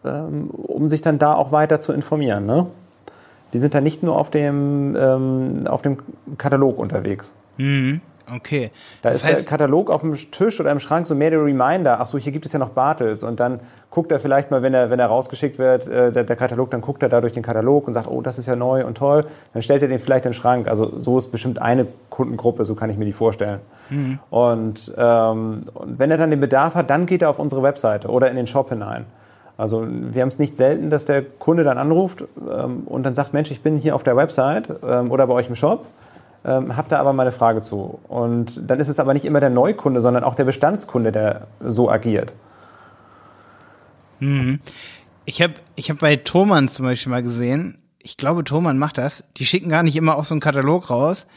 ähm, 0.03 0.49
um 0.49 0.87
sich 0.89 1.01
dann 1.01 1.19
da 1.19 1.35
auch 1.35 1.51
weiter 1.51 1.79
zu 1.79 1.93
informieren. 1.93 2.45
Ne? 2.45 2.67
Die 3.53 3.59
sind 3.59 3.73
dann 3.73 3.83
nicht 3.83 4.03
nur 4.03 4.17
auf 4.17 4.29
dem, 4.29 4.95
ähm, 4.99 5.67
auf 5.67 5.81
dem 5.81 5.97
Katalog 6.37 6.77
unterwegs. 6.77 7.35
Mhm. 7.57 8.01
Okay. 8.35 8.71
Da 9.01 9.09
das 9.09 9.19
ist 9.19 9.23
heißt, 9.25 9.39
der 9.39 9.45
Katalog 9.45 9.89
auf 9.89 10.01
dem 10.01 10.13
Tisch 10.13 10.59
oder 10.59 10.71
im 10.71 10.79
Schrank 10.79 11.07
so 11.07 11.15
mehr 11.15 11.29
der 11.29 11.43
Reminder. 11.43 11.99
Ach 12.01 12.07
so, 12.07 12.17
hier 12.17 12.31
gibt 12.31 12.45
es 12.45 12.51
ja 12.51 12.59
noch 12.59 12.69
Bartels. 12.69 13.23
Und 13.23 13.39
dann 13.39 13.61
guckt 13.89 14.11
er 14.11 14.19
vielleicht 14.19 14.51
mal, 14.51 14.61
wenn 14.61 14.73
er, 14.73 14.89
wenn 14.89 14.99
er 14.99 15.07
rausgeschickt 15.07 15.57
wird, 15.57 15.87
äh, 15.87 16.11
der, 16.11 16.23
der, 16.25 16.35
Katalog, 16.35 16.69
dann 16.71 16.81
guckt 16.81 17.01
er 17.03 17.09
da 17.09 17.21
durch 17.21 17.33
den 17.33 17.43
Katalog 17.43 17.87
und 17.87 17.93
sagt, 17.93 18.07
oh, 18.07 18.21
das 18.21 18.37
ist 18.37 18.47
ja 18.47 18.55
neu 18.55 18.85
und 18.85 18.97
toll. 18.97 19.25
Dann 19.53 19.61
stellt 19.61 19.81
er 19.81 19.87
den 19.87 19.99
vielleicht 19.99 20.25
in 20.25 20.31
den 20.31 20.35
Schrank. 20.35 20.67
Also 20.67 20.99
so 20.99 21.17
ist 21.17 21.31
bestimmt 21.31 21.61
eine 21.61 21.87
Kundengruppe, 22.09 22.65
so 22.65 22.75
kann 22.75 22.89
ich 22.89 22.97
mir 22.97 23.05
die 23.05 23.13
vorstellen. 23.13 23.59
Mhm. 23.89 24.19
Und, 24.29 24.93
ähm, 24.97 25.63
und 25.73 25.99
wenn 25.99 26.11
er 26.11 26.17
dann 26.17 26.29
den 26.29 26.41
Bedarf 26.41 26.75
hat, 26.75 26.89
dann 26.89 27.05
geht 27.05 27.21
er 27.21 27.29
auf 27.29 27.39
unsere 27.39 27.63
Webseite 27.63 28.09
oder 28.09 28.29
in 28.29 28.35
den 28.35 28.47
Shop 28.47 28.69
hinein. 28.69 29.05
Also 29.57 29.87
wir 29.89 30.21
haben 30.21 30.29
es 30.29 30.37
nicht 30.37 30.55
selten, 30.55 30.91
dass 30.91 31.05
der 31.05 31.23
Kunde 31.23 31.63
dann 31.63 31.79
anruft 31.79 32.25
ähm, 32.47 32.83
und 32.85 33.03
dann 33.03 33.15
sagt, 33.15 33.33
Mensch, 33.33 33.49
ich 33.49 33.61
bin 33.61 33.77
hier 33.77 33.95
auf 33.95 34.03
der 34.03 34.15
Website 34.15 34.69
ähm, 34.87 35.09
oder 35.09 35.25
bei 35.25 35.33
euch 35.33 35.49
im 35.49 35.55
Shop 35.55 35.85
ähm, 36.45 36.75
habe 36.77 36.89
da 36.89 36.99
aber 36.99 37.13
mal 37.13 37.23
eine 37.23 37.31
Frage 37.31 37.61
zu. 37.61 37.99
Und 38.07 38.69
dann 38.69 38.79
ist 38.79 38.89
es 38.89 38.99
aber 38.99 39.13
nicht 39.13 39.25
immer 39.25 39.39
der 39.39 39.49
Neukunde, 39.49 40.01
sondern 40.01 40.23
auch 40.23 40.35
der 40.35 40.45
Bestandskunde, 40.45 41.11
der 41.11 41.47
so 41.59 41.89
agiert. 41.89 42.33
Mhm. 44.19 44.59
Ich 45.25 45.41
habe 45.41 45.55
ich 45.75 45.89
hab 45.89 45.99
bei 45.99 46.15
Thomann 46.15 46.69
zum 46.69 46.85
Beispiel 46.85 47.11
mal 47.11 47.23
gesehen, 47.23 47.79
ich 48.01 48.15
glaube, 48.15 48.43
Thomann 48.45 48.77
macht 48.77 48.97
das, 48.97 49.27
die 49.35 49.45
schicken 49.45 49.69
gar 49.69 49.83
nicht 49.83 49.97
immer 49.97 50.15
auch 50.15 50.23
so 50.23 50.33
einen 50.33 50.39
Katalog 50.39 50.89
raus. 50.89 51.27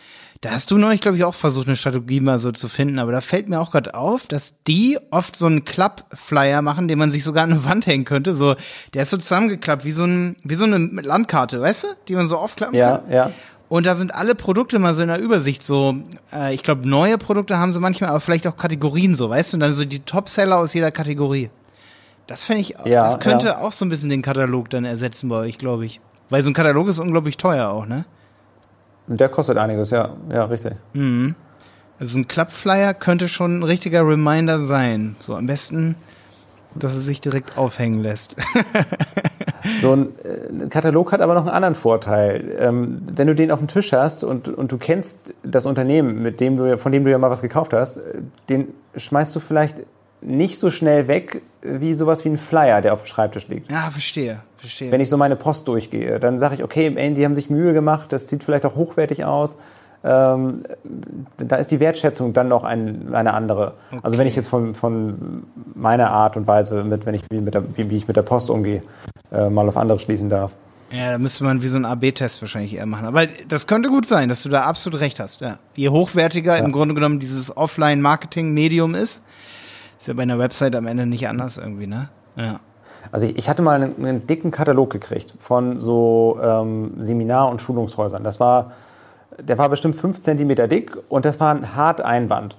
Da 0.40 0.52
hast 0.52 0.70
du 0.70 0.78
neulich, 0.78 1.02
glaube 1.02 1.18
ich, 1.18 1.24
auch 1.24 1.34
versucht, 1.34 1.66
eine 1.66 1.76
Strategie 1.76 2.20
mal 2.20 2.38
so 2.38 2.50
zu 2.50 2.68
finden, 2.68 2.98
aber 2.98 3.12
da 3.12 3.20
fällt 3.20 3.50
mir 3.50 3.60
auch 3.60 3.72
gerade 3.72 3.94
auf, 3.94 4.26
dass 4.26 4.54
die 4.66 4.98
oft 5.10 5.36
so 5.36 5.44
einen 5.44 5.66
Klappflyer 5.66 6.62
machen, 6.62 6.88
den 6.88 6.98
man 6.98 7.10
sich 7.10 7.24
sogar 7.24 7.44
an 7.44 7.52
eine 7.52 7.64
Wand 7.66 7.86
hängen 7.86 8.06
könnte. 8.06 8.32
So, 8.32 8.54
der 8.94 9.02
ist 9.02 9.10
so 9.10 9.18
zusammengeklappt, 9.18 9.84
wie 9.84 9.90
so, 9.90 10.04
ein, 10.04 10.36
wie 10.42 10.54
so 10.54 10.64
eine 10.64 10.78
Landkarte, 10.78 11.60
weißt 11.60 11.84
du, 11.84 11.88
die 12.08 12.14
man 12.14 12.26
so 12.26 12.38
aufklappen 12.38 12.74
ja, 12.74 12.98
kann. 12.98 13.10
Ja, 13.10 13.16
ja. 13.16 13.32
Und 13.70 13.86
da 13.86 13.94
sind 13.94 14.12
alle 14.12 14.34
Produkte 14.34 14.80
mal 14.80 14.94
so 14.94 15.02
in 15.02 15.08
der 15.08 15.20
Übersicht. 15.20 15.62
So, 15.62 15.94
äh, 16.32 16.52
ich 16.52 16.64
glaube, 16.64 16.88
neue 16.88 17.18
Produkte 17.18 17.56
haben 17.56 17.72
sie 17.72 17.78
manchmal, 17.78 18.10
aber 18.10 18.18
vielleicht 18.18 18.48
auch 18.48 18.56
Kategorien 18.56 19.14
so, 19.14 19.30
weißt 19.30 19.52
du? 19.52 19.56
Und 19.56 19.60
dann 19.60 19.74
so 19.74 19.84
die 19.84 20.00
Topseller 20.00 20.58
aus 20.58 20.74
jeder 20.74 20.90
Kategorie. 20.90 21.50
Das 22.26 22.42
finde 22.42 22.62
ich, 22.62 22.74
ja, 22.84 23.04
das 23.04 23.20
könnte 23.20 23.46
ja. 23.46 23.58
auch 23.60 23.70
so 23.70 23.84
ein 23.84 23.88
bisschen 23.88 24.08
den 24.08 24.22
Katalog 24.22 24.70
dann 24.70 24.84
ersetzen 24.84 25.28
bei 25.28 25.36
euch, 25.36 25.56
glaube 25.56 25.86
ich. 25.86 26.00
Weil 26.30 26.42
so 26.42 26.50
ein 26.50 26.52
Katalog 26.52 26.88
ist 26.88 26.98
unglaublich 26.98 27.36
teuer 27.36 27.68
auch, 27.68 27.86
ne? 27.86 28.06
Der 29.06 29.28
kostet 29.28 29.56
einiges, 29.56 29.90
ja, 29.90 30.16
ja, 30.32 30.46
richtig. 30.46 30.72
Mhm. 30.92 31.36
Also 32.00 32.18
ein 32.18 32.26
Klappflyer 32.26 32.92
könnte 32.92 33.28
schon 33.28 33.60
ein 33.60 33.62
richtiger 33.62 34.00
Reminder 34.04 34.60
sein. 34.60 35.14
So 35.20 35.36
am 35.36 35.46
besten, 35.46 35.94
dass 36.74 36.94
es 36.94 37.04
sich 37.04 37.20
direkt 37.20 37.56
aufhängen 37.56 38.02
lässt. 38.02 38.34
So 39.82 39.92
ein, 39.92 40.08
äh, 40.24 40.66
Katalog 40.68 41.12
hat 41.12 41.20
aber 41.20 41.34
noch 41.34 41.42
einen 41.42 41.50
anderen 41.50 41.74
Vorteil. 41.74 42.56
Ähm, 42.58 43.02
wenn 43.14 43.26
du 43.26 43.34
den 43.34 43.50
auf 43.50 43.58
dem 43.58 43.68
Tisch 43.68 43.92
hast 43.92 44.24
und, 44.24 44.48
und 44.48 44.72
du 44.72 44.78
kennst 44.78 45.34
das 45.42 45.66
Unternehmen, 45.66 46.22
mit 46.22 46.40
dem 46.40 46.56
du, 46.56 46.78
von 46.78 46.92
dem 46.92 47.04
du 47.04 47.10
ja 47.10 47.18
mal 47.18 47.30
was 47.30 47.42
gekauft 47.42 47.72
hast, 47.72 47.98
äh, 47.98 48.22
den 48.48 48.68
schmeißt 48.96 49.34
du 49.34 49.40
vielleicht 49.40 49.78
nicht 50.22 50.58
so 50.58 50.70
schnell 50.70 51.08
weg 51.08 51.42
wie 51.62 51.94
sowas 51.94 52.24
wie 52.24 52.30
ein 52.30 52.36
Flyer, 52.36 52.80
der 52.80 52.92
auf 52.92 53.02
dem 53.02 53.06
Schreibtisch 53.06 53.48
liegt. 53.48 53.70
Ja, 53.70 53.90
verstehe, 53.90 54.40
verstehe. 54.58 54.92
Wenn 54.92 55.00
ich 55.00 55.08
so 55.08 55.16
meine 55.16 55.36
Post 55.36 55.66
durchgehe, 55.68 56.20
dann 56.20 56.38
sage 56.38 56.56
ich, 56.56 56.64
okay, 56.64 56.90
die 57.14 57.24
haben 57.24 57.34
sich 57.34 57.50
Mühe 57.50 57.72
gemacht, 57.72 58.12
das 58.12 58.28
sieht 58.28 58.44
vielleicht 58.44 58.66
auch 58.66 58.74
hochwertig 58.74 59.24
aus. 59.24 59.58
Ähm, 60.02 60.62
da 61.36 61.56
ist 61.56 61.70
die 61.70 61.80
Wertschätzung 61.80 62.32
dann 62.32 62.48
noch 62.48 62.64
ein, 62.64 63.14
eine 63.14 63.34
andere. 63.34 63.74
Okay. 63.90 64.00
Also 64.02 64.18
wenn 64.18 64.26
ich 64.26 64.36
jetzt 64.36 64.48
von, 64.48 64.74
von 64.74 65.44
meiner 65.74 66.10
Art 66.10 66.36
und 66.36 66.46
Weise, 66.46 66.84
mit, 66.84 67.04
wenn 67.06 67.14
ich, 67.14 67.22
wie, 67.30 67.40
mit 67.40 67.54
der, 67.54 67.76
wie, 67.76 67.90
wie 67.90 67.96
ich 67.96 68.08
mit 68.08 68.16
der 68.16 68.22
Post 68.22 68.50
umgehe, 68.50 68.82
äh, 69.30 69.50
mal 69.50 69.68
auf 69.68 69.76
andere 69.76 69.98
schließen 69.98 70.30
darf. 70.30 70.54
Ja, 70.90 71.12
da 71.12 71.18
müsste 71.18 71.44
man 71.44 71.62
wie 71.62 71.68
so 71.68 71.76
ein 71.76 71.84
AB-Test 71.84 72.42
wahrscheinlich 72.42 72.74
eher 72.74 72.86
machen. 72.86 73.06
Aber 73.06 73.26
das 73.48 73.66
könnte 73.66 73.90
gut 73.90 74.06
sein, 74.06 74.28
dass 74.28 74.42
du 74.42 74.48
da 74.48 74.64
absolut 74.64 75.00
recht 75.00 75.20
hast. 75.20 75.40
Ja. 75.40 75.58
Je 75.74 75.88
hochwertiger 75.90 76.56
ja. 76.56 76.64
im 76.64 76.72
Grunde 76.72 76.94
genommen 76.94 77.20
dieses 77.20 77.56
Offline-Marketing-Medium 77.56 78.94
ist, 78.94 79.22
ist 79.98 80.08
ja 80.08 80.14
bei 80.14 80.22
einer 80.22 80.38
Website 80.38 80.74
am 80.74 80.86
Ende 80.86 81.06
nicht 81.06 81.28
anders 81.28 81.58
irgendwie, 81.58 81.86
ne? 81.86 82.08
Ja. 82.36 82.58
Also 83.12 83.26
ich, 83.26 83.38
ich 83.38 83.48
hatte 83.48 83.62
mal 83.62 83.80
einen, 83.80 84.04
einen, 84.04 84.26
dicken 84.26 84.50
Katalog 84.50 84.90
gekriegt 84.90 85.34
von 85.38 85.78
so 85.78 86.38
ähm, 86.42 86.94
Seminar- 86.98 87.50
und 87.50 87.62
Schulungshäusern. 87.62 88.24
Das 88.24 88.40
war, 88.40 88.72
der 89.42 89.58
war 89.58 89.68
bestimmt 89.68 89.96
fünf 89.96 90.20
Zentimeter 90.20 90.68
dick 90.68 90.96
und 91.08 91.24
das 91.24 91.40
war 91.40 91.54
ein 91.54 91.74
Harteinband. 91.74 92.56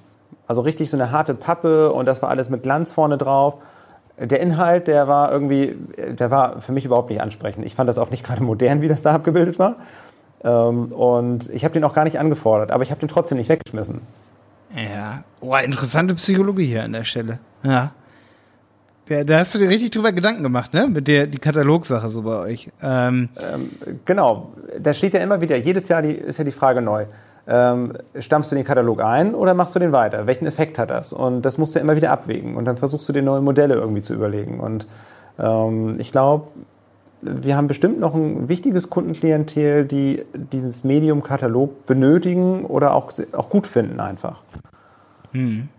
Also 0.47 0.61
richtig 0.61 0.89
so 0.89 0.97
eine 0.97 1.11
harte 1.11 1.33
Pappe 1.33 1.91
und 1.91 2.07
das 2.07 2.21
war 2.21 2.29
alles 2.29 2.49
mit 2.49 2.63
Glanz 2.63 2.91
vorne 2.93 3.17
drauf 3.17 3.57
der 4.17 4.39
Inhalt, 4.39 4.87
der 4.87 5.07
war 5.07 5.31
irgendwie, 5.31 5.75
der 5.97 6.31
war 6.31 6.61
für 6.61 6.71
mich 6.71 6.85
überhaupt 6.85 7.09
nicht 7.09 7.21
ansprechend. 7.21 7.65
Ich 7.65 7.75
fand 7.75 7.89
das 7.89 7.97
auch 7.97 8.11
nicht 8.11 8.23
gerade 8.23 8.43
modern, 8.43 8.81
wie 8.81 8.87
das 8.87 9.01
da 9.01 9.13
abgebildet 9.13 9.57
war. 9.57 9.77
Ähm, 10.43 10.91
und 10.91 11.49
ich 11.49 11.63
habe 11.63 11.73
den 11.73 11.83
auch 11.83 11.93
gar 11.93 12.03
nicht 12.03 12.19
angefordert, 12.19 12.71
aber 12.71 12.83
ich 12.83 12.91
habe 12.91 12.99
den 12.99 13.09
trotzdem 13.09 13.37
nicht 13.37 13.49
weggeschmissen. 13.49 14.01
Ja, 14.75 15.23
oh, 15.41 15.55
interessante 15.55 16.15
Psychologie 16.15 16.65
hier 16.65 16.83
an 16.83 16.93
der 16.93 17.03
Stelle. 17.03 17.39
Ja. 17.63 17.91
Ja, 19.11 19.23
da 19.23 19.39
hast 19.39 19.53
du 19.53 19.59
dir 19.59 19.69
richtig 19.69 19.91
drüber 19.91 20.11
Gedanken 20.11 20.43
gemacht, 20.43 20.73
ne? 20.73 20.87
Mit 20.87 21.07
der 21.07 21.27
die 21.27 21.37
Katalogsache 21.37 22.09
so 22.09 22.23
bei 22.23 22.39
euch. 22.39 22.71
Ähm. 22.81 23.29
Ähm, 23.39 23.71
genau, 24.05 24.53
da 24.79 24.93
steht 24.93 25.13
ja 25.13 25.19
immer 25.19 25.41
wieder, 25.41 25.57
jedes 25.57 25.87
Jahr 25.89 26.01
die, 26.01 26.13
ist 26.13 26.37
ja 26.37 26.43
die 26.43 26.51
Frage 26.51 26.81
neu 26.81 27.05
ähm, 27.47 27.93
stammst 28.17 28.51
du 28.51 28.55
den 28.55 28.65
Katalog 28.65 29.03
ein 29.03 29.33
oder 29.33 29.53
machst 29.53 29.75
du 29.75 29.79
den 29.79 29.91
weiter? 29.91 30.27
Welchen 30.27 30.45
Effekt 30.45 30.77
hat 30.77 30.89
das? 30.89 31.13
Und 31.13 31.41
das 31.43 31.57
musst 31.57 31.75
du 31.75 31.79
immer 31.79 31.95
wieder 31.95 32.11
abwägen. 32.11 32.55
Und 32.55 32.65
dann 32.65 32.77
versuchst 32.77 33.07
du 33.09 33.13
dir 33.13 33.21
neue 33.21 33.41
Modelle 33.41 33.75
irgendwie 33.75 34.01
zu 34.01 34.13
überlegen. 34.13 34.59
Und 34.59 34.87
ähm, 35.39 35.95
ich 35.99 36.11
glaube, 36.11 36.47
wir 37.21 37.55
haben 37.55 37.67
bestimmt 37.67 37.99
noch 37.99 38.15
ein 38.15 38.47
wichtiges 38.47 38.89
Kundenklientel, 38.89 39.85
die 39.85 40.23
dieses 40.33 40.83
Medium-Katalog 40.83 41.85
benötigen 41.85 42.65
oder 42.65 42.93
auch, 42.93 43.11
auch 43.33 43.49
gut 43.49 43.67
finden 43.67 43.99
einfach. 43.99 44.43
Hm. 45.31 45.69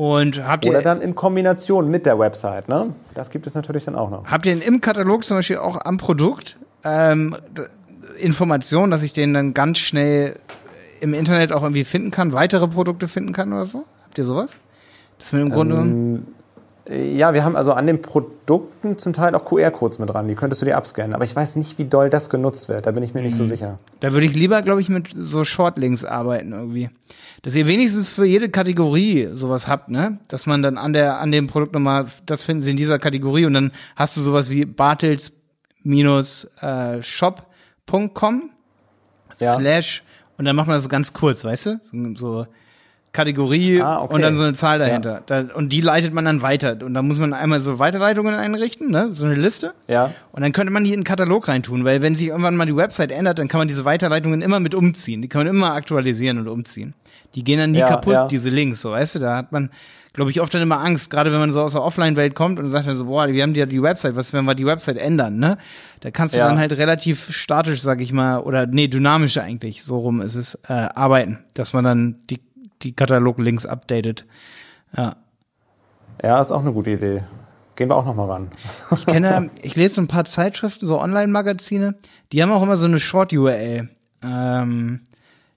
Und 0.00 0.42
habt 0.46 0.64
ihr 0.64 0.70
Oder 0.70 0.80
dann 0.80 1.02
in 1.02 1.14
Kombination 1.14 1.90
mit 1.90 2.06
der 2.06 2.18
Website, 2.18 2.70
ne? 2.70 2.94
Das 3.12 3.28
gibt 3.28 3.46
es 3.46 3.54
natürlich 3.54 3.84
dann 3.84 3.96
auch 3.96 4.08
noch. 4.08 4.24
Habt 4.24 4.46
ihr 4.46 4.64
im 4.64 4.80
Katalog 4.80 5.26
zum 5.26 5.36
Beispiel 5.36 5.58
auch 5.58 5.78
am 5.84 5.98
Produkt 5.98 6.56
ähm, 6.84 7.36
Informationen, 8.16 8.90
dass 8.90 9.02
ich 9.02 9.12
den 9.12 9.34
dann 9.34 9.52
ganz 9.52 9.76
schnell 9.76 10.36
im 11.02 11.12
Internet 11.12 11.52
auch 11.52 11.62
irgendwie 11.62 11.84
finden 11.84 12.10
kann, 12.10 12.32
weitere 12.32 12.66
Produkte 12.66 13.08
finden 13.08 13.34
kann 13.34 13.52
oder 13.52 13.66
so? 13.66 13.84
Habt 14.04 14.16
ihr 14.16 14.24
sowas? 14.24 14.56
Dass 15.18 15.34
man 15.34 15.42
im 15.42 15.50
Grunde. 15.50 15.76
Ähm, 15.76 16.26
ja, 16.90 17.34
wir 17.34 17.44
haben 17.44 17.54
also 17.54 17.72
an 17.72 17.86
den 17.86 18.02
Produkten 18.02 18.98
zum 18.98 19.12
Teil 19.12 19.34
auch 19.36 19.44
QR-Codes 19.44 20.00
mit 20.00 20.10
dran. 20.10 20.26
Die 20.26 20.34
könntest 20.34 20.60
du 20.60 20.66
dir 20.66 20.76
abscannen. 20.76 21.14
Aber 21.14 21.24
ich 21.24 21.36
weiß 21.36 21.54
nicht, 21.56 21.78
wie 21.78 21.84
doll 21.84 22.10
das 22.10 22.30
genutzt 22.30 22.68
wird. 22.68 22.86
Da 22.86 22.90
bin 22.90 23.04
ich 23.04 23.14
mir 23.14 23.22
nicht 23.22 23.36
so 23.36 23.44
mhm. 23.44 23.48
sicher. 23.48 23.78
Da 24.00 24.12
würde 24.12 24.26
ich 24.26 24.34
lieber, 24.34 24.60
glaube 24.62 24.80
ich, 24.80 24.88
mit 24.88 25.08
so 25.14 25.44
Shortlinks 25.44 26.04
arbeiten 26.04 26.52
irgendwie. 26.52 26.90
Dass 27.42 27.54
ihr 27.54 27.66
wenigstens 27.66 28.10
für 28.10 28.24
jede 28.24 28.50
Kategorie 28.50 29.28
sowas 29.32 29.68
habt, 29.68 29.88
ne? 29.88 30.18
Dass 30.28 30.46
man 30.46 30.62
dann 30.62 30.78
an 30.78 30.92
der, 30.92 31.20
an 31.20 31.30
dem 31.30 31.46
Produkt 31.46 31.72
nochmal, 31.72 32.06
das 32.26 32.42
finden 32.42 32.60
sie 32.60 32.72
in 32.72 32.76
dieser 32.76 32.98
Kategorie 32.98 33.46
und 33.46 33.54
dann 33.54 33.72
hast 33.94 34.16
du 34.16 34.20
sowas 34.20 34.50
wie 34.50 34.64
Bartels 34.64 35.32
minus 35.82 36.44
äh, 36.60 37.02
Shop 37.02 37.46
com 38.14 38.50
ja. 39.38 39.56
slash 39.56 40.02
und 40.38 40.44
dann 40.44 40.56
macht 40.56 40.66
man 40.66 40.76
das 40.76 40.84
so 40.84 40.88
ganz 40.88 41.12
kurz, 41.12 41.44
weißt 41.44 41.66
du? 41.66 41.80
So 42.16 42.46
Kategorie 43.12 43.82
ah, 43.82 44.02
okay. 44.02 44.14
und 44.14 44.22
dann 44.22 44.36
so 44.36 44.44
eine 44.44 44.52
Zahl 44.52 44.78
dahinter. 44.78 45.22
Ja. 45.28 45.42
Da, 45.42 45.54
und 45.54 45.70
die 45.70 45.80
leitet 45.80 46.14
man 46.14 46.24
dann 46.24 46.42
weiter. 46.42 46.76
Und 46.84 46.94
da 46.94 47.02
muss 47.02 47.18
man 47.18 47.32
einmal 47.32 47.60
so 47.60 47.78
Weiterleitungen 47.80 48.34
einrichten, 48.34 48.90
ne? 48.90 49.10
so 49.14 49.26
eine 49.26 49.34
Liste. 49.34 49.74
Ja. 49.88 50.12
Und 50.30 50.42
dann 50.42 50.52
könnte 50.52 50.72
man 50.72 50.84
die 50.84 50.92
in 50.92 51.00
den 51.00 51.04
Katalog 51.04 51.48
reintun, 51.48 51.84
weil 51.84 52.02
wenn 52.02 52.14
sich 52.14 52.28
irgendwann 52.28 52.54
mal 52.54 52.66
die 52.66 52.76
Website 52.76 53.10
ändert, 53.10 53.40
dann 53.40 53.48
kann 53.48 53.58
man 53.58 53.68
diese 53.68 53.84
Weiterleitungen 53.84 54.42
immer 54.42 54.60
mit 54.60 54.74
umziehen. 54.74 55.22
Die 55.22 55.28
kann 55.28 55.40
man 55.40 55.48
immer 55.48 55.74
aktualisieren 55.74 56.38
und 56.38 56.46
umziehen. 56.46 56.94
Die 57.34 57.42
gehen 57.42 57.58
dann 57.58 57.72
nie 57.72 57.78
ja, 57.78 57.88
kaputt, 57.88 58.12
ja. 58.12 58.28
diese 58.28 58.48
Links, 58.48 58.80
so 58.80 58.90
weißt 58.90 59.16
du, 59.16 59.18
da 59.18 59.36
hat 59.36 59.52
man 59.52 59.70
glaube 60.12 60.30
ich, 60.30 60.40
oft 60.40 60.52
dann 60.52 60.62
immer 60.62 60.80
Angst, 60.80 61.10
gerade 61.10 61.30
wenn 61.32 61.38
man 61.38 61.52
so 61.52 61.60
aus 61.60 61.72
der 61.72 61.82
Offline-Welt 61.82 62.34
kommt 62.34 62.58
und 62.58 62.66
sagt 62.66 62.86
dann 62.86 62.96
so, 62.96 63.06
boah, 63.06 63.28
wir 63.28 63.42
haben 63.42 63.54
ja 63.54 63.66
die 63.66 63.82
Website, 63.82 64.16
was 64.16 64.32
wenn 64.32 64.44
wir 64.44 64.54
die 64.54 64.66
Website 64.66 64.96
ändern, 64.96 65.38
ne? 65.38 65.56
Da 66.00 66.10
kannst 66.10 66.34
du 66.34 66.38
ja. 66.38 66.48
dann 66.48 66.58
halt 66.58 66.72
relativ 66.72 67.34
statisch, 67.34 67.80
sag 67.80 68.00
ich 68.00 68.12
mal, 68.12 68.40
oder 68.40 68.66
nee, 68.66 68.88
dynamisch 68.88 69.38
eigentlich, 69.38 69.84
so 69.84 69.98
rum 69.98 70.20
ist 70.20 70.34
es, 70.34 70.58
äh, 70.68 70.72
arbeiten, 70.72 71.38
dass 71.54 71.72
man 71.72 71.84
dann 71.84 72.16
die, 72.28 72.40
die 72.82 72.94
Katalog-Links 72.94 73.66
updatet. 73.66 74.26
Ja. 74.96 75.16
Ja, 76.22 76.40
ist 76.40 76.52
auch 76.52 76.60
eine 76.60 76.72
gute 76.72 76.90
Idee. 76.90 77.22
Gehen 77.76 77.88
wir 77.88 77.96
auch 77.96 78.04
noch 78.04 78.14
mal 78.14 78.26
ran. 78.26 78.50
ich 78.92 79.06
kenne, 79.06 79.50
ich 79.62 79.76
lese 79.76 79.94
so 79.94 80.02
ein 80.02 80.08
paar 80.08 80.24
Zeitschriften, 80.24 80.86
so 80.86 81.00
Online-Magazine, 81.00 81.94
die 82.32 82.42
haben 82.42 82.52
auch 82.52 82.62
immer 82.62 82.76
so 82.76 82.86
eine 82.86 83.00
Short-URL. 83.00 83.88
Ähm, 84.22 85.00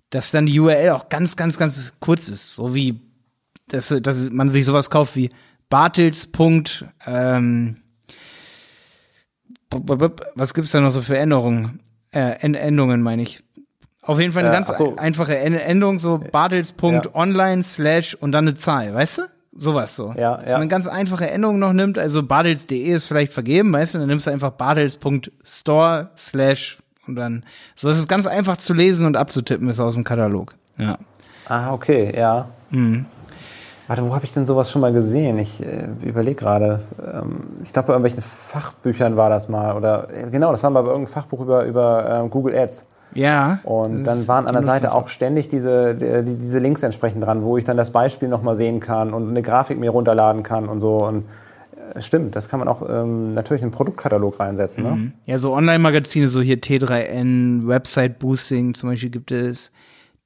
dass 0.10 0.32
dann 0.32 0.46
die 0.46 0.60
URL 0.60 0.92
auch 0.92 1.10
ganz, 1.10 1.36
ganz, 1.36 1.58
ganz 1.58 1.92
kurz 2.00 2.30
ist, 2.30 2.56
so 2.56 2.76
wie 2.76 3.02
dass, 3.68 3.94
dass 4.02 4.30
man 4.30 4.52
sich 4.52 4.66
sowas 4.66 4.90
kauft 4.90 5.16
wie 5.16 5.32
Bartels. 5.70 6.30
Ähm, 7.06 7.78
was 9.72 10.54
gibt's 10.54 10.72
da 10.72 10.80
noch 10.80 10.92
so 10.92 11.02
für 11.02 11.18
Änderungen? 11.18 11.80
Äh, 12.12 12.36
Endungen 12.42 13.02
meine 13.02 13.24
ich. 13.24 13.44
Auf 14.06 14.20
jeden 14.20 14.34
Fall 14.34 14.44
eine 14.44 14.52
äh, 14.52 14.56
ganz 14.56 14.76
so. 14.78 14.96
einfache 14.98 15.38
Endung, 15.38 15.98
so 15.98 16.20
bartels.online 16.32 17.62
ja. 17.62 17.64
slash 17.64 18.16
und 18.16 18.32
dann 18.32 18.48
eine 18.48 18.56
Zahl, 18.56 18.94
weißt 18.94 19.20
du? 19.20 19.22
Sowas 19.56 19.96
so. 19.96 20.14
Ja, 20.18 20.38
Dass 20.38 20.52
ja. 20.52 20.58
man 20.58 20.68
ganz 20.68 20.88
einfache 20.88 21.30
Endungen 21.30 21.60
noch 21.60 21.74
nimmt, 21.74 21.98
also 21.98 22.24
bartels.de 22.24 22.78
ist 22.84 23.08
vielleicht 23.08 23.34
vergeben, 23.34 23.72
weißt 23.72 23.94
du, 23.94 24.00
dann 24.00 24.08
nimmst 24.08 24.28
du 24.28 24.32
einfach 24.32 24.52
bartels.store 24.52 26.10
slash 26.18 26.80
und 27.08 27.16
dann, 27.16 27.44
so 27.76 27.90
ist 27.90 27.98
es 27.98 28.08
ganz 28.08 28.26
einfach 28.26 28.58
zu 28.58 28.74
lesen 28.74 29.06
und 29.06 29.18
abzutippen 29.18 29.70
ist 29.70 29.80
aus 29.80 29.94
dem 29.94 30.04
Katalog. 30.04 30.56
Ja. 30.78 30.98
Ah, 31.48 31.72
okay, 31.72 32.14
ja. 32.18 32.48
Mhm. 32.72 33.06
Warte, 33.88 34.04
wo 34.04 34.16
habe 34.16 34.24
ich 34.24 34.32
denn 34.32 34.46
sowas 34.46 34.72
schon 34.72 34.82
mal 34.82 34.94
gesehen? 34.94 35.38
Ich 35.40 35.62
äh, 35.62 35.90
überlege 36.02 36.36
gerade. 36.36 36.80
Ähm, 37.00 37.58
ich 37.64 37.74
glaube, 37.74 37.88
bei 37.88 37.94
irgendwelchen 37.94 38.22
Fachbüchern 38.22 39.18
war 39.18 39.30
das 39.30 39.50
mal. 39.50 39.76
Oder 39.76 40.08
äh, 40.10 40.30
genau, 40.30 40.52
das 40.52 40.64
war 40.64 40.70
mal 40.70 40.82
bei 40.82 40.90
irgendeinem 40.90 41.14
Fachbuch 41.14 41.42
über, 41.42 41.66
über 41.66 42.24
äh, 42.24 42.30
Google 42.30 42.56
Ads. 42.56 42.88
Ja. 43.16 43.60
Und 43.64 44.04
dann 44.04 44.28
waren 44.28 44.48
an 44.48 44.54
der 44.54 44.64
Seite 44.64 44.94
auch 44.94 45.08
ständig 45.08 45.48
diese, 45.48 45.96
die, 45.96 46.38
diese 46.38 46.60
Links 46.60 46.84
entsprechend 46.84 47.24
dran, 47.24 47.44
wo 47.44 47.58
ich 47.58 47.64
dann 47.64 47.78
das 47.78 47.92
Beispiel 47.92 48.28
nochmal 48.28 48.56
sehen 48.56 48.80
kann 48.80 49.14
und 49.14 49.30
eine 49.30 49.42
Grafik 49.42 49.80
mir 49.80 49.90
runterladen 49.90 50.44
kann 50.44 50.68
und 50.68 50.80
so. 50.80 51.06
Und 51.06 51.26
äh, 51.94 52.02
stimmt, 52.02 52.36
das 52.36 52.50
kann 52.50 52.60
man 52.60 52.68
auch 52.68 52.88
ähm, 52.88 53.34
natürlich 53.34 53.62
in 53.62 53.68
einen 53.68 53.72
Produktkatalog 53.72 54.40
reinsetzen. 54.40 54.84
Ne? 54.84 54.92
Mhm. 54.92 55.14
Ja, 55.26 55.38
so 55.38 55.54
Online-Magazine, 55.54 56.28
so 56.30 56.42
hier 56.42 56.62
T3N, 56.62 57.68
Website 57.68 58.20
Boosting 58.20 58.74
zum 58.74 58.90
Beispiel 58.90 59.10
gibt 59.10 59.32
es 59.32 59.72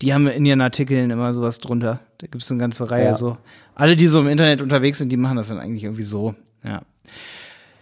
die 0.01 0.13
haben 0.13 0.27
in 0.27 0.45
ihren 0.45 0.61
Artikeln 0.61 1.09
immer 1.09 1.33
sowas 1.33 1.59
drunter. 1.59 1.99
Da 2.19 2.27
gibt 2.27 2.43
es 2.43 2.51
eine 2.51 2.59
ganze 2.59 2.89
Reihe 2.89 3.05
ja. 3.05 3.15
so. 3.15 3.37
Alle, 3.75 3.95
die 3.95 4.07
so 4.07 4.19
im 4.21 4.27
Internet 4.27 4.61
unterwegs 4.61 4.99
sind, 4.99 5.09
die 5.09 5.17
machen 5.17 5.37
das 5.37 5.49
dann 5.49 5.59
eigentlich 5.59 5.83
irgendwie 5.83 6.03
so. 6.03 6.35
Ja. 6.63 6.81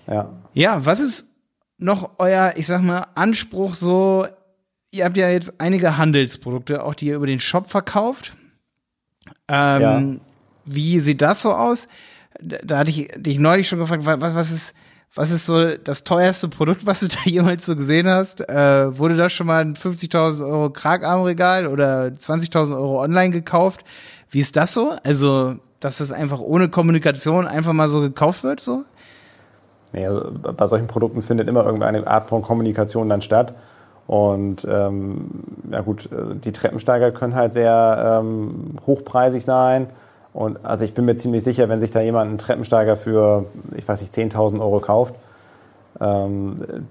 Ja. 0.07 0.29
Ja, 0.53 0.85
was 0.85 0.99
ist 0.99 1.27
noch 1.77 2.11
euer, 2.19 2.53
ich 2.55 2.67
sag 2.67 2.81
mal, 2.81 3.07
Anspruch 3.15 3.75
so? 3.75 4.25
Ihr 4.95 5.03
habt 5.03 5.17
ja 5.17 5.29
jetzt 5.29 5.59
einige 5.59 5.97
Handelsprodukte, 5.97 6.81
auch 6.81 6.93
die 6.93 7.07
ihr 7.07 7.17
über 7.17 7.27
den 7.27 7.39
Shop 7.39 7.69
verkauft. 7.69 8.33
Ähm, 9.49 9.81
ja. 9.81 10.01
Wie 10.63 11.01
sieht 11.01 11.21
das 11.21 11.41
so 11.41 11.51
aus? 11.51 11.89
Da, 12.41 12.57
da 12.63 12.77
hatte 12.77 12.91
ich 12.91 13.11
dich 13.17 13.37
neulich 13.37 13.67
schon 13.67 13.79
gefragt, 13.79 14.05
was, 14.05 14.21
was 14.21 14.51
ist, 14.51 14.73
was 15.13 15.31
ist 15.31 15.45
so 15.45 15.75
das 15.75 16.05
teuerste 16.05 16.47
Produkt, 16.47 16.85
was 16.85 17.01
du 17.01 17.07
da 17.09 17.19
jemals 17.25 17.65
so 17.65 17.75
gesehen 17.75 18.07
hast? 18.07 18.47
Äh, 18.49 18.97
wurde 18.97 19.17
da 19.17 19.29
schon 19.29 19.47
mal 19.47 19.61
ein 19.61 19.75
50.000 19.75 20.45
Euro 20.45 20.69
Kragarmregal 20.69 21.67
oder 21.67 22.05
20.000 22.05 22.77
Euro 22.77 23.01
online 23.01 23.31
gekauft? 23.31 23.83
Wie 24.29 24.39
ist 24.39 24.55
das 24.55 24.73
so? 24.73 24.93
Also, 25.03 25.55
dass 25.81 25.97
das 25.97 26.13
einfach 26.13 26.39
ohne 26.39 26.69
Kommunikation 26.69 27.47
einfach 27.47 27.73
mal 27.73 27.89
so 27.89 27.99
gekauft 27.99 28.43
wird, 28.43 28.61
so? 28.61 28.85
Nee, 29.91 30.05
also 30.07 30.31
bei 30.31 30.67
solchen 30.67 30.87
Produkten 30.87 31.21
findet 31.21 31.49
immer 31.49 31.65
irgendeine 31.65 32.07
Art 32.07 32.23
von 32.23 32.41
Kommunikation 32.41 33.09
dann 33.09 33.21
statt. 33.21 33.53
Und 34.07 34.67
ähm, 34.69 35.29
ja 35.71 35.81
gut, 35.81 36.11
äh, 36.11 36.35
die 36.35 36.51
Treppensteiger 36.51 37.11
können 37.11 37.35
halt 37.35 37.53
sehr 37.53 38.21
ähm, 38.21 38.75
hochpreisig 38.85 39.43
sein 39.43 39.87
und 40.35 40.65
also 40.65 40.83
ich 40.83 40.93
bin 40.93 41.05
mir 41.05 41.15
ziemlich 41.15 41.45
sicher, 41.45 41.69
wenn 41.69 41.79
sich 41.79 41.91
da 41.91 42.01
jemand 42.01 42.27
einen 42.27 42.37
Treppensteiger 42.37 42.97
für, 42.97 43.45
ich 43.73 43.87
weiß 43.87 44.01
nicht, 44.01 44.13
10.000 44.13 44.59
Euro 44.59 44.81
kauft, 44.81 45.15
ähm, 46.01 46.87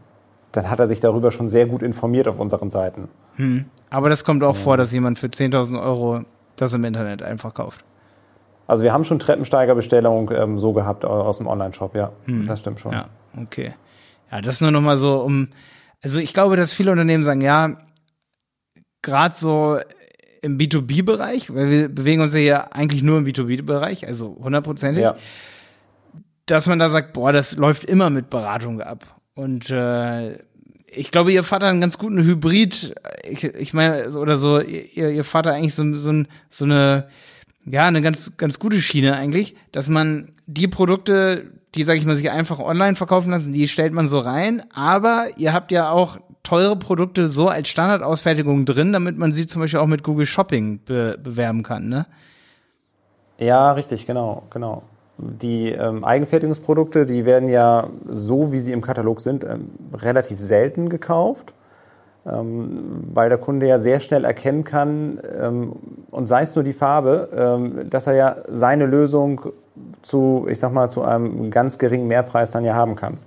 dann 0.53 0.70
hat 0.70 0.81
er 0.81 0.87
sich 0.87 1.00
darüber 1.00 1.31
schon 1.31 1.46
sehr 1.46 1.66
gut 1.66 1.83
informiert 1.83 2.27
auf 2.27 2.40
unseren 2.40 2.70
Seiten. 2.70 3.09
Hm. 3.37 3.66
Aber 3.90 4.09
das 4.09 4.24
kommt 4.24 4.42
auch 4.42 4.57
ja. 4.57 4.62
vor, 4.62 4.79
dass 4.79 4.92
jemand 4.92 5.18
für 5.18 5.27
10.000 5.27 5.79
Euro 5.79 6.22
das 6.57 6.72
im 6.72 6.85
Internet 6.85 7.22
einfach 7.22 7.53
kauft. 7.53 7.85
Also 8.66 8.83
wir 8.83 8.94
haben 8.94 9.05
schon 9.05 9.18
Treppensteigerbestellungen 9.18 10.35
ähm, 10.35 10.59
so 10.59 10.72
gehabt 10.72 11.05
aus 11.05 11.37
dem 11.37 11.46
Online-Shop, 11.46 11.94
ja. 11.94 12.12
Hm. 12.24 12.46
Das 12.46 12.61
stimmt 12.61 12.81
schon. 12.81 12.92
Ja, 12.92 13.09
okay. 13.38 13.74
Ja, 14.33 14.40
das 14.40 14.62
nur 14.62 14.70
nochmal 14.70 14.96
so 14.96 15.20
um, 15.20 15.48
also 16.04 16.20
ich 16.20 16.35
glaube, 16.35 16.56
dass 16.56 16.74
viele 16.74 16.92
Unternehmen 16.92 17.24
sagen, 17.24 17.40
ja, 17.40 17.79
gerade 19.02 19.35
so 19.37 19.79
im 20.42 20.58
B2B-Bereich, 20.58 21.52
weil 21.54 21.70
wir 21.70 21.88
bewegen 21.88 22.20
uns 22.20 22.35
ja 22.35 22.38
hier 22.38 22.76
eigentlich 22.76 23.02
nur 23.02 23.18
im 23.18 23.24
B2B-Bereich, 23.24 24.06
also 24.06 24.37
hundertprozentig, 24.38 25.02
ja. 25.02 25.16
dass 26.44 26.66
man 26.66 26.79
da 26.79 26.90
sagt, 26.90 27.14
boah, 27.14 27.33
das 27.33 27.56
läuft 27.56 27.85
immer 27.85 28.10
mit 28.10 28.29
Beratung 28.29 28.83
ab. 28.83 29.06
Und 29.35 29.70
äh, 29.70 30.35
ich 30.87 31.10
glaube, 31.10 31.33
ihr 31.33 31.42
Vater 31.42 31.66
einen 31.66 31.81
ganz 31.81 31.96
guten 31.96 32.22
Hybrid, 32.22 32.94
ich, 33.24 33.44
ich 33.44 33.72
meine, 33.72 34.10
oder 34.10 34.37
so, 34.37 34.60
ihr, 34.60 35.10
ihr 35.10 35.24
Vater 35.24 35.54
eigentlich 35.54 35.74
so, 35.74 35.94
so, 35.96 36.24
so 36.50 36.64
eine, 36.66 37.08
ja, 37.64 37.87
eine 37.87 38.02
ganz, 38.02 38.37
ganz 38.37 38.58
gute 38.58 38.83
Schiene 38.83 39.16
eigentlich, 39.16 39.56
dass 39.72 39.88
man 39.88 40.33
die 40.46 40.68
Produkte, 40.68 41.50
die, 41.75 41.85
sag 41.85 41.96
ich 41.96 42.06
mal, 42.06 42.16
sich 42.16 42.31
einfach 42.31 42.60
online 42.60 42.96
verkaufen 42.96 43.31
lassen, 43.31 43.52
die 43.52 43.68
stellt 43.68 43.92
man 43.92 44.08
so 44.08 44.18
rein, 44.18 44.62
aber 44.72 45.27
ihr 45.37 45.52
habt 45.52 45.72
ja 45.72 45.90
auch 45.90 46.18
teure 46.42 46.77
Produkte 46.77 47.29
so 47.29 47.48
als 47.48 47.68
Standardausfertigung 47.68 48.64
drin, 48.64 48.92
damit 48.92 49.18
man 49.18 49.33
sie 49.33 49.46
zum 49.46 49.62
Beispiel 49.62 49.81
auch 49.81 49.87
mit 49.87 50.02
Google 50.04 50.27
Shopping 50.27 50.81
be 50.85 51.18
bewerben 51.22 51.62
kann, 51.62 51.88
ne? 51.88 52.06
Ja, 53.38 53.72
richtig, 53.72 54.06
genau, 54.06 54.44
genau. 54.50 54.83
Die 55.18 55.70
ähm, 55.70 56.04
Eigenfertigungsprodukte, 56.04 57.06
die 57.06 57.25
werden 57.25 57.48
ja 57.48 57.88
so, 58.06 58.52
wie 58.52 58.58
sie 58.58 58.72
im 58.72 58.81
Katalog 58.81 59.20
sind, 59.20 59.44
ähm, 59.44 59.70
relativ 59.92 60.40
selten 60.40 60.88
gekauft, 60.88 61.54
ähm, 62.27 63.04
weil 63.12 63.29
der 63.29 63.38
Kunde 63.38 63.66
ja 63.66 63.79
sehr 63.79 64.00
schnell 64.00 64.25
erkennen 64.25 64.64
kann, 64.64 65.20
ähm, 65.40 65.72
und 66.10 66.29
sei 66.29 66.42
es 66.42 66.54
nur 66.54 66.62
die 66.62 66.72
Farbe, 66.72 67.29
ähm, 67.37 67.90
dass 67.90 68.06
er 68.06 68.14
ja 68.14 68.37
seine 68.46 68.87
Lösung 68.87 69.52
zu, 70.02 70.46
ich 70.48 70.58
sag 70.58 70.72
mal, 70.72 70.88
zu 70.88 71.02
einem 71.02 71.50
ganz 71.50 71.79
geringen 71.79 72.06
Mehrpreis 72.06 72.52
dann 72.52 72.64
ja 72.64 72.75
haben 72.75 72.96
kann. 72.96 73.18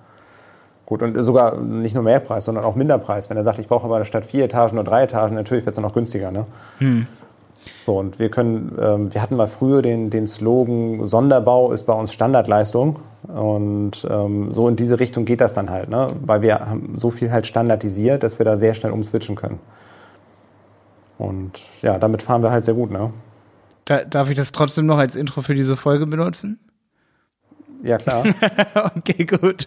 Gut, 0.86 1.04
und 1.04 1.22
sogar 1.22 1.58
nicht 1.58 1.96
nur 1.96 2.04
Mehrpreis, 2.04 2.46
sondern 2.46 2.64
auch 2.64 2.76
Minderpreis. 2.76 3.30
Wenn 3.30 3.36
er 3.36 3.44
sagt, 3.44 3.60
ich 3.60 3.68
brauche 3.68 3.84
aber 3.86 4.06
statt 4.06 4.26
vier 4.26 4.46
Etagen 4.46 4.76
nur 4.76 4.86
drei 4.86 5.04
Etagen, 5.04 5.36
natürlich 5.36 5.66
wird 5.66 5.74
es 5.74 5.76
dann 5.76 5.84
noch 5.84 5.94
günstiger. 5.94 6.32
Ne? 6.32 6.46
Hm. 6.78 7.08
So, 7.86 7.98
und 7.98 8.20
wir 8.20 8.30
können, 8.30 8.78
ähm, 8.82 9.14
wir 9.14 9.22
hatten 9.22 9.36
mal 9.36 9.50
früher 9.50 9.82
den, 9.82 10.10
den 10.10 10.28
Slogan, 10.28 11.06
Sonderbau 11.06 11.74
ist 11.74 11.84
bei 11.84 11.94
uns 11.94 12.14
Standardleistung. 12.14 13.00
Und 13.28 14.08
ähm, 14.10 14.54
so 14.54 14.70
in 14.70 14.78
diese 14.78 15.00
Richtung 15.02 15.26
geht 15.26 15.42
das 15.42 15.54
dann 15.54 15.70
halt, 15.70 15.90
ne? 15.90 16.12
weil 16.22 16.42
wir 16.42 16.60
haben 16.60 16.94
so 16.98 17.10
viel 17.10 17.32
halt 17.32 17.46
standardisiert, 17.48 18.24
dass 18.24 18.40
wir 18.40 18.46
da 18.46 18.56
sehr 18.56 18.74
schnell 18.74 18.94
umswitchen 18.94 19.36
können. 19.36 19.60
Und 21.18 21.62
ja, 21.82 21.98
damit 21.98 22.22
fahren 22.22 22.44
wir 22.44 22.52
halt 22.52 22.64
sehr 22.64 22.76
gut. 22.76 22.92
Ne? 22.92 23.12
Da, 23.88 24.04
darf 24.04 24.30
ich 24.30 24.36
das 24.36 24.52
trotzdem 24.52 24.86
noch 24.86 24.98
als 24.98 25.16
Intro 25.16 25.42
für 25.42 25.56
diese 25.56 25.78
Folge 25.78 26.06
benutzen? 26.08 26.60
Ja, 27.82 27.98
klar. 27.98 28.26
okay, 28.98 29.26
gut. 29.26 29.66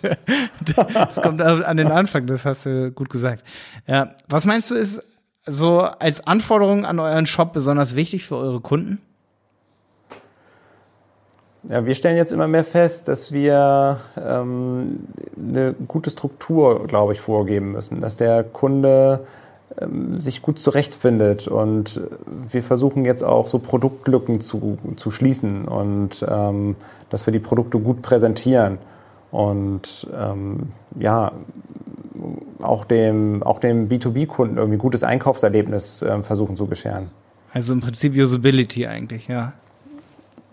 Das 0.76 1.16
kommt 1.22 1.40
an 1.40 1.76
den 1.78 1.90
Anfang, 1.90 2.26
das 2.26 2.44
hast 2.44 2.66
du 2.66 2.92
gut 2.92 3.08
gesagt. 3.08 3.42
Ja. 3.86 4.14
Was 4.28 4.44
meinst 4.44 4.70
du, 4.70 4.74
ist 4.74 5.02
so 5.46 5.80
als 5.80 6.26
Anforderung 6.26 6.84
an 6.84 6.98
euren 6.98 7.26
Shop 7.26 7.54
besonders 7.54 7.96
wichtig 7.96 8.26
für 8.26 8.36
eure 8.36 8.60
Kunden? 8.60 9.00
Ja, 11.62 11.86
wir 11.86 11.94
stellen 11.94 12.18
jetzt 12.18 12.32
immer 12.32 12.48
mehr 12.48 12.64
fest, 12.64 13.08
dass 13.08 13.32
wir 13.32 14.00
ähm, 14.22 15.00
eine 15.38 15.74
gute 15.88 16.10
Struktur, 16.10 16.86
glaube 16.86 17.14
ich, 17.14 17.22
vorgeben 17.22 17.72
müssen. 17.72 18.02
Dass 18.02 18.18
der 18.18 18.44
Kunde 18.44 19.26
sich 20.12 20.42
gut 20.42 20.58
zurechtfindet. 20.58 21.48
Und 21.48 22.00
wir 22.50 22.62
versuchen 22.62 23.04
jetzt 23.04 23.22
auch 23.22 23.46
so 23.46 23.58
Produktlücken 23.58 24.40
zu, 24.40 24.78
zu 24.96 25.10
schließen 25.10 25.66
und 25.66 26.24
ähm, 26.28 26.76
dass 27.08 27.26
wir 27.26 27.32
die 27.32 27.38
Produkte 27.38 27.78
gut 27.78 28.02
präsentieren. 28.02 28.78
Und 29.30 30.08
ähm, 30.18 30.68
ja, 30.98 31.32
auch 32.60 32.84
dem, 32.84 33.42
auch 33.42 33.58
dem 33.58 33.88
B2B-Kunden 33.88 34.56
irgendwie 34.56 34.78
gutes 34.78 35.02
Einkaufserlebnis 35.02 36.02
äh, 36.02 36.22
versuchen 36.22 36.56
zu 36.56 36.66
bescheren. 36.66 37.10
Also 37.52 37.72
im 37.72 37.80
Prinzip 37.80 38.14
Usability 38.14 38.86
eigentlich, 38.86 39.28
ja. 39.28 39.52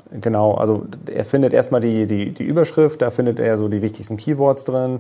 Genau, 0.10 0.54
also 0.54 0.86
er 1.12 1.26
findet 1.26 1.54
erstmal 1.54 1.82
die, 1.82 2.08
die, 2.08 2.32
die 2.32 2.46
Überschrift, 2.46 3.02
da 3.02 3.12
findet 3.12 3.40
er 3.40 3.58
so 3.58 3.68
die 3.68 3.82
wichtigsten 3.82 4.16
Keywords 4.16 4.64
drin. 4.64 5.00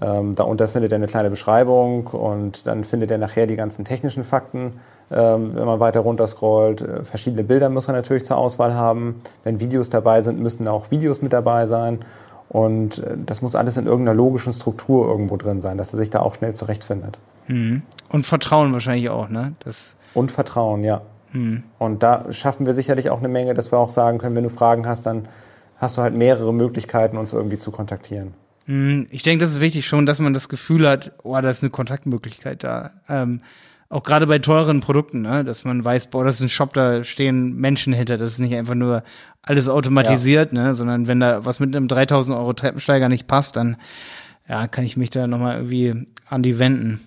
Ähm, 0.00 0.34
darunter 0.34 0.68
findet 0.68 0.92
er 0.92 0.96
eine 0.96 1.06
kleine 1.06 1.30
Beschreibung 1.30 2.08
und 2.08 2.66
dann 2.66 2.82
findet 2.82 3.10
er 3.10 3.18
nachher 3.18 3.46
die 3.46 3.56
ganzen 3.56 3.84
technischen 3.84 4.24
Fakten, 4.24 4.80
ähm, 5.10 5.54
wenn 5.54 5.66
man 5.66 5.78
weiter 5.78 6.00
runter 6.00 6.26
scrollt. 6.26 6.82
Äh, 6.82 7.04
verschiedene 7.04 7.44
Bilder 7.44 7.68
muss 7.68 7.86
er 7.86 7.94
natürlich 7.94 8.24
zur 8.24 8.36
Auswahl 8.36 8.74
haben. 8.74 9.22
Wenn 9.44 9.60
Videos 9.60 9.90
dabei 9.90 10.20
sind, 10.20 10.40
müssen 10.40 10.66
auch 10.66 10.90
Videos 10.90 11.22
mit 11.22 11.32
dabei 11.32 11.66
sein. 11.66 12.00
Und 12.48 12.98
äh, 12.98 13.16
das 13.24 13.40
muss 13.40 13.54
alles 13.54 13.76
in 13.76 13.86
irgendeiner 13.86 14.16
logischen 14.16 14.52
Struktur 14.52 15.06
irgendwo 15.06 15.36
drin 15.36 15.60
sein, 15.60 15.78
dass 15.78 15.92
er 15.92 15.98
sich 15.98 16.10
da 16.10 16.20
auch 16.20 16.34
schnell 16.34 16.54
zurechtfindet. 16.54 17.18
Mhm. 17.46 17.82
Und 18.08 18.26
Vertrauen 18.26 18.72
wahrscheinlich 18.72 19.10
auch, 19.10 19.28
ne? 19.28 19.54
Das 19.60 19.96
und 20.14 20.30
Vertrauen, 20.30 20.84
ja. 20.84 21.02
Mhm. 21.32 21.64
Und 21.78 22.02
da 22.02 22.32
schaffen 22.32 22.66
wir 22.66 22.72
sicherlich 22.72 23.10
auch 23.10 23.18
eine 23.18 23.28
Menge, 23.28 23.54
dass 23.54 23.72
wir 23.72 23.78
auch 23.78 23.90
sagen 23.90 24.18
können, 24.18 24.36
wenn 24.36 24.44
du 24.44 24.50
Fragen 24.50 24.86
hast, 24.86 25.06
dann 25.06 25.28
hast 25.76 25.98
du 25.98 26.02
halt 26.02 26.14
mehrere 26.14 26.54
Möglichkeiten, 26.54 27.16
uns 27.16 27.32
irgendwie 27.32 27.58
zu 27.58 27.70
kontaktieren. 27.70 28.34
Hm, 28.66 29.06
ich 29.10 29.22
denke, 29.22 29.44
das 29.44 29.54
ist 29.54 29.60
wichtig 29.60 29.86
schon, 29.86 30.06
dass 30.06 30.20
man 30.20 30.34
das 30.34 30.48
Gefühl 30.48 30.88
hat, 30.88 31.12
oh, 31.22 31.38
da 31.40 31.50
ist 31.50 31.62
eine 31.62 31.70
Kontaktmöglichkeit 31.70 32.64
da. 32.64 32.92
Ähm, 33.08 33.40
auch 33.90 34.02
gerade 34.02 34.26
bei 34.26 34.38
teuren 34.38 34.80
Produkten, 34.80 35.22
ne? 35.22 35.44
dass 35.44 35.64
man 35.64 35.84
weiß, 35.84 36.08
boah, 36.08 36.24
das 36.24 36.36
ist 36.36 36.42
ein 36.42 36.48
Shop, 36.48 36.72
da 36.72 37.04
stehen 37.04 37.56
Menschen 37.56 37.92
hinter. 37.92 38.18
Das 38.18 38.32
ist 38.32 38.38
nicht 38.38 38.56
einfach 38.56 38.74
nur 38.74 39.02
alles 39.42 39.68
automatisiert, 39.68 40.52
ja. 40.52 40.62
ne? 40.62 40.74
sondern 40.74 41.06
wenn 41.06 41.20
da 41.20 41.44
was 41.44 41.60
mit 41.60 41.76
einem 41.76 41.86
3000 41.86 42.36
Euro 42.36 42.54
Treppensteiger 42.54 43.08
nicht 43.08 43.26
passt, 43.26 43.56
dann 43.56 43.76
ja, 44.48 44.66
kann 44.66 44.84
ich 44.84 44.96
mich 44.96 45.10
da 45.10 45.26
nochmal 45.26 45.56
irgendwie 45.56 46.06
an 46.28 46.42
die 46.42 46.58
wenden. 46.58 47.00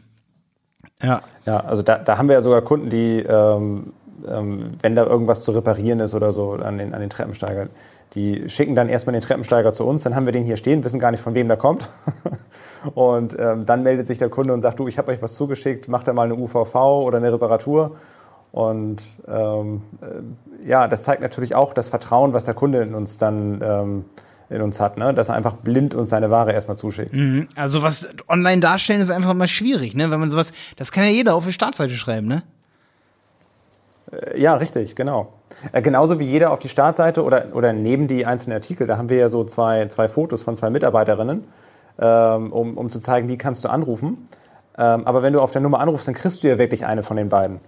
Ja. 1.01 1.21
Ja, 1.45 1.59
also 1.61 1.81
da, 1.81 1.97
da 1.97 2.17
haben 2.17 2.27
wir 2.27 2.33
ja 2.33 2.41
sogar 2.41 2.61
Kunden, 2.61 2.89
die, 2.89 3.19
ähm, 3.19 3.93
ähm, 4.27 4.73
wenn 4.81 4.95
da 4.95 5.05
irgendwas 5.05 5.43
zu 5.43 5.51
reparieren 5.51 5.99
ist 5.99 6.13
oder 6.13 6.33
so 6.33 6.53
an 6.53 6.77
den, 6.77 6.93
an 6.93 7.01
den 7.01 7.09
Treppensteigern, 7.09 7.69
die 8.13 8.49
schicken 8.49 8.75
dann 8.75 8.89
erstmal 8.89 9.13
den 9.13 9.21
Treppensteiger 9.21 9.73
zu 9.73 9.85
uns, 9.85 10.03
dann 10.03 10.15
haben 10.15 10.25
wir 10.25 10.33
den 10.33 10.43
hier 10.43 10.57
stehen, 10.57 10.83
wissen 10.83 10.99
gar 10.99 11.11
nicht, 11.11 11.21
von 11.21 11.33
wem 11.33 11.47
der 11.47 11.57
kommt. 11.57 11.87
und 12.95 13.35
ähm, 13.37 13.65
dann 13.65 13.83
meldet 13.83 14.07
sich 14.07 14.17
der 14.17 14.29
Kunde 14.29 14.53
und 14.53 14.61
sagt, 14.61 14.79
du, 14.79 14.87
ich 14.87 14.97
habe 14.97 15.11
euch 15.11 15.21
was 15.21 15.33
zugeschickt, 15.33 15.87
macht 15.87 16.07
da 16.07 16.13
mal 16.13 16.23
eine 16.23 16.35
UVV 16.35 16.75
oder 16.75 17.17
eine 17.17 17.31
Reparatur. 17.33 17.97
Und 18.51 19.03
ähm, 19.27 19.81
äh, 20.01 20.67
ja, 20.67 20.87
das 20.87 21.03
zeigt 21.03 21.21
natürlich 21.21 21.53
auch 21.53 21.73
das 21.73 21.89
Vertrauen, 21.89 22.33
was 22.33 22.45
der 22.45 22.53
Kunde 22.53 22.81
in 22.81 22.95
uns 22.95 23.17
dann 23.17 23.61
ähm, 23.61 24.05
in 24.49 24.61
uns 24.61 24.79
hat, 24.79 24.97
ne? 24.97 25.13
dass 25.13 25.29
er 25.29 25.35
einfach 25.35 25.53
blind 25.57 25.93
uns 25.93 26.09
seine 26.09 26.29
Ware 26.29 26.53
erstmal 26.53 26.77
zuschickt. 26.77 27.13
Mhm. 27.13 27.49
Also 27.55 27.81
was 27.81 28.13
online 28.27 28.61
darstellen 28.61 29.01
ist 29.01 29.09
einfach 29.09 29.33
mal 29.33 29.47
schwierig, 29.47 29.93
ne? 29.93 30.09
Wenn 30.09 30.19
man 30.19 30.31
sowas, 30.31 30.53
das 30.77 30.91
kann 30.91 31.03
ja 31.03 31.09
jeder 31.09 31.35
auf 31.35 31.45
die 31.45 31.53
Startseite 31.53 31.93
schreiben, 31.93 32.27
ne? 32.27 32.43
Äh, 34.11 34.39
ja, 34.41 34.55
richtig, 34.55 34.95
genau. 34.95 35.33
Äh, 35.71 35.81
genauso 35.81 36.19
wie 36.19 36.25
jeder 36.25 36.51
auf 36.51 36.59
die 36.59 36.69
Startseite 36.69 37.23
oder, 37.23 37.47
oder 37.53 37.73
neben 37.73 38.07
die 38.07 38.25
einzelnen 38.25 38.55
Artikel, 38.55 38.87
da 38.87 38.97
haben 38.97 39.09
wir 39.09 39.17
ja 39.17 39.29
so 39.29 39.43
zwei, 39.43 39.87
zwei 39.87 40.09
Fotos 40.09 40.41
von 40.41 40.55
zwei 40.55 40.69
Mitarbeiterinnen, 40.69 41.43
ähm, 41.99 42.53
um, 42.53 42.77
um 42.77 42.89
zu 42.89 42.99
zeigen, 42.99 43.27
die 43.27 43.37
kannst 43.37 43.65
du 43.65 43.69
anrufen. 43.69 44.27
Ähm, 44.77 45.05
aber 45.05 45.23
wenn 45.23 45.33
du 45.33 45.41
auf 45.41 45.51
der 45.51 45.61
Nummer 45.61 45.79
anrufst, 45.79 46.07
dann 46.07 46.15
kriegst 46.15 46.43
du 46.43 46.47
ja 46.47 46.57
wirklich 46.57 46.85
eine 46.85 47.03
von 47.03 47.17
den 47.17 47.29
beiden. 47.29 47.59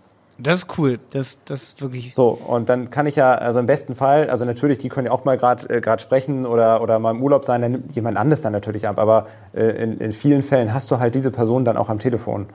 Das 0.41 0.63
ist 0.63 0.77
cool. 0.77 0.99
Das, 1.11 1.39
das 1.43 1.63
ist 1.63 1.81
wirklich. 1.81 2.15
So, 2.15 2.29
und 2.29 2.69
dann 2.69 2.89
kann 2.89 3.05
ich 3.07 3.17
ja, 3.17 3.33
also 3.33 3.59
im 3.59 3.65
besten 3.65 3.93
Fall, 3.93 4.29
also 4.29 4.45
natürlich, 4.45 4.77
die 4.77 4.87
können 4.87 5.07
ja 5.07 5.11
auch 5.11 5.25
mal 5.25 5.37
gerade 5.37 5.67
äh, 5.69 5.99
sprechen 5.99 6.45
oder, 6.45 6.81
oder 6.81 6.97
mal 6.97 7.11
im 7.11 7.21
Urlaub 7.21 7.43
sein, 7.43 7.61
dann 7.61 7.73
nimmt 7.73 7.91
jemand 7.93 8.17
anderes 8.17 8.41
dann 8.41 8.53
natürlich 8.53 8.87
ab. 8.87 8.99
Aber 8.99 9.27
äh, 9.53 9.63
in, 9.83 9.97
in 9.97 10.13
vielen 10.13 10.41
Fällen 10.41 10.73
hast 10.73 10.91
du 10.91 10.99
halt 10.99 11.13
diese 11.15 11.31
Person 11.31 11.65
dann 11.65 11.75
auch 11.75 11.89
am 11.89 11.99
Telefon. 11.99 12.47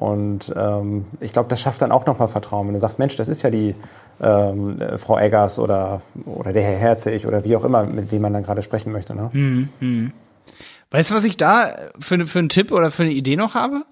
Und 0.00 0.50
ähm, 0.56 1.04
ich 1.20 1.34
glaube, 1.34 1.50
das 1.50 1.60
schafft 1.60 1.82
dann 1.82 1.92
auch 1.92 2.06
nochmal 2.06 2.28
Vertrauen. 2.28 2.66
Wenn 2.66 2.72
du 2.72 2.80
sagst, 2.80 2.98
Mensch, 2.98 3.16
das 3.16 3.28
ist 3.28 3.42
ja 3.42 3.50
die 3.50 3.74
ähm, 4.22 4.78
Frau 4.96 5.18
Eggers 5.18 5.58
oder, 5.58 6.00
oder 6.24 6.54
der 6.54 6.62
Herr 6.62 6.78
Herzig 6.78 7.26
oder 7.26 7.44
wie 7.44 7.54
auch 7.54 7.64
immer, 7.64 7.84
mit 7.84 8.10
wem 8.10 8.22
man 8.22 8.32
dann 8.32 8.42
gerade 8.42 8.62
sprechen 8.62 8.92
möchte. 8.92 9.14
Ne? 9.14 9.28
Hm, 9.30 9.68
hm. 9.78 10.12
Weißt 10.90 11.10
du, 11.10 11.14
was 11.14 11.24
ich 11.24 11.36
da 11.36 11.76
für, 12.00 12.26
für 12.26 12.38
einen 12.38 12.48
Tipp 12.48 12.72
oder 12.72 12.90
für 12.90 13.02
eine 13.02 13.12
Idee 13.12 13.36
noch 13.36 13.54
habe? 13.54 13.84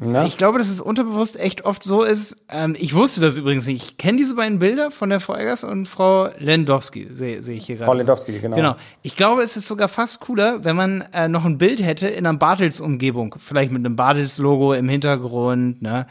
Na? 0.00 0.26
Ich 0.26 0.36
glaube, 0.36 0.58
dass 0.58 0.68
es 0.68 0.80
unterbewusst 0.80 1.38
echt 1.38 1.64
oft 1.64 1.84
so 1.84 2.02
ist. 2.02 2.44
Ähm, 2.48 2.74
ich 2.78 2.94
wusste 2.94 3.20
das 3.20 3.36
übrigens 3.36 3.66
nicht. 3.66 3.82
Ich 3.84 3.96
kenne 3.96 4.18
diese 4.18 4.34
beiden 4.34 4.58
Bilder 4.58 4.90
von 4.90 5.08
der 5.08 5.20
Frau 5.20 5.36
Eggers 5.36 5.62
und 5.62 5.86
Frau 5.86 6.28
Lendowski, 6.38 7.08
sehe 7.12 7.42
seh 7.42 7.54
ich 7.54 7.66
hier 7.66 7.76
gerade. 7.76 7.86
Frau 7.86 7.94
Lendowski, 7.94 8.38
genau. 8.40 8.56
Genau. 8.56 8.76
Ich 9.02 9.16
glaube, 9.16 9.42
es 9.42 9.56
ist 9.56 9.68
sogar 9.68 9.88
fast 9.88 10.20
cooler, 10.20 10.64
wenn 10.64 10.74
man 10.74 11.04
äh, 11.12 11.28
noch 11.28 11.44
ein 11.44 11.58
Bild 11.58 11.80
hätte 11.80 12.08
in 12.08 12.26
einer 12.26 12.36
Bartels-Umgebung. 12.36 13.36
Vielleicht 13.38 13.70
mit 13.70 13.80
einem 13.80 13.94
Bartels-Logo 13.94 14.72
im 14.74 14.88
Hintergrund, 14.88 15.80
ne? 15.80 16.06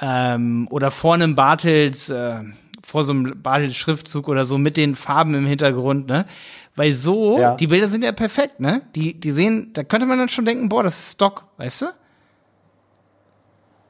Ähm, 0.00 0.68
oder 0.70 0.90
vor 0.90 1.14
einem 1.14 1.34
Bartels, 1.34 2.08
äh, 2.10 2.40
vor 2.84 3.02
so 3.02 3.12
einem 3.12 3.42
Bartels-Schriftzug 3.42 4.28
oder 4.28 4.44
so 4.44 4.56
mit 4.56 4.76
den 4.76 4.94
Farben 4.94 5.34
im 5.34 5.46
Hintergrund, 5.46 6.06
ne? 6.06 6.26
Weil 6.76 6.92
so, 6.92 7.40
ja. 7.40 7.56
die 7.56 7.66
Bilder 7.66 7.88
sind 7.88 8.04
ja 8.04 8.12
perfekt, 8.12 8.60
ne? 8.60 8.82
Die, 8.94 9.18
die 9.18 9.32
sehen, 9.32 9.70
da 9.72 9.82
könnte 9.82 10.06
man 10.06 10.18
dann 10.18 10.28
schon 10.28 10.44
denken, 10.44 10.68
boah, 10.68 10.84
das 10.84 10.98
ist 10.98 11.12
Stock, 11.14 11.46
weißt 11.56 11.82
du? 11.82 11.86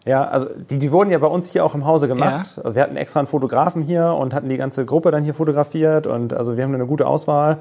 Ja, 0.07 0.25
also 0.29 0.47
die, 0.71 0.79
die 0.79 0.93
wurden 0.93 1.11
ja 1.11 1.19
bei 1.19 1.27
uns 1.27 1.51
hier 1.51 1.65
auch 1.65 1.75
im 1.75 1.85
Hause 1.85 2.07
gemacht. 2.07 2.57
Ja. 2.57 2.63
Also 2.63 2.75
wir 2.77 2.83
hatten 2.83 2.97
extra 2.97 3.21
einen 3.21 3.27
Fotografen 3.27 3.83
hier 3.83 4.15
und 4.15 4.35
hatten 4.35 4.49
die 4.49 4.57
ganze 4.57 4.87
Gruppe 4.87 5.11
dann 5.11 5.25
hier 5.25 5.35
fotografiert 5.35 6.07
und 6.07 6.33
also 6.33 6.57
wir 6.57 6.63
haben 6.63 6.73
eine 6.73 6.87
gute 6.87 7.09
Auswahl. 7.09 7.59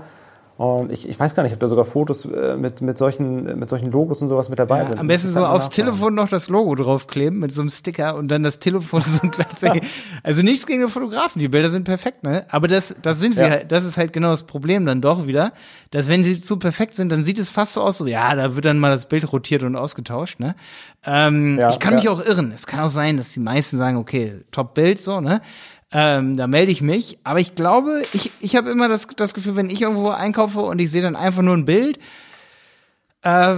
Und 0.58 0.90
ich, 0.90 1.08
ich 1.10 1.20
weiß 1.20 1.36
gar 1.36 1.44
nicht, 1.44 1.52
ob 1.52 1.60
da 1.60 1.68
sogar 1.68 1.84
Fotos 1.84 2.24
äh, 2.24 2.56
mit, 2.56 2.80
mit, 2.80 2.98
solchen, 2.98 3.60
mit 3.60 3.70
solchen 3.70 3.92
Logos 3.92 4.22
und 4.22 4.30
sowas 4.30 4.48
mit 4.48 4.58
dabei 4.58 4.80
ja, 4.80 4.86
sind. 4.86 5.00
Am 5.00 5.08
besten 5.08 5.32
so 5.32 5.46
aufs 5.46 5.68
Telefon 5.70 6.16
noch 6.16 6.30
das 6.30 6.48
Logo 6.48 6.76
draufkleben 6.76 7.40
mit 7.40 7.52
so 7.52 7.60
einem 7.60 7.70
Sticker 7.70 8.16
und 8.16 8.30
dann 8.30 8.44
das 8.44 8.58
Telefon 8.60 9.02
so 9.02 9.28
gleichzeitig. 9.28 9.84
also 10.24 10.44
nichts 10.44 10.66
gegen 10.66 10.80
den 10.80 10.90
Fotografen, 10.90 11.40
die 11.42 11.50
Bilder 11.50 11.70
sind 11.70 11.84
perfekt, 11.84 12.24
ne? 12.24 12.46
Aber 12.50 12.70
das, 12.70 12.96
das 13.02 13.20
sind 13.20 13.36
sie 13.36 13.42
ja. 13.42 13.50
halt, 13.50 13.72
das 13.74 13.84
ist 13.84 13.98
halt 13.98 14.14
genau 14.14 14.30
das 14.30 14.44
Problem 14.44 14.86
dann 14.86 15.02
doch 15.02 15.28
wieder, 15.28 15.52
dass 15.92 16.08
wenn 16.08 16.24
sie 16.24 16.40
zu 16.40 16.58
perfekt 16.58 16.96
sind, 16.96 17.12
dann 17.12 17.26
sieht 17.26 17.38
es 17.38 17.50
fast 17.50 17.74
so 17.74 17.82
aus, 17.82 17.98
so, 17.98 18.08
ja, 18.08 18.34
da 18.34 18.56
wird 18.56 18.64
dann 18.64 18.80
mal 18.80 18.92
das 18.92 19.10
Bild 19.10 19.30
rotiert 19.34 19.64
und 19.64 19.76
ausgetauscht, 19.76 20.40
ne? 20.40 20.56
Ähm, 21.06 21.60
ja, 21.60 21.70
ich 21.70 21.80
kann 21.80 21.96
mich 21.96 22.08
auch 22.08 22.26
irren. 22.26 22.54
Es 22.54 22.66
kann 22.66 22.80
auch 22.80 22.90
sein, 22.90 23.18
dass 23.18 23.34
die 23.34 23.42
meisten 23.42 23.76
sagen, 23.76 23.98
okay, 23.98 24.46
Top-Bild, 24.52 25.02
so, 25.02 25.20
ne? 25.20 25.42
Ähm, 25.98 26.36
da 26.36 26.48
melde 26.48 26.74
ich 26.74 26.82
mich. 26.82 27.20
Aber 27.24 27.40
ich 27.40 27.56
glaube, 27.56 28.04
ich, 28.12 28.34
ich 28.42 28.58
habe 28.58 28.70
immer 28.70 28.90
das, 28.90 29.08
das 29.16 29.34
Gefühl, 29.34 29.56
wenn 29.56 29.70
ich 29.70 29.82
irgendwo 29.82 30.10
einkaufe 30.10 30.60
und 30.60 30.80
ich 30.80 30.92
sehe 30.92 31.02
dann 31.02 31.16
einfach 31.16 31.42
nur 31.42 31.56
ein 31.56 31.64
Bild, 31.64 32.00
äh, 33.22 33.56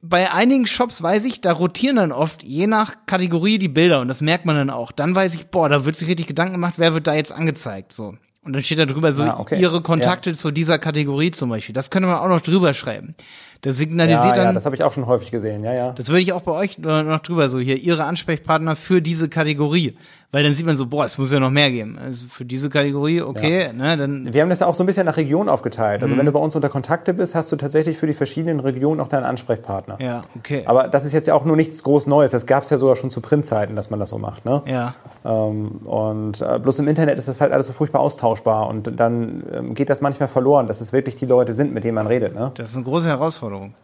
bei 0.00 0.32
einigen 0.32 0.66
Shops 0.66 1.00
weiß 1.00 1.24
ich, 1.24 1.40
da 1.40 1.52
rotieren 1.52 1.94
dann 1.94 2.10
oft 2.10 2.42
je 2.42 2.66
nach 2.66 2.96
Kategorie 3.06 3.58
die 3.58 3.68
Bilder 3.68 4.00
und 4.00 4.08
das 4.08 4.20
merkt 4.20 4.46
man 4.46 4.56
dann 4.56 4.70
auch. 4.70 4.90
Dann 4.90 5.14
weiß 5.14 5.34
ich, 5.34 5.46
boah, 5.46 5.68
da 5.68 5.84
wird 5.84 5.94
sich 5.94 6.08
richtig 6.08 6.26
Gedanken 6.26 6.54
gemacht, 6.54 6.74
wer 6.78 6.92
wird 6.92 7.06
da 7.06 7.14
jetzt 7.14 7.30
angezeigt, 7.30 7.92
so. 7.92 8.14
Und 8.44 8.54
dann 8.54 8.62
steht 8.64 8.80
da 8.80 8.86
drüber 8.86 9.12
so 9.12 9.22
ah, 9.22 9.38
okay. 9.38 9.60
ihre 9.60 9.80
Kontakte 9.80 10.30
ja. 10.30 10.34
zu 10.34 10.50
dieser 10.50 10.80
Kategorie 10.80 11.30
zum 11.30 11.50
Beispiel. 11.50 11.72
Das 11.72 11.90
könnte 11.90 12.08
man 12.08 12.18
auch 12.18 12.26
noch 12.26 12.40
drüber 12.40 12.74
schreiben. 12.74 13.14
Das 13.60 13.76
signalisiert 13.76 14.24
ja, 14.24 14.34
dann. 14.34 14.46
Ja, 14.46 14.52
das 14.52 14.64
habe 14.64 14.74
ich 14.74 14.82
auch 14.82 14.90
schon 14.90 15.06
häufig 15.06 15.30
gesehen, 15.30 15.62
ja, 15.62 15.72
ja. 15.72 15.92
Das 15.92 16.08
würde 16.08 16.22
ich 16.22 16.32
auch 16.32 16.42
bei 16.42 16.50
euch 16.50 16.78
noch 16.78 17.20
drüber, 17.20 17.48
so 17.48 17.60
hier, 17.60 17.76
ihre 17.76 18.02
Ansprechpartner 18.02 18.74
für 18.74 19.00
diese 19.00 19.28
Kategorie. 19.28 19.96
Weil 20.34 20.44
dann 20.44 20.54
sieht 20.54 20.64
man 20.64 20.78
so, 20.78 20.86
boah, 20.86 21.04
es 21.04 21.18
muss 21.18 21.30
ja 21.30 21.38
noch 21.38 21.50
mehr 21.50 21.70
geben. 21.70 21.98
Also 21.98 22.24
für 22.24 22.46
diese 22.46 22.70
Kategorie, 22.70 23.20
okay, 23.20 23.66
ja. 23.66 23.72
ne, 23.74 23.98
dann. 23.98 24.32
Wir 24.32 24.40
haben 24.40 24.48
das 24.48 24.60
ja 24.60 24.66
auch 24.66 24.74
so 24.74 24.82
ein 24.82 24.86
bisschen 24.86 25.04
nach 25.04 25.18
Region 25.18 25.50
aufgeteilt. 25.50 26.00
Also 26.02 26.14
mhm. 26.14 26.20
wenn 26.20 26.26
du 26.26 26.32
bei 26.32 26.40
uns 26.40 26.56
unter 26.56 26.70
Kontakte 26.70 27.12
bist, 27.12 27.34
hast 27.34 27.52
du 27.52 27.56
tatsächlich 27.56 27.98
für 27.98 28.06
die 28.06 28.14
verschiedenen 28.14 28.58
Regionen 28.58 29.02
auch 29.02 29.08
deinen 29.08 29.24
Ansprechpartner. 29.24 30.00
Ja, 30.00 30.22
okay. 30.34 30.62
Aber 30.64 30.88
das 30.88 31.04
ist 31.04 31.12
jetzt 31.12 31.28
ja 31.28 31.34
auch 31.34 31.44
nur 31.44 31.54
nichts 31.54 31.82
groß 31.82 32.06
Neues. 32.06 32.30
Das 32.30 32.46
gab 32.46 32.62
es 32.62 32.70
ja 32.70 32.78
sogar 32.78 32.96
schon 32.96 33.10
zu 33.10 33.20
Printzeiten, 33.20 33.76
dass 33.76 33.90
man 33.90 34.00
das 34.00 34.08
so 34.08 34.16
macht, 34.16 34.46
ne? 34.46 34.62
Ja. 34.64 34.94
Ähm, 35.22 35.82
und 35.84 36.40
äh, 36.40 36.58
bloß 36.58 36.78
im 36.78 36.88
Internet 36.88 37.18
ist 37.18 37.28
das 37.28 37.42
halt 37.42 37.52
alles 37.52 37.66
so 37.66 37.74
furchtbar 37.74 38.00
austauschbar 38.00 38.68
und 38.68 38.98
dann 38.98 39.42
ähm, 39.52 39.74
geht 39.74 39.90
das 39.90 40.00
manchmal 40.00 40.30
verloren, 40.30 40.66
dass 40.66 40.80
es 40.80 40.94
wirklich 40.94 41.16
die 41.16 41.26
Leute 41.26 41.52
sind, 41.52 41.74
mit 41.74 41.84
denen 41.84 41.96
man 41.96 42.06
redet, 42.06 42.34
ne? 42.34 42.52
Das 42.54 42.70
ist 42.70 42.76
eine 42.76 42.86
große 42.86 43.08
Herausforderung. 43.08 43.74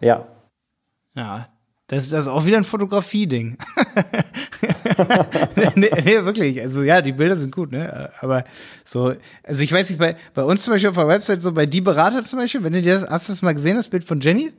Ja. 0.00 0.24
Ja, 1.14 1.46
das 1.92 2.04
ist, 2.04 2.12
ist 2.12 2.26
auch 2.26 2.46
wieder 2.46 2.56
ein 2.56 2.64
Fotografie-Ding. 2.64 3.58
nee, 5.74 5.90
nee, 6.04 6.24
wirklich. 6.24 6.58
Also 6.62 6.82
ja, 6.82 7.02
die 7.02 7.12
Bilder 7.12 7.36
sind 7.36 7.54
gut, 7.54 7.70
ne? 7.70 8.08
Aber 8.22 8.44
so, 8.82 9.12
also 9.42 9.62
ich 9.62 9.70
weiß 9.70 9.90
nicht, 9.90 9.98
bei, 9.98 10.16
bei 10.32 10.42
uns 10.42 10.62
zum 10.62 10.72
Beispiel 10.72 10.88
auf 10.88 10.96
der 10.96 11.06
Website, 11.06 11.42
so 11.42 11.52
bei 11.52 11.66
die 11.66 11.82
Berater 11.82 12.24
zum 12.24 12.38
Beispiel, 12.38 12.64
wenn 12.64 12.72
du 12.72 12.80
dir 12.80 13.00
das, 13.00 13.10
hast 13.10 13.28
du 13.28 13.32
das 13.34 13.42
mal 13.42 13.52
gesehen, 13.52 13.76
das 13.76 13.88
Bild 13.88 14.04
von 14.04 14.20
Jenny? 14.20 14.54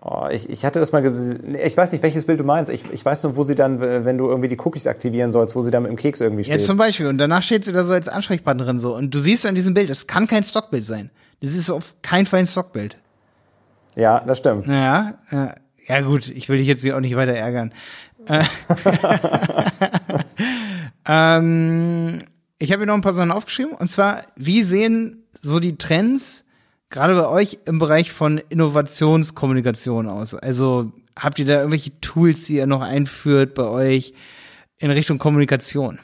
Oh, 0.00 0.26
ich, 0.32 0.48
ich 0.48 0.64
hatte 0.64 0.80
das 0.80 0.90
mal 0.90 1.02
gesehen. 1.02 1.54
Ich 1.54 1.76
weiß 1.76 1.92
nicht, 1.92 2.02
welches 2.02 2.24
Bild 2.24 2.40
du 2.40 2.44
meinst. 2.44 2.72
Ich, 2.72 2.86
ich 2.90 3.04
weiß 3.04 3.22
nur, 3.22 3.36
wo 3.36 3.42
sie 3.42 3.54
dann, 3.54 3.78
wenn 3.78 4.16
du 4.16 4.30
irgendwie 4.30 4.48
die 4.48 4.58
Cookies 4.58 4.86
aktivieren 4.86 5.32
sollst, 5.32 5.54
wo 5.54 5.60
sie 5.60 5.70
dann 5.70 5.82
mit 5.82 5.90
dem 5.90 5.98
Keks 5.98 6.22
irgendwie 6.22 6.44
steht. 6.44 6.60
Ja, 6.60 6.66
zum 6.66 6.78
Beispiel. 6.78 7.08
Und 7.08 7.18
danach 7.18 7.42
steht 7.42 7.66
sie 7.66 7.74
da 7.74 7.84
so 7.84 7.92
als 7.92 8.08
Ansprechpartnerin 8.08 8.78
so. 8.78 8.96
Und 8.96 9.10
du 9.14 9.18
siehst 9.20 9.44
an 9.44 9.54
diesem 9.54 9.74
Bild, 9.74 9.90
das 9.90 10.06
kann 10.06 10.26
kein 10.26 10.44
Stockbild 10.44 10.86
sein. 10.86 11.10
Das 11.42 11.54
ist 11.54 11.68
auf 11.68 11.94
keinen 12.00 12.24
Fall 12.24 12.40
ein 12.40 12.46
Stockbild. 12.46 12.96
Ja, 13.94 14.20
das 14.20 14.38
stimmt. 14.38 14.66
Ja, 14.66 15.14
ja, 15.30 15.54
ja 15.86 16.00
gut, 16.00 16.28
ich 16.28 16.48
will 16.48 16.58
dich 16.58 16.66
jetzt 16.66 16.82
hier 16.82 16.96
auch 16.96 17.00
nicht 17.00 17.16
weiter 17.16 17.32
ärgern. 17.32 17.72
Äh, 18.26 18.44
ähm, 21.06 22.18
ich 22.58 22.70
habe 22.70 22.80
mir 22.80 22.86
noch 22.86 22.94
ein 22.94 23.00
paar 23.00 23.14
Sachen 23.14 23.32
aufgeschrieben. 23.32 23.74
Und 23.74 23.90
zwar, 23.90 24.22
wie 24.36 24.62
sehen 24.62 25.24
so 25.40 25.60
die 25.60 25.76
Trends 25.76 26.44
gerade 26.90 27.14
bei 27.14 27.28
euch 27.28 27.58
im 27.64 27.78
Bereich 27.78 28.12
von 28.12 28.38
Innovationskommunikation 28.38 30.08
aus? 30.08 30.34
Also 30.34 30.92
habt 31.18 31.38
ihr 31.38 31.44
da 31.44 31.58
irgendwelche 31.58 32.00
Tools, 32.00 32.44
die 32.44 32.56
ihr 32.56 32.66
noch 32.66 32.82
einführt 32.82 33.54
bei 33.54 33.64
euch 33.64 34.14
in 34.78 34.90
Richtung 34.90 35.18
Kommunikation? 35.18 35.98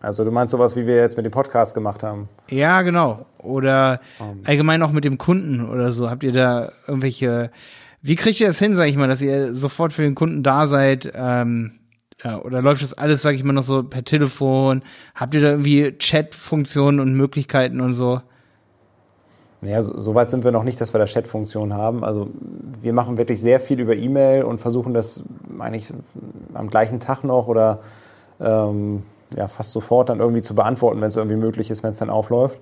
Also 0.00 0.24
du 0.24 0.30
meinst 0.30 0.52
sowas, 0.52 0.76
wie 0.76 0.86
wir 0.86 0.96
jetzt 0.96 1.16
mit 1.16 1.26
dem 1.26 1.32
Podcast 1.32 1.74
gemacht 1.74 2.02
haben? 2.02 2.28
Ja, 2.48 2.82
genau. 2.82 3.26
Oder 3.38 4.00
um. 4.18 4.42
allgemein 4.44 4.82
auch 4.82 4.92
mit 4.92 5.04
dem 5.04 5.18
Kunden 5.18 5.68
oder 5.68 5.90
so. 5.92 6.08
Habt 6.08 6.22
ihr 6.22 6.32
da 6.32 6.70
irgendwelche, 6.86 7.50
wie 8.02 8.14
kriegt 8.14 8.40
ihr 8.40 8.46
das 8.46 8.58
hin, 8.58 8.76
sag 8.76 8.86
ich 8.86 8.96
mal, 8.96 9.08
dass 9.08 9.22
ihr 9.22 9.54
sofort 9.54 9.92
für 9.92 10.02
den 10.02 10.14
Kunden 10.14 10.42
da 10.42 10.66
seid? 10.66 11.10
Ähm, 11.14 11.72
ja, 12.22 12.40
oder 12.42 12.62
läuft 12.62 12.82
das 12.82 12.94
alles, 12.94 13.22
sag 13.22 13.34
ich 13.34 13.44
mal, 13.44 13.52
noch 13.52 13.62
so 13.62 13.82
per 13.82 14.04
Telefon? 14.04 14.82
Habt 15.14 15.34
ihr 15.34 15.40
da 15.40 15.50
irgendwie 15.50 15.96
Chat-Funktionen 15.98 17.00
und 17.00 17.14
Möglichkeiten 17.14 17.80
und 17.80 17.94
so? 17.94 18.20
Naja, 19.60 19.82
so, 19.82 19.98
so 19.98 20.14
weit 20.14 20.30
sind 20.30 20.44
wir 20.44 20.52
noch 20.52 20.62
nicht, 20.62 20.80
dass 20.80 20.94
wir 20.94 20.98
da 20.98 21.06
Chat-Funktion 21.06 21.74
haben. 21.74 22.04
Also 22.04 22.30
wir 22.80 22.92
machen 22.92 23.18
wirklich 23.18 23.40
sehr 23.40 23.58
viel 23.58 23.80
über 23.80 23.96
E-Mail 23.96 24.44
und 24.44 24.60
versuchen 24.60 24.94
das 24.94 25.24
eigentlich 25.58 25.92
am 26.54 26.70
gleichen 26.70 27.00
Tag 27.00 27.24
noch 27.24 27.48
oder 27.48 27.80
ähm, 28.40 29.02
ja, 29.36 29.48
fast 29.48 29.72
sofort 29.72 30.08
dann 30.08 30.20
irgendwie 30.20 30.42
zu 30.42 30.54
beantworten, 30.54 31.00
wenn 31.00 31.08
es 31.08 31.16
irgendwie 31.16 31.36
möglich 31.36 31.70
ist, 31.70 31.82
wenn 31.82 31.90
es 31.90 31.98
dann 31.98 32.10
aufläuft. 32.10 32.58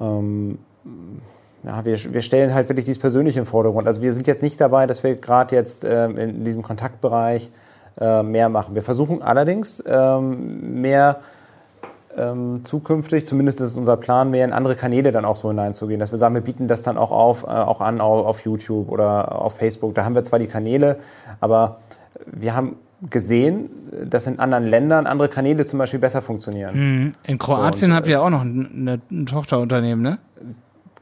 Ähm, 0.00 0.58
ja, 1.62 1.84
wir, 1.84 1.96
wir 2.12 2.22
stellen 2.22 2.54
halt 2.54 2.68
wirklich 2.68 2.84
dieses 2.84 3.00
Persönliche 3.00 3.40
im 3.40 3.46
Vordergrund. 3.46 3.86
Also 3.86 4.00
wir 4.00 4.12
sind 4.12 4.26
jetzt 4.26 4.42
nicht 4.42 4.60
dabei, 4.60 4.86
dass 4.86 5.02
wir 5.02 5.16
gerade 5.16 5.54
jetzt 5.56 5.84
ähm, 5.84 6.16
in 6.16 6.44
diesem 6.44 6.62
Kontaktbereich 6.62 7.50
äh, 8.00 8.22
mehr 8.22 8.48
machen. 8.48 8.74
Wir 8.74 8.82
versuchen 8.82 9.22
allerdings 9.22 9.82
ähm, 9.86 10.80
mehr 10.80 11.20
ähm, 12.16 12.64
zukünftig, 12.64 13.26
zumindest 13.26 13.60
ist 13.60 13.76
unser 13.76 13.96
Plan, 13.96 14.30
mehr 14.30 14.44
in 14.44 14.52
andere 14.52 14.76
Kanäle 14.76 15.12
dann 15.12 15.24
auch 15.24 15.36
so 15.36 15.48
hineinzugehen. 15.48 15.98
Dass 15.98 16.12
wir 16.12 16.18
sagen, 16.18 16.34
wir 16.34 16.42
bieten 16.42 16.68
das 16.68 16.82
dann 16.82 16.96
auch 16.96 17.10
auf, 17.10 17.42
äh, 17.42 17.46
auch 17.46 17.80
an 17.80 18.00
auf, 18.00 18.26
auf 18.26 18.44
YouTube 18.44 18.90
oder 18.90 19.40
auf 19.40 19.56
Facebook. 19.56 19.94
Da 19.94 20.04
haben 20.04 20.14
wir 20.14 20.22
zwar 20.22 20.38
die 20.38 20.46
Kanäle, 20.46 20.98
aber 21.40 21.78
wir 22.26 22.54
haben 22.54 22.76
gesehen, 23.02 23.68
dass 24.08 24.26
in 24.26 24.38
anderen 24.38 24.64
Ländern 24.64 25.06
andere 25.06 25.28
Kanäle 25.28 25.64
zum 25.66 25.78
Beispiel 25.78 26.00
besser 26.00 26.22
funktionieren. 26.22 26.74
Mhm. 26.74 27.14
In 27.24 27.38
Kroatien 27.38 27.90
so, 27.90 27.96
habt 27.96 28.06
ihr 28.06 28.22
auch 28.22 28.30
noch 28.30 28.42
ein, 28.42 29.00
ein, 29.10 29.26
Tochterunternehmen, 29.26 30.02
ne? 30.02 30.18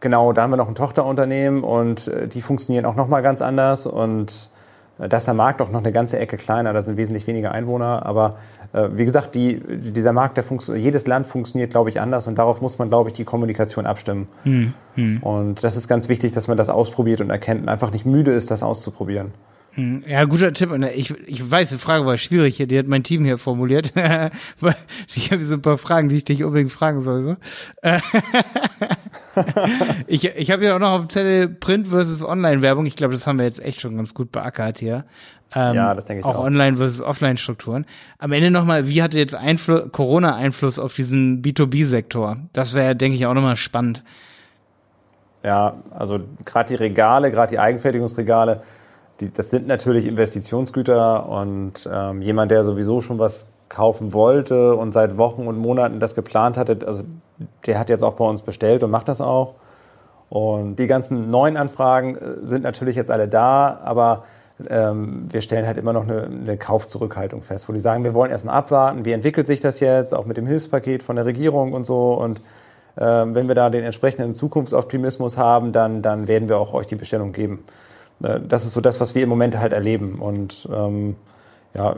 Genau, 0.01 0.32
da 0.32 0.42
haben 0.42 0.51
wir 0.51 0.57
noch 0.57 0.68
ein 0.68 0.74
Tochterunternehmen 0.74 1.62
und 1.62 2.09
äh, 2.09 2.28
die 2.28 2.42
funktionieren 2.42 2.84
auch 2.84 2.97
nochmal 2.97 3.22
ganz 3.22 3.42
anders 3.42 3.86
und 3.86 4.51
äh, 4.99 5.09
da 5.09 5.16
ist 5.16 5.26
der 5.26 5.34
Markt 5.34 5.62
auch 5.62 5.70
noch 5.70 5.80
eine 5.80 5.92
ganze 5.92 6.18
Ecke 6.18 6.36
kleiner, 6.36 6.72
da 6.72 6.82
sind 6.82 6.97
wesentlich 6.97 7.26
weniger 7.26 7.53
Einwohner, 7.53 8.05
aber 8.05 8.36
äh, 8.72 8.88
wie 8.92 9.05
gesagt, 9.05 9.36
die, 9.36 9.61
dieser 9.64 10.12
Markt, 10.12 10.36
der 10.36 10.45
jedes 10.76 11.07
Land 11.07 11.26
funktioniert, 11.26 11.70
glaube 11.70 11.90
ich, 11.90 12.01
anders 12.01 12.26
und 12.26 12.36
darauf 12.36 12.61
muss 12.61 12.78
man, 12.78 12.88
glaube 12.88 13.11
ich, 13.11 13.12
die 13.14 13.24
Kommunikation 13.24 13.86
abstimmen. 13.86 14.26
Mhm. 14.42 15.22
Und 15.22 15.62
das 15.62 15.76
ist 15.76 15.86
ganz 15.86 16.09
wichtig, 16.09 16.32
dass 16.32 16.49
man 16.49 16.57
das 16.57 16.70
ausprobiert 16.70 17.20
und 17.20 17.30
erkennt 17.30 17.62
und 17.62 17.68
einfach 17.68 17.92
nicht 17.92 18.05
müde 18.05 18.32
ist, 18.32 18.51
das 18.51 18.64
auszuprobieren. 18.64 19.32
Hm, 19.75 20.05
ja, 20.07 20.25
guter 20.25 20.53
Tipp. 20.53 20.70
Ich, 20.95 21.11
ich 21.27 21.51
weiß, 21.51 21.70
die 21.70 21.79
Frage 21.79 22.07
war 22.07 22.16
schwierig. 22.16 22.57
Die 22.57 22.79
hat 22.79 22.87
mein 22.87 23.03
Team 23.03 23.25
hier 23.25 23.39
formuliert. 23.39 23.93
ich 25.14 25.33
habe 25.33 25.45
so 25.45 25.55
ein 25.55 25.62
paar 25.62 25.79
Fragen, 25.79 26.09
die 26.09 26.16
ich 26.16 26.25
dich 26.25 26.45
unbedingt 26.45 26.70
fragen 26.70 27.01
soll. 27.01 27.22
So. 27.22 27.37
ich 30.07 30.25
ich 30.25 30.51
habe 30.53 30.64
ja 30.64 30.77
auch 30.77 30.81
noch 30.81 30.93
auf 30.93 31.01
dem 31.01 31.11
Zettel 31.11 31.49
Print 31.49 31.89
versus 31.89 32.25
Online-Werbung. 32.25 32.87
Ich 32.87 32.95
glaube, 32.95 33.14
das 33.14 33.27
haben 33.27 33.39
wir 33.39 33.47
jetzt 33.47 33.64
echt 33.64 33.81
schon 33.81 33.97
ganz 33.97 34.14
gut 34.14 34.31
beackert 34.31 34.79
hier. 34.79 35.05
Ähm, 35.55 35.75
ja, 35.75 35.95
das 35.95 36.05
denke 36.05 36.20
ich 36.20 36.25
auch. 36.25 36.37
Auch 36.37 36.45
Online 36.45 36.77
versus 36.77 37.01
Offline-Strukturen. 37.01 37.85
Am 38.18 38.33
Ende 38.33 38.51
nochmal, 38.51 38.89
wie 38.89 39.03
hatte 39.03 39.18
jetzt 39.18 39.35
Einfluss, 39.35 39.91
Corona 39.91 40.37
Einfluss 40.37 40.79
auf 40.79 40.95
diesen 40.95 41.43
B2B-Sektor? 41.43 42.39
Das 42.53 42.75
wäre, 42.75 42.95
denke 42.95 43.16
ich, 43.16 43.27
auch 43.27 43.35
nochmal 43.35 43.57
spannend. 43.57 44.03
Ja, 45.43 45.75
also 45.91 46.20
gerade 46.45 46.68
die 46.68 46.75
Regale, 46.77 47.31
gerade 47.31 47.51
die 47.51 47.59
Eigenfertigungsregale, 47.59 48.62
die, 49.21 49.33
das 49.33 49.51
sind 49.51 49.67
natürlich 49.67 50.07
Investitionsgüter 50.07 51.29
und 51.29 51.89
ähm, 51.91 52.23
jemand, 52.23 52.51
der 52.51 52.65
sowieso 52.65 53.01
schon 53.01 53.19
was 53.19 53.49
kaufen 53.69 54.12
wollte 54.12 54.75
und 54.75 54.93
seit 54.93 55.17
Wochen 55.17 55.47
und 55.47 55.59
Monaten 55.59 56.01
das 56.01 56.15
geplant 56.15 56.57
hatte, 56.57 56.79
also 56.87 57.03
der 57.67 57.79
hat 57.79 57.91
jetzt 57.91 58.03
auch 58.03 58.15
bei 58.15 58.25
uns 58.25 58.43
bestellt 58.43 58.83
und 58.83 58.91
macht 58.91 59.09
das 59.09 59.21
auch. 59.21 59.55
Und 60.29 60.77
die 60.77 60.87
ganzen 60.87 61.31
neuen 61.31 61.57
Anfragen 61.57 62.17
äh, 62.17 62.45
sind 62.45 62.62
natürlich 62.62 62.97
jetzt 62.97 63.11
alle 63.11 63.29
da, 63.29 63.81
aber 63.85 64.25
ähm, 64.69 65.27
wir 65.31 65.41
stellen 65.41 65.67
halt 65.67 65.79
immer 65.79 65.93
noch 65.93 66.05
eine, 66.05 66.25
eine 66.25 66.57
Kaufzurückhaltung 66.57 67.43
fest, 67.43 67.69
wo 67.69 67.73
die 67.73 67.81
sagen, 67.81 68.05
wir 68.05 68.15
wollen 68.15 68.31
erstmal 68.31 68.55
abwarten, 68.55 69.05
wie 69.05 69.12
entwickelt 69.12 69.47
sich 69.47 69.61
das 69.61 69.81
jetzt, 69.81 70.15
auch 70.15 70.27
mit 70.27 70.37
dem 70.37 70.47
Hilfspaket 70.47 71.03
von 71.03 71.17
der 71.17 71.25
Regierung 71.25 71.73
und 71.73 71.85
so. 71.85 72.15
Und 72.15 72.41
ähm, 72.97 73.35
wenn 73.35 73.49
wir 73.49 73.55
da 73.55 73.71
den 73.71 73.85
entsprechenden 73.85 74.35
Zukunftsoptimismus 74.35 75.37
haben, 75.37 75.73
dann, 75.73 76.03
dann 76.03 76.29
werden 76.29 76.49
wir 76.49 76.59
auch 76.59 76.73
euch 76.73 76.87
die 76.87 76.97
Bestellung 76.97 77.33
geben. 77.33 77.65
Äh, 78.25 78.41
das 78.47 78.64
ist 78.64 78.72
so 78.72 78.81
das, 78.81 79.01
was 79.01 79.14
wir 79.14 79.22
im 79.22 79.29
Moment 79.29 79.59
halt 79.59 79.72
erleben. 79.72 80.16
Und 80.16 80.68
ähm, 80.72 81.16
ja, 81.75 81.97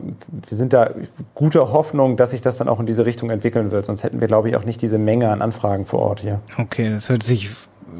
wir 0.49 0.57
sind 0.57 0.72
da 0.72 0.91
guter 1.35 1.72
Hoffnung, 1.72 2.16
dass 2.16 2.31
sich 2.31 2.41
das 2.41 2.57
dann 2.59 2.68
auch 2.68 2.81
in 2.81 2.87
diese 2.87 3.07
Richtung 3.07 3.31
entwickeln 3.31 3.70
wird. 3.70 3.87
Sonst 3.87 4.05
hätten 4.05 4.20
wir, 4.20 4.29
glaube 4.29 4.49
ich, 4.49 4.57
auch 4.57 4.64
nicht 4.64 4.83
diese 4.83 4.99
Menge 4.99 5.31
an 5.31 5.43
Anfragen 5.43 5.87
vor 5.87 6.01
Ort 6.01 6.20
hier. 6.20 6.41
Okay, 6.59 6.91
das 6.91 7.09
hört 7.09 7.22
sich 7.22 7.51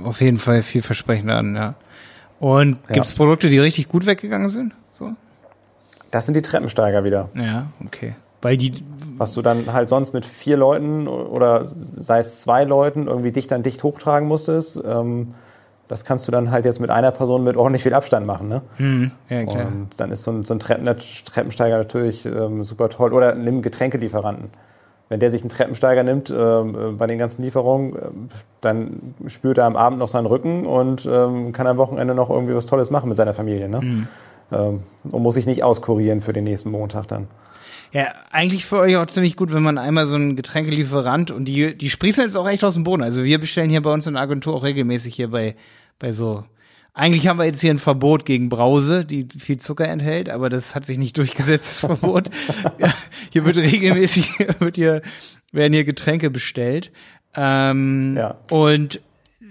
auf 0.05 0.21
jeden 0.21 0.39
Fall 0.39 0.63
vielversprechend 0.63 1.31
an, 1.31 1.55
ja. 1.55 1.75
Und 2.41 2.87
gibt 2.89 3.07
es. 3.07 3.15
Produkte, 3.15 3.49
die 3.49 3.59
richtig 3.59 3.89
gut 3.89 4.07
weggegangen 4.07 4.49
sind? 4.49 4.73
So? 4.93 5.13
Das 6.11 6.27
sind 6.27 6.35
die 6.35 6.43
Treppensteiger 6.43 7.05
wieder. 7.05 7.31
Ja, 7.35 7.71
okay. 7.85 8.15
Weil 8.43 8.57
die. 8.57 8.85
Was 9.17 9.33
du 9.33 9.41
dann 9.41 9.73
halt 9.73 9.89
sonst 9.89 10.13
mit 10.13 10.27
vier 10.27 10.59
Leuten 10.59 11.09
oder 11.09 11.63
sei 11.65 12.19
es 12.19 12.43
zwei 12.43 12.65
Leuten 12.65 13.07
irgendwie 13.07 13.33
dicht 13.33 13.53
an 13.53 13.63
dicht 13.63 13.83
hochtragen 13.83 14.29
musstest. 14.29 14.83
Ähm, 14.85 15.35
das 15.89 16.05
kannst 16.05 16.27
du 16.27 16.33
dann 16.33 16.51
halt 16.51 16.65
jetzt 16.65 16.81
mit 16.81 16.91
einer 16.91 17.11
Person 17.11 17.45
mit 17.45 17.57
ordentlich 17.57 17.83
viel 17.83 17.95
Abstand 17.95 18.27
machen. 18.27 18.49
Ne? 18.49 18.63
Hm, 18.77 19.11
ja, 19.29 19.45
klar. 19.45 19.67
Und 19.67 19.91
dann 19.99 20.11
ist 20.11 20.23
so 20.23 20.33
ein, 20.33 20.45
so 20.45 20.55
ein 20.55 20.59
Treppen, 20.59 20.87
Treppensteiger 21.27 21.79
natürlich 21.79 22.27
ähm, 22.27 22.65
super 22.65 22.89
toll. 22.89 23.13
Oder 23.13 23.35
nimm 23.35 23.63
Getränkelieferanten. 23.63 24.51
Wenn 25.09 25.21
der 25.21 25.31
sich 25.31 25.43
einen 25.43 25.51
Treppensteiger 25.51 26.03
nimmt 26.03 26.35
ähm, 26.37 26.97
bei 26.99 27.07
den 27.07 27.19
ganzen 27.19 27.43
Lieferungen, 27.43 27.95
äh, 27.95 27.99
dann 28.61 29.15
spürt 29.29 29.59
er 29.59 29.67
am 29.67 29.77
Abend 29.77 30.01
noch 30.01 30.09
seinen 30.09 30.27
Rücken 30.27 30.67
und 30.67 31.07
ähm, 31.07 31.53
kann 31.53 31.69
am 31.69 31.77
Wochenende 31.77 32.15
noch 32.15 32.31
irgendwie 32.31 32.55
was 32.55 32.67
Tolles 32.67 32.91
machen 32.91 33.09
mit 33.09 33.17
seiner 33.17 33.35
Familie. 33.35 33.69
Ne? 33.69 33.81
Mhm. 33.81 34.09
Ähm, 34.51 34.83
und 35.05 35.23
muss 35.23 35.35
sich 35.35 35.47
nicht 35.47 35.63
auskurieren 35.63 36.21
für 36.21 36.33
den 36.33 36.45
nächsten 36.45 36.71
Montag 36.71 37.07
dann. 37.07 37.29
Ja, 37.97 38.13
eigentlich 38.31 38.67
für 38.67 38.79
euch 38.79 38.95
auch 38.99 39.07
ziemlich 39.07 39.37
gut, 39.37 39.55
wenn 39.55 39.63
man 39.63 39.79
einmal 39.79 40.07
so 40.07 40.17
einen 40.17 40.37
Getränkelieferant 40.37 41.31
und 41.31 41.47
die, 41.47 41.75
die 41.79 41.89
sprießen 41.89 42.23
jetzt 42.23 42.37
auch 42.37 42.47
echt 42.47 42.63
aus 42.63 42.75
dem 42.75 42.85
Boden. 42.85 43.03
Also 43.03 43.25
wir 43.25 43.39
bestellen 43.39 43.71
hier 43.71 43.81
bei 43.81 43.91
uns 43.91 44.07
in 44.07 44.13
der 44.13 44.23
Agentur 44.23 44.53
auch 44.53 44.65
regelmäßig 44.65 45.15
hier 45.15 45.31
bei, 45.31 45.57
bei 45.99 46.13
so. 46.13 46.45
Eigentlich 46.93 47.27
haben 47.27 47.39
wir 47.39 47.47
jetzt 47.47 47.63
hier 47.63 47.71
ein 47.71 47.79
Verbot 47.79 48.27
gegen 48.27 48.51
Brause, 48.51 49.07
die 49.07 49.27
viel 49.39 49.57
Zucker 49.57 49.89
enthält, 49.89 50.29
aber 50.29 50.51
das 50.51 50.75
hat 50.75 50.85
sich 50.85 50.99
nicht 50.99 51.17
durchgesetzt, 51.17 51.69
das 51.69 51.81
Verbot. 51.81 52.29
ja, 52.79 52.93
hier 53.33 53.47
wird 53.47 53.57
regelmäßig, 53.57 54.31
wird 54.59 54.77
hier, 54.77 55.01
werden 55.51 55.73
hier 55.73 55.85
Getränke 55.85 56.29
bestellt. 56.29 56.93
Ähm, 57.35 58.15
Ja. 58.15 58.37
Und 58.51 59.01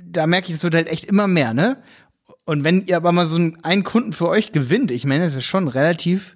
da 0.03 0.27
merke 0.27 0.49
ich, 0.49 0.57
es 0.57 0.63
wird 0.63 0.75
halt 0.75 0.87
echt 0.87 1.05
immer 1.05 1.25
mehr, 1.25 1.55
ne? 1.55 1.77
Und 2.45 2.63
wenn 2.63 2.85
ihr 2.85 2.97
aber 2.97 3.11
mal 3.11 3.25
so 3.25 3.37
einen, 3.37 3.57
einen 3.63 3.83
Kunden 3.83 4.13
für 4.13 4.29
euch 4.29 4.51
gewinnt, 4.51 4.91
ich 4.91 5.03
meine, 5.05 5.25
das 5.25 5.35
ist 5.35 5.45
schon 5.45 5.67
relativ 5.67 6.34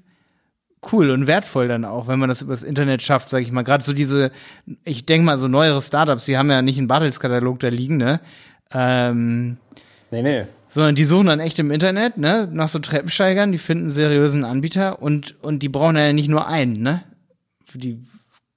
cool 0.92 1.10
und 1.12 1.28
wertvoll 1.28 1.68
dann 1.68 1.86
auch, 1.86 2.08
wenn 2.08 2.20
man 2.20 2.30
das 2.30 2.42
übers 2.42 2.64
Internet 2.64 3.02
schafft, 3.02 3.30
sage 3.30 3.44
ich 3.44 3.52
mal. 3.52 3.64
Gerade 3.64 3.84
so 3.84 3.94
diese, 3.94 4.32
ich 4.84 5.06
denke 5.06 5.26
mal, 5.26 5.38
so 5.38 5.48
neuere 5.48 5.82
Startups, 5.82 6.26
die 6.26 6.38
haben 6.38 6.50
ja 6.50 6.62
nicht 6.62 6.78
einen 6.78 6.88
Bartels-Katalog 6.88 7.60
da 7.60 7.68
liegen, 7.70 7.98
ne? 7.98 8.20
Ähm, 8.72 9.58
Nee, 10.12 10.22
nee. 10.24 10.46
sondern 10.70 10.96
die 10.96 11.06
suchen 11.06 11.28
dann 11.28 11.40
echt 11.40 11.60
im 11.60 11.70
Internet, 11.72 12.18
ne, 12.18 12.48
nach 12.52 12.70
so 12.70 12.80
Treppensteigern, 12.80 13.52
die 13.52 13.58
finden 13.58 13.90
seriösen 13.90 14.44
Anbieter 14.44 15.02
und, 15.02 15.36
und 15.44 15.62
die 15.64 15.70
brauchen 15.70 15.98
ja 15.98 16.14
nicht 16.14 16.30
nur 16.30 16.48
einen, 16.48 16.82
ne? 16.82 17.04
Die, 17.74 18.00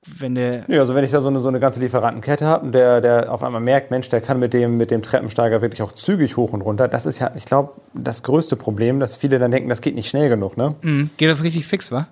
wenn 0.07 0.35
der, 0.35 0.65
Ja, 0.69 0.81
also 0.81 0.95
wenn 0.95 1.05
ich 1.05 1.11
da 1.11 1.21
so 1.21 1.29
eine, 1.29 1.39
so 1.39 1.49
eine 1.49 1.61
ganze 1.61 1.81
Lieferantenkette 1.81 2.45
habe 2.45 2.67
und 2.67 2.75
der, 2.75 3.01
der 3.01 3.33
auf 3.33 3.43
einmal 3.43 3.61
merkt, 3.61 3.91
Mensch, 3.91 4.09
der 4.09 4.21
kann 4.21 4.39
mit 4.39 4.53
dem, 4.53 4.77
mit 4.77 4.91
dem 4.91 5.03
Treppensteiger 5.03 5.63
wirklich 5.63 5.83
auch 5.83 5.93
zügig 5.93 6.37
hoch 6.37 6.53
und 6.53 6.63
runter, 6.63 6.89
das 6.89 7.07
ist 7.07 7.21
ja, 7.21 7.31
ich 7.37 7.45
glaube, 7.45 7.73
das 7.95 8.23
größte 8.23 8.57
Problem, 8.57 8.99
dass 8.99 9.15
viele 9.17 9.39
dann 9.39 9.51
denken, 9.51 9.69
das 9.69 9.81
geht 9.81 9.95
nicht 9.95 10.09
schnell 10.09 10.29
genug, 10.29 10.57
ne? 10.57 10.75
mh, 10.83 11.09
geht 11.17 11.31
das 11.31 11.43
richtig 11.43 11.67
fix, 11.67 11.93
wa? 11.93 12.09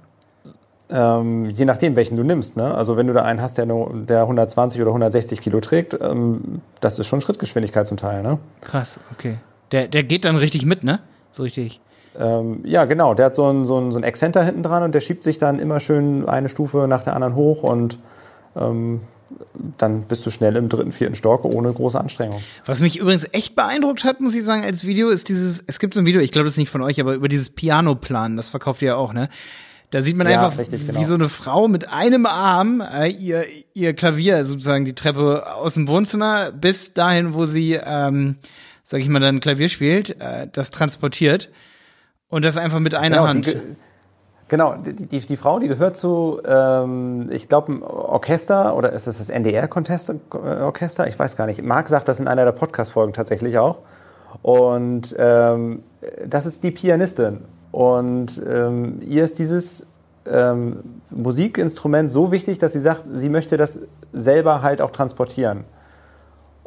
Ähm, 0.93 1.47
je 1.51 1.65
nachdem, 1.65 1.95
welchen 1.95 2.17
du 2.17 2.25
nimmst, 2.25 2.57
ne? 2.57 2.75
Also 2.75 2.97
wenn 2.97 3.07
du 3.07 3.13
da 3.13 3.23
einen 3.23 3.41
hast, 3.41 3.59
der, 3.59 3.67
nur, 3.67 3.93
der 3.95 4.23
120 4.23 4.81
oder 4.83 4.91
160 4.91 5.41
Kilo 5.41 5.61
trägt, 5.61 5.97
ähm, 6.01 6.63
das 6.81 6.99
ist 6.99 7.07
schon 7.07 7.21
Schrittgeschwindigkeit 7.21 7.87
zum 7.87 7.97
Teil, 7.97 8.23
ne? 8.23 8.39
Krass, 8.61 8.99
okay. 9.13 9.39
Der, 9.71 9.87
der 9.87 10.03
geht 10.03 10.25
dann 10.25 10.37
richtig 10.37 10.65
mit, 10.67 10.83
ne? 10.83 10.99
So 11.33 11.45
richtig. 11.45 11.81
Ähm, 12.19 12.61
ja, 12.65 12.85
genau. 12.87 13.15
Der 13.15 13.27
hat 13.27 13.35
so 13.35 13.47
einen 13.47 13.65
so 13.65 13.77
einen- 13.77 13.93
so 13.93 13.99
einen 13.99 14.05
Exzenter 14.05 14.43
hinten 14.45 14.63
dran 14.63 14.83
und 14.83 14.95
der 14.95 15.01
schiebt 15.01 15.23
sich 15.25 15.39
dann 15.39 15.59
immer 15.59 15.79
schön 15.81 16.29
eine 16.29 16.49
Stufe 16.49 16.87
nach 16.89 17.05
der 17.05 17.15
anderen 17.15 17.35
hoch 17.37 17.63
und 17.63 17.99
ähm, 18.57 19.01
dann 19.79 20.03
bist 20.03 20.27
du 20.27 20.31
schnell 20.31 20.57
im 20.57 20.69
dritten, 20.69 20.91
vierten 20.91 21.15
Stock 21.15 21.45
ohne 21.45 21.73
große 21.73 21.99
Anstrengung. 21.99 22.43
Was 22.67 22.81
mich 22.81 22.99
übrigens 22.99 23.27
echt 23.31 23.55
beeindruckt 23.55 24.03
hat, 24.03 24.21
muss 24.21 24.35
ich 24.35 24.43
sagen, 24.43 24.65
als 24.65 24.85
Video, 24.85 25.09
ist 25.09 25.29
dieses, 25.29 25.63
es 25.67 25.79
gibt 25.79 25.95
so 25.95 26.01
ein 26.01 26.07
Video, 26.07 26.21
ich 26.21 26.33
glaube, 26.33 26.47
das 26.47 26.55
ist 26.55 26.59
nicht 26.59 26.71
von 26.71 26.83
euch, 26.83 27.01
aber 27.01 27.15
über 27.15 27.29
dieses 27.29 27.49
Piano-Plan, 27.51 28.37
das 28.37 28.49
verkauft 28.49 28.83
ihr 28.83 28.89
ja 28.89 28.97
auch, 28.97 29.13
ne? 29.13 29.29
Da 29.93 30.03
sieht 30.03 30.17
man 30.17 30.29
Ja, 30.29 30.45
einfach, 30.45 30.59
richtig, 30.59 30.83
wie 30.83 30.93
genau. 30.93 31.05
so 31.05 31.15
eine 31.15 31.29
Frau 31.29 31.67
mit 31.69 31.89
einem 31.93 32.27
Arm 32.27 32.81
äh, 32.81 33.09
ihr, 33.09 33.45
ihr 33.75 33.93
Klavier, 33.95 34.45
sozusagen 34.45 34.85
die 34.85 34.95
Treppe 34.95 35.53
aus 35.55 35.75
dem 35.75 35.87
Wohnzimmer 35.89 36.51
bis 36.53 36.93
dahin, 36.95 37.35
wo 37.35 37.45
sie, 37.45 37.75
ähm, 37.85 38.37
sag 38.85 39.01
ich 39.01 39.09
mal, 39.09 39.19
dann 39.21 39.41
Klavier 39.41 39.69
spielt, 39.69 40.21
äh, 40.21 40.49
das 40.53 40.71
transportiert. 40.73 41.51
Und 42.31 42.45
das 42.45 42.57
einfach 42.57 42.79
mit 42.81 42.95
einer 42.95 43.17
genau, 43.17 43.29
Hand. 43.29 43.47
Die, 43.47 43.53
ge- 43.53 43.63
genau, 44.49 44.75
die, 44.77 44.95
die, 44.95 45.21
die 45.21 45.37
Frau, 45.37 45.59
die 45.59 45.69
gehört 45.69 45.97
zu, 45.97 46.41
ähm, 46.47 47.29
ich 47.33 47.49
glaube, 47.49 47.73
ein 47.73 47.83
Orchester 47.83 48.77
oder 48.77 48.93
ist 48.93 49.07
es 49.07 49.19
das 49.19 49.29
NDR-Orchester? 49.31 51.07
Ich 51.09 51.19
weiß 51.19 51.37
gar 51.37 51.47
nicht. 51.47 51.63
Marc 51.63 51.89
sagt 51.89 52.09
das 52.09 52.21
in 52.21 52.29
einer 52.29 52.45
der 52.45 52.53
Podcast-Folgen 52.53 53.13
tatsächlich 53.13 53.59
auch. 53.59 53.79
Und 54.43 55.15
ähm, 55.19 55.83
das 56.27 56.47
ist 56.47 56.63
die 56.63 56.71
Pianistin. 56.71 57.41
Und 57.73 58.41
ähm, 58.49 59.01
ihr 59.03 59.25
ist 59.25 59.39
dieses 59.39 59.87
ähm, 60.27 60.79
Musikinstrument 61.11 62.11
so 62.11 62.31
wichtig, 62.33 62.59
dass 62.59 62.73
sie 62.73 62.81
sagt, 62.81 63.05
sie 63.11 63.29
möchte 63.29 63.57
das 63.57 63.81
selber 64.13 64.63
halt 64.63 64.81
auch 64.81 64.91
transportieren. 64.91 65.65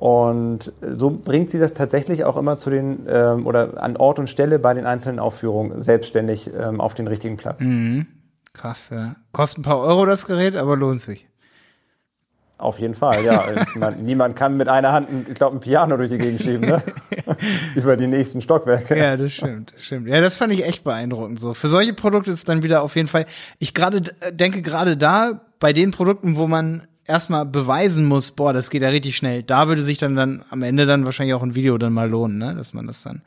Und 0.03 0.73
so 0.81 1.11
bringt 1.11 1.49
sie 1.49 1.59
das 1.59 1.71
tatsächlich 1.71 2.25
auch 2.25 2.35
immer 2.35 2.57
zu 2.57 2.69
den 2.69 3.05
ähm, 3.07 3.47
oder 3.47 3.81
an 3.81 3.95
Ort 3.95 4.19
und 4.19 4.27
Stelle 4.27 4.59
bei 4.59 4.73
den 4.73 4.85
einzelnen 4.85 5.17
Aufführungen 5.17 5.79
selbstständig 5.79 6.51
ähm, 6.59 6.81
auf 6.81 6.93
den 6.93 7.07
richtigen 7.07 7.37
Platz. 7.37 7.61
Mhm. 7.61 8.07
Krass, 8.51 8.89
ja. 8.91 9.15
Kostet 9.31 9.59
ein 9.59 9.61
paar 9.61 9.79
Euro 9.79 10.05
das 10.05 10.25
Gerät, 10.25 10.57
aber 10.57 10.75
lohnt 10.75 10.99
sich. 10.99 11.29
Auf 12.57 12.79
jeden 12.79 12.95
Fall, 12.95 13.23
ja. 13.23 13.45
Mein, 13.75 14.03
niemand 14.03 14.35
kann 14.35 14.57
mit 14.57 14.67
einer 14.67 14.91
Hand, 14.91 15.07
ich 15.29 15.35
glaube, 15.35 15.55
ein 15.55 15.61
Piano 15.61 15.95
durch 15.95 16.09
die 16.09 16.17
Gegend 16.17 16.41
schieben, 16.41 16.67
ne? 16.67 16.81
Über 17.75 17.95
die 17.95 18.07
nächsten 18.07 18.41
Stockwerke. 18.41 18.97
Ja, 18.97 19.15
das 19.15 19.31
stimmt, 19.31 19.73
das 19.73 19.85
stimmt. 19.85 20.09
Ja, 20.09 20.19
das 20.19 20.35
fand 20.35 20.51
ich 20.51 20.65
echt 20.65 20.83
beeindruckend 20.83 21.39
so. 21.39 21.53
Für 21.53 21.69
solche 21.69 21.93
Produkte 21.93 22.29
ist 22.29 22.49
dann 22.49 22.61
wieder 22.61 22.83
auf 22.83 22.97
jeden 22.97 23.07
Fall, 23.07 23.25
ich 23.57 23.73
gerade 23.73 24.01
denke 24.31 24.61
gerade 24.63 24.97
da 24.97 25.39
bei 25.61 25.71
den 25.71 25.91
Produkten, 25.91 26.35
wo 26.35 26.45
man 26.45 26.89
erstmal 27.05 27.45
beweisen 27.45 28.05
muss, 28.05 28.31
boah, 28.31 28.53
das 28.53 28.69
geht 28.69 28.81
ja 28.81 28.89
richtig 28.89 29.15
schnell. 29.17 29.43
Da 29.43 29.67
würde 29.67 29.83
sich 29.83 29.97
dann 29.97 30.15
dann 30.15 30.43
am 30.49 30.61
Ende 30.63 30.85
dann 30.85 31.05
wahrscheinlich 31.05 31.33
auch 31.33 31.43
ein 31.43 31.55
Video 31.55 31.77
dann 31.77 31.93
mal 31.93 32.09
lohnen, 32.09 32.37
ne, 32.37 32.55
dass 32.55 32.73
man 32.73 32.87
das 32.87 33.03
dann 33.03 33.21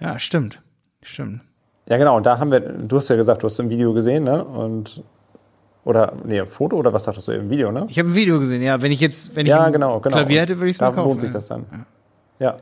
Ja, 0.00 0.18
stimmt. 0.18 0.60
Stimmt. 1.02 1.40
Ja, 1.88 1.96
genau. 1.98 2.16
Und 2.16 2.26
da 2.26 2.38
haben 2.38 2.50
wir, 2.50 2.60
du 2.60 2.96
hast 2.96 3.08
ja 3.08 3.16
gesagt, 3.16 3.42
du 3.42 3.46
hast 3.46 3.60
ein 3.60 3.70
Video 3.70 3.92
gesehen, 3.94 4.24
ne? 4.24 4.44
Und 4.44 5.02
oder 5.84 6.14
nee, 6.24 6.40
ein 6.40 6.48
Foto 6.48 6.76
oder 6.76 6.92
was 6.92 7.04
sagtest 7.04 7.28
du 7.28 7.32
eben? 7.32 7.48
Video, 7.48 7.70
ne? 7.70 7.86
Ich 7.88 7.98
habe 8.00 8.08
ein 8.08 8.14
Video 8.16 8.40
gesehen, 8.40 8.60
ja, 8.60 8.82
wenn 8.82 8.90
ich 8.90 8.98
jetzt 9.00 9.36
wenn 9.36 9.46
ich 9.46 9.50
Ja, 9.50 9.68
genau, 9.70 10.00
genau. 10.00 10.16
Klavier 10.16 10.40
hätte, 10.40 10.56
würde 10.58 10.66
ich 10.70 10.74
es 10.74 10.78
Da 10.78 10.90
mal 10.90 10.96
kaufen. 10.96 11.08
lohnt 11.10 11.20
sich 11.20 11.28
ja. 11.30 11.34
das 11.34 11.46
dann. 11.46 11.86
Ja. 12.40 12.56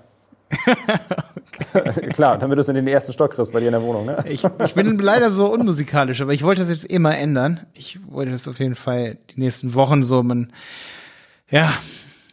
Klar, 2.12 2.38
damit 2.38 2.56
du 2.56 2.60
es 2.60 2.68
in 2.68 2.74
den 2.74 2.86
ersten 2.86 3.12
Stock 3.12 3.32
kriegst 3.32 3.52
bei 3.52 3.60
dir 3.60 3.66
in 3.66 3.72
der 3.72 3.82
Wohnung, 3.82 4.06
ne? 4.06 4.24
Ich, 4.28 4.44
ich 4.64 4.74
bin 4.74 4.98
leider 4.98 5.30
so 5.30 5.52
unmusikalisch, 5.52 6.20
aber 6.20 6.32
ich 6.32 6.42
wollte 6.42 6.62
das 6.62 6.70
jetzt 6.70 6.90
eh 6.90 6.98
mal 6.98 7.12
ändern. 7.12 7.60
Ich 7.74 7.98
wollte 8.08 8.32
das 8.32 8.48
auf 8.48 8.58
jeden 8.58 8.74
Fall 8.74 9.16
die 9.30 9.40
nächsten 9.40 9.74
Wochen 9.74 10.02
so, 10.02 10.22
man, 10.22 10.52
ja, 11.48 11.72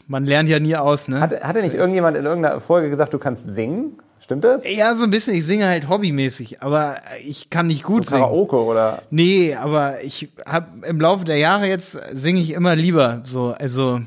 man 0.08 0.26
lernt 0.26 0.50
ja 0.50 0.60
nie 0.60 0.76
aus, 0.76 1.08
ne? 1.08 1.20
Hat, 1.20 1.44
hatte 1.44 1.62
nicht 1.62 1.76
irgendjemand 1.76 2.18
in 2.18 2.26
irgendeiner 2.26 2.60
Folge 2.60 2.90
gesagt, 2.90 3.14
du 3.14 3.20
kannst 3.20 3.54
singen? 3.54 3.98
Stimmt 4.20 4.44
das? 4.44 4.64
ja, 4.70 4.96
so 4.96 5.06
ein 5.06 5.10
bisschen. 5.10 5.34
Ich 5.34 5.46
singe 5.46 5.68
halt 5.68 5.90
hobbymäßig, 5.90 6.62
aber 6.62 6.98
ich 7.26 7.50
kann 7.50 7.68
nicht 7.68 7.84
gut 7.84 8.06
singen. 8.06 8.22
Karaoke 8.22 8.64
oder? 8.64 9.02
Nee, 9.10 9.56
aber 9.56 10.04
ich 10.04 10.30
hab 10.46 10.86
im 10.86 11.02
Laufe 11.02 11.26
der 11.26 11.38
Jahre 11.38 11.68
jetzt 11.68 11.98
singe 12.14 12.40
ich 12.40 12.52
immer 12.52 12.76
lieber 12.76 13.22
so. 13.24 13.56
Also 13.58 14.00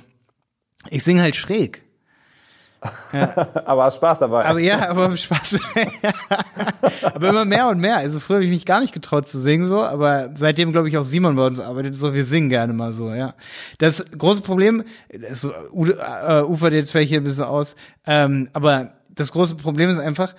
ich 0.89 1.03
singe 1.03 1.21
halt 1.21 1.35
schräg. 1.35 1.84
Aber 3.65 3.85
hast 3.85 3.97
Spaß 3.97 4.19
dabei. 4.21 4.45
Aber 4.45 4.59
ja, 4.59 4.89
aber 4.91 5.17
Spaß. 5.17 5.59
aber 7.03 7.29
immer 7.31 7.45
mehr 7.45 7.69
und 7.69 7.79
mehr. 7.79 7.97
Also 7.97 8.21
früher 8.21 8.37
habe 8.37 8.45
ich 8.45 8.51
mich 8.51 8.67
gar 8.67 8.81
nicht 8.81 8.93
getraut 8.93 9.27
zu 9.29 9.39
singen 9.39 9.67
so, 9.69 9.83
aber 9.83 10.31
seitdem 10.35 10.73
glaube 10.73 10.89
ich 10.89 10.99
auch 10.99 11.05
Simon 11.05 11.37
bei 11.37 11.47
uns 11.47 11.61
arbeitet 11.61 11.97
so, 11.97 12.13
wir 12.15 12.25
singen 12.25 12.49
gerne 12.49 12.73
mal 12.73 12.93
so, 12.93 13.13
ja. 13.15 13.35
Das 13.79 14.05
große 14.17 14.43
Problem, 14.43 14.85
das 15.11 15.41
so, 15.41 15.53
u- 15.73 15.87
äh, 15.87 16.43
ufert 16.43 16.73
jetzt 16.75 16.91
vielleicht 16.93 17.09
hier 17.11 17.21
ein 17.21 17.25
bisschen 17.25 17.45
aus, 17.45 17.75
ähm, 18.07 18.49
aber 18.53 18.93
das 19.11 19.33
große 19.33 19.55
Problem 19.57 19.91
ist 19.91 19.99
einfach, 19.99 20.35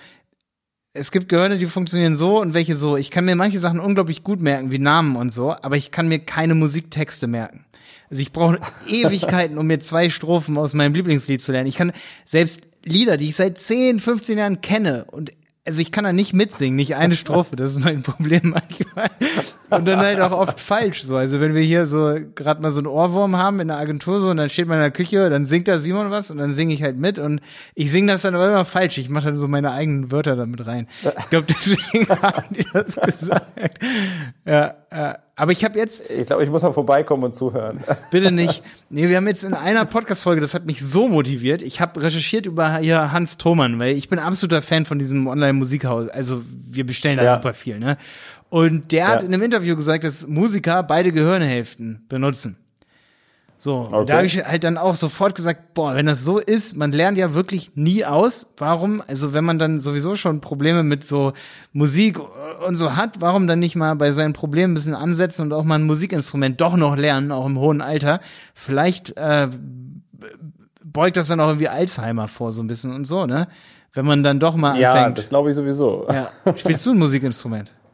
es 0.92 1.10
gibt 1.10 1.28
Gehörte, 1.28 1.58
die 1.58 1.66
funktionieren 1.66 2.16
so 2.16 2.40
und 2.40 2.54
welche 2.54 2.74
so. 2.76 2.96
Ich 2.96 3.10
kann 3.10 3.24
mir 3.26 3.36
manche 3.36 3.58
Sachen 3.58 3.80
unglaublich 3.80 4.22
gut 4.22 4.40
merken, 4.40 4.70
wie 4.70 4.78
Namen 4.78 5.16
und 5.16 5.32
so, 5.32 5.52
aber 5.62 5.76
ich 5.76 5.90
kann 5.90 6.08
mir 6.08 6.20
keine 6.20 6.54
Musiktexte 6.54 7.26
merken. 7.26 7.64
Also 8.10 8.22
ich 8.22 8.32
brauche 8.32 8.58
Ewigkeiten, 8.88 9.58
um 9.58 9.66
mir 9.66 9.80
zwei 9.80 10.10
Strophen 10.10 10.56
aus 10.58 10.74
meinem 10.74 10.94
Lieblingslied 10.94 11.42
zu 11.42 11.52
lernen. 11.52 11.68
Ich 11.68 11.76
kann 11.76 11.92
selbst 12.24 12.62
Lieder, 12.84 13.16
die 13.16 13.28
ich 13.28 13.36
seit 13.36 13.60
10, 13.60 13.98
15 13.98 14.38
Jahren 14.38 14.60
kenne 14.60 15.06
und 15.10 15.32
also 15.66 15.80
ich 15.80 15.90
kann 15.90 16.04
da 16.04 16.12
nicht 16.12 16.32
mitsingen, 16.32 16.76
nicht 16.76 16.94
eine 16.94 17.16
Strophe, 17.16 17.56
das 17.56 17.72
ist 17.72 17.80
mein 17.80 18.02
Problem 18.04 18.54
manchmal. 18.54 19.10
Und 19.70 19.84
dann 19.84 19.98
halt 19.98 20.20
auch 20.20 20.30
oft 20.30 20.60
falsch 20.60 21.02
so. 21.02 21.16
Also 21.16 21.40
wenn 21.40 21.54
wir 21.54 21.62
hier 21.62 21.88
so 21.88 22.16
gerade 22.36 22.62
mal 22.62 22.70
so 22.70 22.78
einen 22.78 22.86
Ohrwurm 22.86 23.36
haben 23.36 23.58
in 23.58 23.68
der 23.68 23.78
Agentur 23.78 24.20
so 24.20 24.30
und 24.30 24.36
dann 24.36 24.48
steht 24.48 24.68
man 24.68 24.76
in 24.76 24.82
der 24.82 24.92
Küche, 24.92 25.28
dann 25.28 25.44
singt 25.44 25.66
da 25.66 25.80
Simon 25.80 26.12
was 26.12 26.30
und 26.30 26.38
dann 26.38 26.52
singe 26.52 26.72
ich 26.72 26.84
halt 26.84 26.96
mit 26.96 27.18
und 27.18 27.40
ich 27.74 27.90
singe 27.90 28.12
das 28.12 28.22
dann 28.22 28.36
aber 28.36 28.46
immer 28.46 28.64
falsch. 28.64 28.96
Ich 28.98 29.08
mache 29.08 29.26
dann 29.26 29.38
so 29.38 29.48
meine 29.48 29.72
eigenen 29.72 30.12
Wörter 30.12 30.36
damit 30.36 30.64
rein. 30.66 30.86
Ich 31.18 31.30
glaube, 31.30 31.46
deswegen 31.48 32.08
haben 32.22 32.46
die 32.54 32.64
das 32.72 32.94
gesagt. 32.94 33.80
Ja, 34.44 34.74
äh, 34.96 35.14
aber 35.38 35.52
ich 35.52 35.64
habe 35.64 35.78
jetzt 35.78 36.02
ich 36.10 36.26
glaube, 36.26 36.44
ich 36.44 36.50
muss 36.50 36.62
mal 36.62 36.72
vorbeikommen 36.72 37.22
und 37.24 37.34
zuhören. 37.34 37.80
Bitte 38.10 38.30
nicht. 38.32 38.62
Nee, 38.88 39.08
wir 39.08 39.16
haben 39.18 39.26
jetzt 39.28 39.44
in 39.44 39.52
einer 39.54 39.84
Podcast-Folge, 39.84 40.40
das 40.40 40.54
hat 40.54 40.64
mich 40.64 40.82
so 40.84 41.08
motiviert. 41.08 41.60
Ich 41.62 41.80
habe 41.80 42.02
recherchiert 42.02 42.46
über 42.46 42.78
hier 42.78 43.12
Hans 43.12 43.36
Thomann, 43.36 43.78
weil 43.78 43.94
ich 43.96 44.08
bin 44.08 44.18
absoluter 44.18 44.62
Fan 44.62 44.86
von 44.86 44.98
diesem 44.98 45.26
Online-Musikhaus. 45.26 46.08
Also 46.08 46.42
wir 46.48 46.86
bestellen 46.86 47.18
da 47.18 47.24
Ja. 47.24 47.34
super 47.34 47.52
viel, 47.52 47.78
ne? 47.78 47.98
Und 48.48 48.92
der 48.92 49.08
hat 49.08 49.20
Ja. 49.20 49.26
in 49.26 49.34
einem 49.34 49.42
Interview 49.42 49.76
gesagt, 49.76 50.04
dass 50.04 50.26
Musiker 50.26 50.82
beide 50.82 51.12
Gehirnhälften 51.12 52.04
benutzen. 52.08 52.56
So, 53.58 53.88
Okay. 53.90 54.04
da 54.06 54.16
habe 54.18 54.26
ich 54.26 54.44
halt 54.44 54.64
dann 54.64 54.76
auch 54.76 54.96
sofort 54.96 55.34
gesagt, 55.34 55.72
boah, 55.72 55.94
wenn 55.94 56.04
das 56.06 56.22
so 56.24 56.38
ist, 56.38 56.76
man 56.76 56.92
lernt 56.92 57.16
ja 57.16 57.32
wirklich 57.32 57.70
nie 57.74 58.04
aus. 58.04 58.46
Warum? 58.58 59.02
Also 59.08 59.32
wenn 59.32 59.44
man 59.44 59.58
dann 59.58 59.80
sowieso 59.80 60.14
schon 60.14 60.42
Probleme 60.42 60.82
mit 60.82 61.04
so 61.04 61.32
Musik 61.72 62.18
und 62.66 62.76
so 62.76 62.96
hat, 62.96 63.20
warum 63.22 63.46
dann 63.46 63.58
nicht 63.58 63.74
mal 63.74 63.94
bei 63.96 64.12
seinen 64.12 64.34
Problemen 64.34 64.72
ein 64.72 64.74
bisschen 64.74 64.94
ansetzen 64.94 65.40
und 65.42 65.52
auch 65.54 65.64
mal 65.64 65.76
ein 65.76 65.84
Musikinstrument 65.84 66.60
doch 66.60 66.76
noch 66.76 66.96
lernen, 66.96 67.32
auch 67.32 67.46
im 67.46 67.58
hohen 67.58 67.80
Alter? 67.80 68.20
Vielleicht 68.54 69.16
äh, 69.16 69.48
beugt 70.84 71.16
das 71.16 71.28
dann 71.28 71.40
auch 71.40 71.48
irgendwie 71.48 71.68
Alzheimer 71.68 72.28
vor 72.28 72.52
so 72.52 72.62
ein 72.62 72.66
bisschen 72.66 72.92
und 72.92 73.06
so, 73.06 73.26
ne? 73.26 73.48
Wenn 73.94 74.04
man 74.04 74.22
dann 74.22 74.38
doch 74.38 74.54
mal 74.56 74.78
Ja, 74.78 74.92
anfängt. 74.92 75.16
das 75.16 75.30
glaube 75.30 75.48
ich 75.48 75.56
sowieso. 75.56 76.06
ja. 76.12 76.28
Spielst 76.56 76.84
du 76.84 76.90
ein 76.92 76.98
Musikinstrument? 76.98 77.72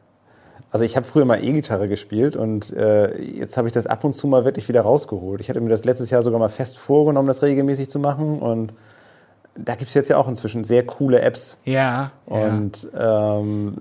Also 0.73 0.85
ich 0.85 0.97
habe 0.97 1.05
früher 1.05 1.23
mal 1.23 1.43
E-Gitarre 1.43 1.87
gespielt 1.87 2.35
und 2.35 2.73
äh, 2.73 3.21
jetzt 3.21 3.57
habe 3.57 3.67
ich 3.67 3.73
das 3.75 3.85
ab 3.85 4.03
und 4.03 4.13
zu 4.13 4.25
mal 4.25 4.43
wirklich 4.43 4.67
wieder 4.69 4.81
rausgeholt. 4.81 5.39
Ich 5.39 5.47
hatte 5.47 5.61
mir 5.61 5.69
das 5.69 5.85
letztes 5.85 6.09
Jahr 6.09 6.23
sogar 6.23 6.39
mal 6.39 6.49
fest 6.49 6.79
vorgenommen, 6.79 7.27
das 7.27 7.43
regelmäßig 7.43 7.91
zu 7.91 7.99
machen 7.99 8.39
und 8.39 8.73
da 9.55 9.75
gibt 9.75 9.89
es 9.89 9.93
jetzt 9.93 10.09
ja 10.09 10.17
auch 10.17 10.27
inzwischen 10.27 10.63
sehr 10.63 10.83
coole 10.83 11.21
Apps. 11.21 11.57
Ja. 11.63 12.09
ja. 12.25 12.47
Und 12.47 12.87
ähm, 12.97 13.77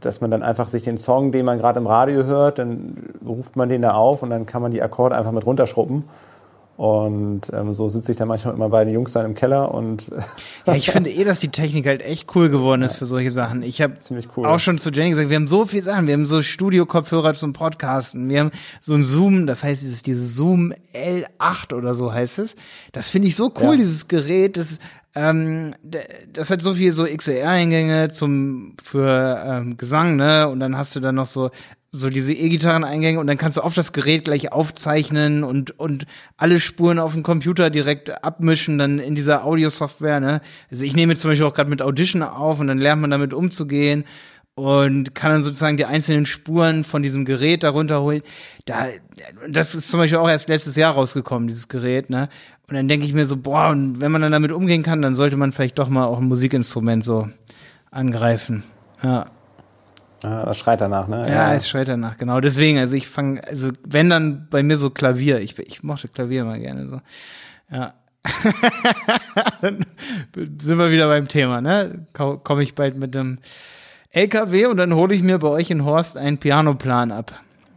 dass 0.00 0.20
man 0.20 0.30
dann 0.30 0.44
einfach 0.44 0.68
sich 0.68 0.84
den 0.84 0.98
Song, 0.98 1.32
den 1.32 1.44
man 1.44 1.58
gerade 1.58 1.80
im 1.80 1.88
Radio 1.88 2.22
hört, 2.22 2.60
dann 2.60 2.96
ruft 3.26 3.56
man 3.56 3.68
den 3.68 3.82
da 3.82 3.94
auf 3.94 4.22
und 4.22 4.30
dann 4.30 4.46
kann 4.46 4.62
man 4.62 4.70
die 4.70 4.82
Akkorde 4.82 5.16
einfach 5.16 5.32
mit 5.32 5.44
runterschrubben. 5.44 6.04
Und 6.76 7.42
ähm, 7.54 7.72
so 7.72 7.88
sitze 7.88 8.12
ich 8.12 8.18
dann 8.18 8.28
manchmal 8.28 8.52
mit 8.52 8.58
meinen 8.58 8.70
beiden 8.70 8.92
Jungs 8.92 9.12
dann 9.12 9.24
im 9.24 9.34
Keller 9.34 9.72
und 9.72 10.10
Ja, 10.66 10.74
ich 10.74 10.90
finde 10.90 11.10
eh, 11.10 11.24
dass 11.24 11.40
die 11.40 11.48
Technik 11.48 11.86
halt 11.86 12.02
echt 12.02 12.34
cool 12.36 12.50
geworden 12.50 12.82
ist 12.82 12.96
für 12.96 13.06
solche 13.06 13.30
Sachen. 13.30 13.62
Ich 13.62 13.80
habe 13.80 13.94
cool. 14.36 14.46
auch 14.46 14.58
schon 14.58 14.76
zu 14.76 14.90
Jenny 14.90 15.10
gesagt, 15.10 15.30
wir 15.30 15.36
haben 15.36 15.48
so 15.48 15.64
viele 15.64 15.84
Sachen. 15.84 16.06
Wir 16.06 16.12
haben 16.12 16.26
so 16.26 16.42
Studio-Kopfhörer 16.42 17.32
zum 17.34 17.54
Podcasten. 17.54 18.28
Wir 18.28 18.40
haben 18.40 18.50
so 18.82 18.92
ein 18.92 19.04
Zoom, 19.04 19.46
das 19.46 19.64
heißt, 19.64 19.80
dieses, 19.80 20.02
dieses 20.02 20.34
Zoom 20.36 20.74
L8 20.94 21.72
oder 21.74 21.94
so 21.94 22.12
heißt 22.12 22.38
es. 22.40 22.56
Das 22.92 23.08
finde 23.08 23.28
ich 23.28 23.36
so 23.36 23.52
cool, 23.56 23.70
Ja. 23.72 23.76
dieses 23.76 24.06
Gerät. 24.08 24.58
Das, 24.58 24.78
ähm, 25.14 25.74
das 26.30 26.50
hat 26.50 26.60
so 26.60 26.74
viel 26.74 26.92
so 26.92 27.06
XLR-Eingänge 27.06 28.10
zum 28.10 28.74
für 28.82 29.42
ähm, 29.46 29.78
Gesang, 29.78 30.16
ne? 30.16 30.46
Und 30.48 30.60
dann 30.60 30.76
hast 30.76 30.94
du 30.94 31.00
dann 31.00 31.14
noch 31.14 31.26
so 31.26 31.50
so 31.96 32.10
diese 32.10 32.32
E-Gitarren-Eingänge 32.32 33.18
und 33.18 33.26
dann 33.26 33.38
kannst 33.38 33.56
du 33.56 33.62
auf 33.62 33.74
das 33.74 33.92
Gerät 33.92 34.24
gleich 34.24 34.52
aufzeichnen 34.52 35.44
und 35.44 35.78
und 35.78 36.06
alle 36.36 36.60
Spuren 36.60 36.98
auf 36.98 37.12
dem 37.14 37.22
Computer 37.22 37.70
direkt 37.70 38.22
abmischen 38.24 38.78
dann 38.78 38.98
in 38.98 39.14
dieser 39.14 39.44
Audio-Software, 39.44 40.20
ne? 40.20 40.40
Also 40.70 40.84
ich 40.84 40.94
nehme 40.94 41.12
jetzt 41.12 41.22
zum 41.22 41.30
Beispiel 41.30 41.46
auch 41.46 41.54
gerade 41.54 41.70
mit 41.70 41.82
Audition 41.82 42.22
auf 42.22 42.60
und 42.60 42.66
dann 42.66 42.78
lernt 42.78 43.00
man 43.00 43.10
damit 43.10 43.32
umzugehen 43.32 44.04
und 44.54 45.14
kann 45.14 45.30
dann 45.30 45.42
sozusagen 45.42 45.76
die 45.76 45.84
einzelnen 45.84 46.26
Spuren 46.26 46.82
von 46.82 47.02
diesem 47.02 47.24
Gerät 47.24 47.62
darunter 47.62 48.02
holen. 48.02 48.22
Da, 48.64 48.86
das 49.48 49.74
ist 49.74 49.88
zum 49.88 50.00
Beispiel 50.00 50.18
auch 50.18 50.28
erst 50.28 50.48
letztes 50.48 50.76
Jahr 50.76 50.94
rausgekommen, 50.94 51.46
dieses 51.46 51.68
Gerät, 51.68 52.10
ne? 52.10 52.28
Und 52.68 52.74
dann 52.74 52.88
denke 52.88 53.06
ich 53.06 53.12
mir 53.12 53.26
so, 53.26 53.36
boah, 53.36 53.68
und 53.68 54.00
wenn 54.00 54.10
man 54.10 54.22
dann 54.22 54.32
damit 54.32 54.52
umgehen 54.52 54.82
kann, 54.82 55.02
dann 55.02 55.14
sollte 55.14 55.36
man 55.36 55.52
vielleicht 55.52 55.78
doch 55.78 55.88
mal 55.88 56.06
auch 56.06 56.18
ein 56.18 56.26
Musikinstrument 56.26 57.04
so 57.04 57.28
angreifen. 57.90 58.64
Ja. 59.02 59.26
Ja, 60.26 60.44
das 60.44 60.58
schreit 60.58 60.80
danach, 60.80 61.06
ne? 61.06 61.30
Ja, 61.30 61.54
es 61.54 61.68
schreit 61.68 61.86
danach, 61.86 62.18
genau. 62.18 62.40
Deswegen, 62.40 62.78
also 62.78 62.96
ich 62.96 63.08
fange, 63.08 63.46
also 63.46 63.70
wenn 63.86 64.10
dann 64.10 64.48
bei 64.50 64.64
mir 64.64 64.76
so 64.76 64.90
Klavier, 64.90 65.38
ich, 65.40 65.56
ich 65.60 65.84
mochte 65.84 66.08
Klavier 66.08 66.44
mal 66.44 66.58
gerne 66.58 66.88
so. 66.88 67.00
Ja. 67.70 67.94
dann 69.60 69.86
sind 70.34 70.78
wir 70.78 70.90
wieder 70.90 71.06
beim 71.06 71.28
Thema, 71.28 71.60
ne? 71.60 72.06
Komme 72.12 72.64
ich 72.64 72.74
bald 72.74 72.96
mit 72.96 73.16
einem 73.16 73.38
LKW 74.10 74.66
und 74.66 74.78
dann 74.78 74.94
hole 74.94 75.14
ich 75.14 75.22
mir 75.22 75.38
bei 75.38 75.48
euch 75.48 75.70
in 75.70 75.84
Horst 75.84 76.16
einen 76.16 76.38
Pianoplan 76.38 77.12
ab. 77.12 77.32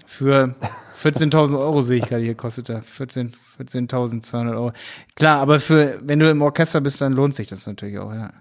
Für 0.08 0.56
14.000 1.04 1.60
Euro 1.60 1.82
sehe 1.82 2.00
ich 2.00 2.06
gerade 2.06 2.24
hier, 2.24 2.36
kostet 2.36 2.70
er 2.70 2.82
14 2.82 3.34
14.200 3.60 4.54
Euro. 4.54 4.72
Klar, 5.16 5.40
aber 5.42 5.60
für, 5.60 6.00
wenn 6.02 6.20
du 6.20 6.30
im 6.30 6.42
Orchester 6.42 6.82
bist, 6.82 7.02
dann 7.02 7.14
lohnt 7.14 7.36
sich 7.36 7.48
das 7.48 7.68
natürlich 7.68 8.00
auch, 8.00 8.14
ja. 8.14 8.32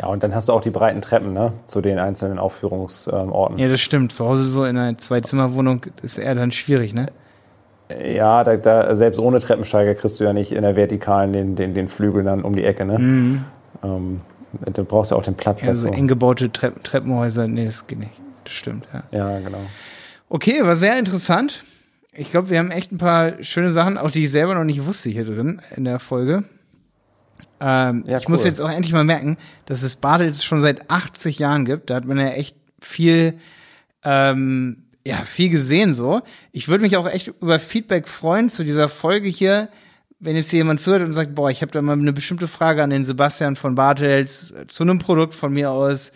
Ja, 0.00 0.08
und 0.08 0.22
dann 0.22 0.34
hast 0.34 0.48
du 0.48 0.52
auch 0.52 0.60
die 0.60 0.70
breiten 0.70 1.00
Treppen, 1.00 1.32
ne? 1.32 1.54
Zu 1.66 1.80
den 1.80 1.98
einzelnen 1.98 2.38
Aufführungsorten. 2.38 3.58
Ja, 3.58 3.68
das 3.68 3.80
stimmt. 3.80 4.12
Zu 4.12 4.26
Hause 4.26 4.44
so 4.44 4.64
in 4.64 4.76
einer 4.76 4.98
Zwei-Zimmer-Wohnung 4.98 5.86
ist 6.02 6.18
eher 6.18 6.34
dann 6.34 6.52
schwierig, 6.52 6.92
ne? 6.92 7.06
Ja, 7.88 8.44
da, 8.44 8.56
da, 8.56 8.94
selbst 8.94 9.18
ohne 9.18 9.38
Treppensteiger 9.38 9.94
kriegst 9.94 10.18
du 10.20 10.24
ja 10.24 10.32
nicht 10.32 10.52
in 10.52 10.62
der 10.62 10.76
Vertikalen 10.76 11.32
den, 11.32 11.54
den, 11.54 11.72
den 11.72 11.88
Flügel 11.88 12.24
dann 12.24 12.42
um 12.42 12.54
die 12.54 12.64
Ecke, 12.64 12.84
ne? 12.84 13.44
Ähm, 13.82 14.20
du 14.72 14.84
brauchst 14.84 15.12
ja 15.12 15.16
auch 15.16 15.22
den 15.22 15.34
Platz 15.34 15.62
Mhm. 15.62 15.68
Also 15.68 15.86
dazu. 15.86 15.98
eng 15.98 16.08
gebaute 16.08 16.50
Trepp 16.50 16.82
Treppenhäuser, 16.84 17.46
nee, 17.46 17.64
das 17.64 17.86
geht 17.86 18.00
nicht. 18.00 18.20
Das 18.44 18.52
stimmt, 18.52 18.86
ja. 18.92 19.02
Ja, 19.16 19.38
genau. 19.38 19.60
Okay, 20.28 20.62
war 20.62 20.76
sehr 20.76 20.98
interessant. 20.98 21.64
Ich 22.12 22.30
glaube, 22.30 22.50
wir 22.50 22.58
haben 22.58 22.70
echt 22.70 22.92
ein 22.92 22.98
paar 22.98 23.42
schöne 23.42 23.70
Sachen, 23.70 23.98
auch 23.98 24.10
die 24.10 24.24
ich 24.24 24.30
selber 24.30 24.54
noch 24.54 24.64
nicht 24.64 24.84
wusste 24.84 25.08
hier 25.08 25.24
drin 25.24 25.60
in 25.76 25.84
der 25.84 25.98
Folge. 25.98 26.44
Ähm, 27.60 28.04
Ja, 28.06 28.18
ich 28.18 28.28
muss 28.28 28.40
cool. 28.40 28.46
jetzt 28.46 28.60
auch 28.60 28.70
endlich 28.70 28.92
mal 28.92 29.04
merken, 29.04 29.36
dass 29.66 29.82
es 29.82 29.96
Bartels 29.96 30.44
schon 30.44 30.60
seit 30.60 30.90
80 30.90 31.38
Jahren 31.38 31.64
gibt. 31.64 31.90
Da 31.90 31.96
hat 31.96 32.04
man 32.04 32.18
ja 32.18 32.28
echt 32.28 32.56
viel, 32.80 33.38
ähm, 34.04 34.84
ja, 35.06 35.16
viel 35.18 35.50
gesehen 35.50 35.94
so. 35.94 36.22
Ich 36.52 36.68
würde 36.68 36.82
mich 36.82 36.96
auch 36.96 37.08
echt 37.08 37.28
über 37.40 37.58
Feedback 37.58 38.08
freuen 38.08 38.48
zu 38.48 38.64
dieser 38.64 38.88
Folge 38.88 39.28
hier. 39.28 39.68
Wenn 40.18 40.34
jetzt 40.36 40.50
hier 40.50 40.58
jemand 40.58 40.80
zuhört 40.80 41.02
und 41.02 41.12
sagt, 41.12 41.34
boah, 41.34 41.50
ich 41.50 41.60
habe 41.62 41.72
da 41.72 41.82
mal 41.82 41.92
eine 41.92 42.12
bestimmte 42.12 42.48
Frage 42.48 42.82
an 42.82 42.90
den 42.90 43.04
Sebastian 43.04 43.54
von 43.56 43.74
Bartels 43.74 44.50
äh, 44.50 44.66
zu 44.66 44.82
einem 44.82 44.98
Produkt 44.98 45.34
von 45.34 45.52
mir 45.52 45.70
aus, 45.70 46.12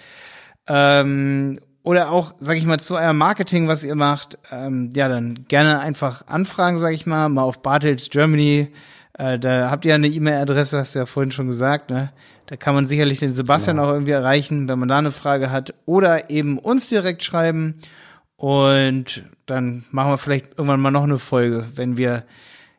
ähm, 0.68 1.58
oder 1.82 2.10
auch, 2.10 2.34
sag 2.38 2.56
ich 2.56 2.64
mal, 2.66 2.78
zu 2.78 2.94
eurem 2.94 3.16
Marketing, 3.18 3.66
was 3.66 3.84
ihr 3.84 3.94
macht, 3.94 4.38
ähm, 4.50 4.90
ja, 4.94 5.08
dann 5.08 5.46
gerne 5.48 5.80
einfach 5.80 6.26
anfragen, 6.26 6.78
sag 6.78 6.92
ich 6.92 7.06
mal, 7.06 7.28
mal 7.28 7.42
auf 7.42 7.62
Bartels 7.62 8.10
Germany. 8.10 8.68
Äh, 9.14 9.38
da 9.38 9.70
habt 9.70 9.84
ihr 9.84 9.94
eine 9.94 10.08
E-Mail-Adresse, 10.08 10.78
hast 10.78 10.94
du 10.94 11.00
ja 11.00 11.06
vorhin 11.06 11.32
schon 11.32 11.48
gesagt, 11.48 11.90
ne? 11.90 12.12
Da 12.46 12.56
kann 12.56 12.74
man 12.74 12.86
sicherlich 12.86 13.20
den 13.20 13.32
Sebastian 13.32 13.78
auch 13.78 13.90
irgendwie 13.90 14.10
erreichen, 14.10 14.68
wenn 14.68 14.78
man 14.78 14.88
da 14.88 14.98
eine 14.98 15.12
Frage 15.12 15.50
hat. 15.50 15.72
Oder 15.86 16.30
eben 16.30 16.58
uns 16.58 16.88
direkt 16.88 17.22
schreiben. 17.22 17.76
Und 18.36 19.24
dann 19.46 19.84
machen 19.90 20.10
wir 20.10 20.18
vielleicht 20.18 20.50
irgendwann 20.56 20.80
mal 20.80 20.90
noch 20.90 21.04
eine 21.04 21.18
Folge, 21.18 21.66
wenn 21.76 21.96
wir 21.96 22.24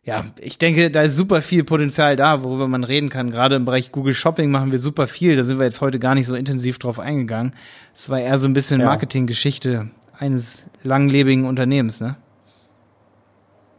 ja, 0.04 0.26
ich 0.40 0.58
denke, 0.58 0.90
da 0.90 1.04
ist 1.04 1.16
super 1.16 1.44
viel 1.44 1.64
Potenzial 1.64 2.16
da, 2.16 2.44
worüber 2.44 2.68
man 2.68 2.84
reden 2.84 3.10
kann. 3.10 3.30
Gerade 3.30 3.56
im 3.58 3.66
Bereich 3.66 3.92
Google 3.92 4.16
Shopping 4.16 4.50
machen 4.50 4.72
wir 4.72 4.80
super 4.80 5.06
viel. 5.06 5.36
Da 5.36 5.44
sind 5.44 5.60
wir 5.60 5.66
jetzt 5.66 5.82
heute 5.82 6.00
gar 6.00 6.16
nicht 6.16 6.26
so 6.26 6.34
intensiv 6.34 6.80
drauf 6.80 7.00
eingegangen. 7.00 7.54
Es 7.94 8.10
war 8.10 8.20
eher 8.20 8.40
so 8.40 8.48
ein 8.48 8.54
bisschen 8.54 8.82
Ja. 8.82 8.88
Marketinggeschichte 8.88 9.92
eines 10.18 10.64
langlebigen 10.84 11.46
Unternehmens, 11.46 12.02
ne? 12.02 12.16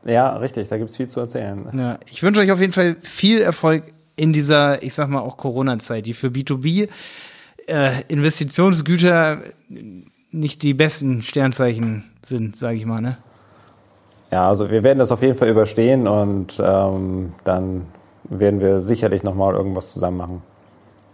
Ja, 0.05 0.37
richtig, 0.37 0.69
da 0.69 0.79
gibt's 0.79 0.97
viel 0.97 1.09
zu 1.09 1.21
erzählen. 1.21 1.67
Ja, 1.73 1.99
ich 2.11 2.23
wünsche 2.23 2.41
euch 2.41 2.51
auf 2.51 2.61
jeden 2.61 2.73
Fall 2.73 2.97
viel 3.03 3.41
Erfolg 3.41 3.85
in 4.17 4.33
dieser, 4.33 4.83
ich 4.83 4.95
sag 4.95 5.09
mal, 5.09 5.21
auch 5.21 5.37
Corona-Zeit, 5.37 6.07
die 6.07 6.13
für 6.13 6.29
B2B 6.29 6.89
äh, 7.67 8.03
Investitionsgüter 8.09 9.39
nicht 10.31 10.63
die 10.63 10.75
besten 10.75 11.23
Sternzeichen 11.23 12.05
sind, 12.25 12.57
sage 12.57 12.77
ich 12.77 12.87
mal, 12.87 13.01
ne? 13.01 13.19
Ja, 14.31 14.49
also 14.49 14.71
wir 14.71 14.83
werden 14.83 14.99
das 14.99 15.13
auf 15.13 15.23
jeden 15.23 15.37
Fall 15.37 15.49
überstehen 15.49 16.09
und 16.09 16.61
ähm, 16.65 17.35
dann 17.45 17.87
werden 18.25 18.61
wir 18.61 18.81
sicherlich 18.81 19.23
nochmal 19.23 19.55
irgendwas 19.55 19.93
zusammen 19.93 20.17
machen. 20.17 20.43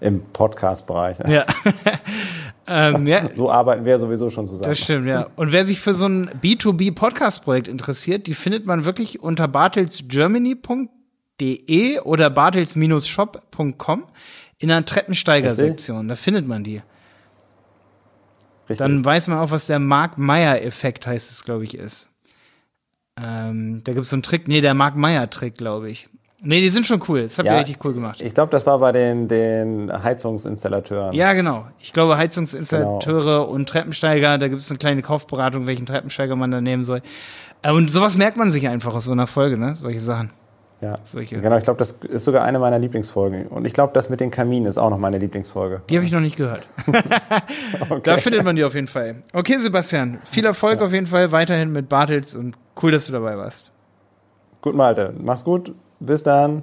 Im 0.00 0.22
Podcast-Bereich. 0.32 1.18
ne? 1.18 1.34
Ja. 1.34 1.46
ähm, 2.68 3.06
ja, 3.06 3.34
So 3.34 3.50
arbeiten 3.50 3.84
wir 3.84 3.98
sowieso 3.98 4.30
schon 4.30 4.46
zusammen. 4.46 4.70
Das 4.70 4.78
stimmt, 4.78 5.06
ja. 5.06 5.26
Und 5.36 5.52
wer 5.52 5.64
sich 5.64 5.80
für 5.80 5.94
so 5.94 6.06
ein 6.06 6.28
B2B-Podcast-Projekt 6.42 7.68
interessiert, 7.68 8.26
die 8.26 8.34
findet 8.34 8.66
man 8.66 8.84
wirklich 8.84 9.22
unter 9.22 9.48
bartelsgermany.de 9.48 12.00
oder 12.00 12.30
bartels-shop.com 12.30 14.04
in 14.58 14.68
der 14.68 14.84
Treppensteiger-Sektion. 14.84 16.08
Da 16.08 16.16
findet 16.16 16.46
man 16.46 16.64
die. 16.64 16.82
Richtig. 18.68 18.78
Dann 18.78 19.04
weiß 19.04 19.28
man 19.28 19.38
auch, 19.38 19.50
was 19.50 19.66
der 19.66 19.78
Mark-Meyer-Effekt 19.78 21.06
heißt 21.06 21.30
es, 21.30 21.44
glaube 21.44 21.64
ich, 21.64 21.74
ist. 21.74 22.08
Ähm, 23.20 23.82
da 23.84 23.92
gibt 23.92 24.04
es 24.04 24.10
so 24.10 24.16
einen 24.16 24.22
Trick. 24.22 24.46
Nee, 24.46 24.60
der 24.60 24.74
Mark-Meyer-Trick, 24.74 25.56
glaube 25.56 25.90
ich. 25.90 26.08
Nee, 26.40 26.60
die 26.60 26.68
sind 26.68 26.86
schon 26.86 27.02
cool. 27.08 27.22
Das 27.22 27.36
habt 27.38 27.48
ihr 27.48 27.52
Ja, 27.52 27.58
richtig 27.58 27.84
cool 27.84 27.94
gemacht. 27.94 28.20
Ich 28.20 28.32
glaube, 28.32 28.50
das 28.52 28.64
war 28.64 28.78
bei 28.78 28.92
den, 28.92 29.26
den 29.26 29.90
Heizungsinstallateuren. 30.04 31.12
Ja, 31.14 31.32
genau. 31.32 31.66
Ich 31.80 31.92
glaube, 31.92 32.16
Heizungsinstallateure 32.16 33.48
und 33.48 33.68
Treppensteiger, 33.68 34.38
da 34.38 34.46
gibt 34.48 34.60
es 34.60 34.70
eine 34.70 34.78
kleine 34.78 35.02
Kaufberatung, 35.02 35.66
welchen 35.66 35.86
Treppensteiger 35.86 36.36
man 36.36 36.50
da 36.52 36.60
nehmen 36.60 36.84
soll. 36.84 37.02
Äh, 37.62 37.72
Und 37.72 37.90
sowas 37.90 38.16
merkt 38.16 38.36
man 38.36 38.50
sich 38.52 38.68
einfach 38.68 38.94
aus 38.94 39.06
so 39.06 39.12
einer 39.12 39.26
Folge, 39.26 39.58
ne? 39.58 39.74
Solche 39.74 40.00
Sachen. 40.00 40.30
Ja. 40.80 41.00
Solche. 41.02 41.40
Genau, 41.40 41.56
ich 41.56 41.64
glaube, 41.64 41.78
das 41.78 41.90
ist 41.90 42.24
sogar 42.24 42.44
eine 42.44 42.60
meiner 42.60 42.78
Lieblingsfolgen. 42.78 43.48
Und 43.48 43.66
ich 43.66 43.72
glaube, 43.72 43.92
das 43.94 44.08
mit 44.08 44.20
den 44.20 44.30
Kaminen 44.30 44.66
ist 44.66 44.78
auch 44.78 44.90
noch 44.90 44.98
meine 44.98 45.18
Lieblingsfolge. 45.18 45.82
Die 45.90 45.96
habe 45.96 46.06
ich 46.06 46.12
noch 46.12 46.20
nicht 46.20 46.36
gehört. 46.36 46.62
Da 48.04 48.16
findet 48.18 48.44
man 48.44 48.54
die 48.54 48.62
auf 48.62 48.74
jeden 48.74 48.86
Fall. 48.86 49.16
Okay, 49.32 49.58
Sebastian, 49.58 50.18
viel 50.30 50.44
Erfolg 50.44 50.80
auf 50.82 50.92
jeden 50.92 51.08
Fall 51.08 51.32
weiterhin 51.32 51.72
mit 51.72 51.88
Bartels 51.88 52.34
und 52.36 52.54
cool, 52.80 52.92
dass 52.92 53.06
du 53.06 53.12
dabei 53.12 53.36
warst. 53.36 53.72
Gut, 54.60 54.76
Malte. 54.76 55.12
Mach's 55.18 55.42
gut. 55.42 55.74
Bis 56.00 56.22
dann. 56.22 56.62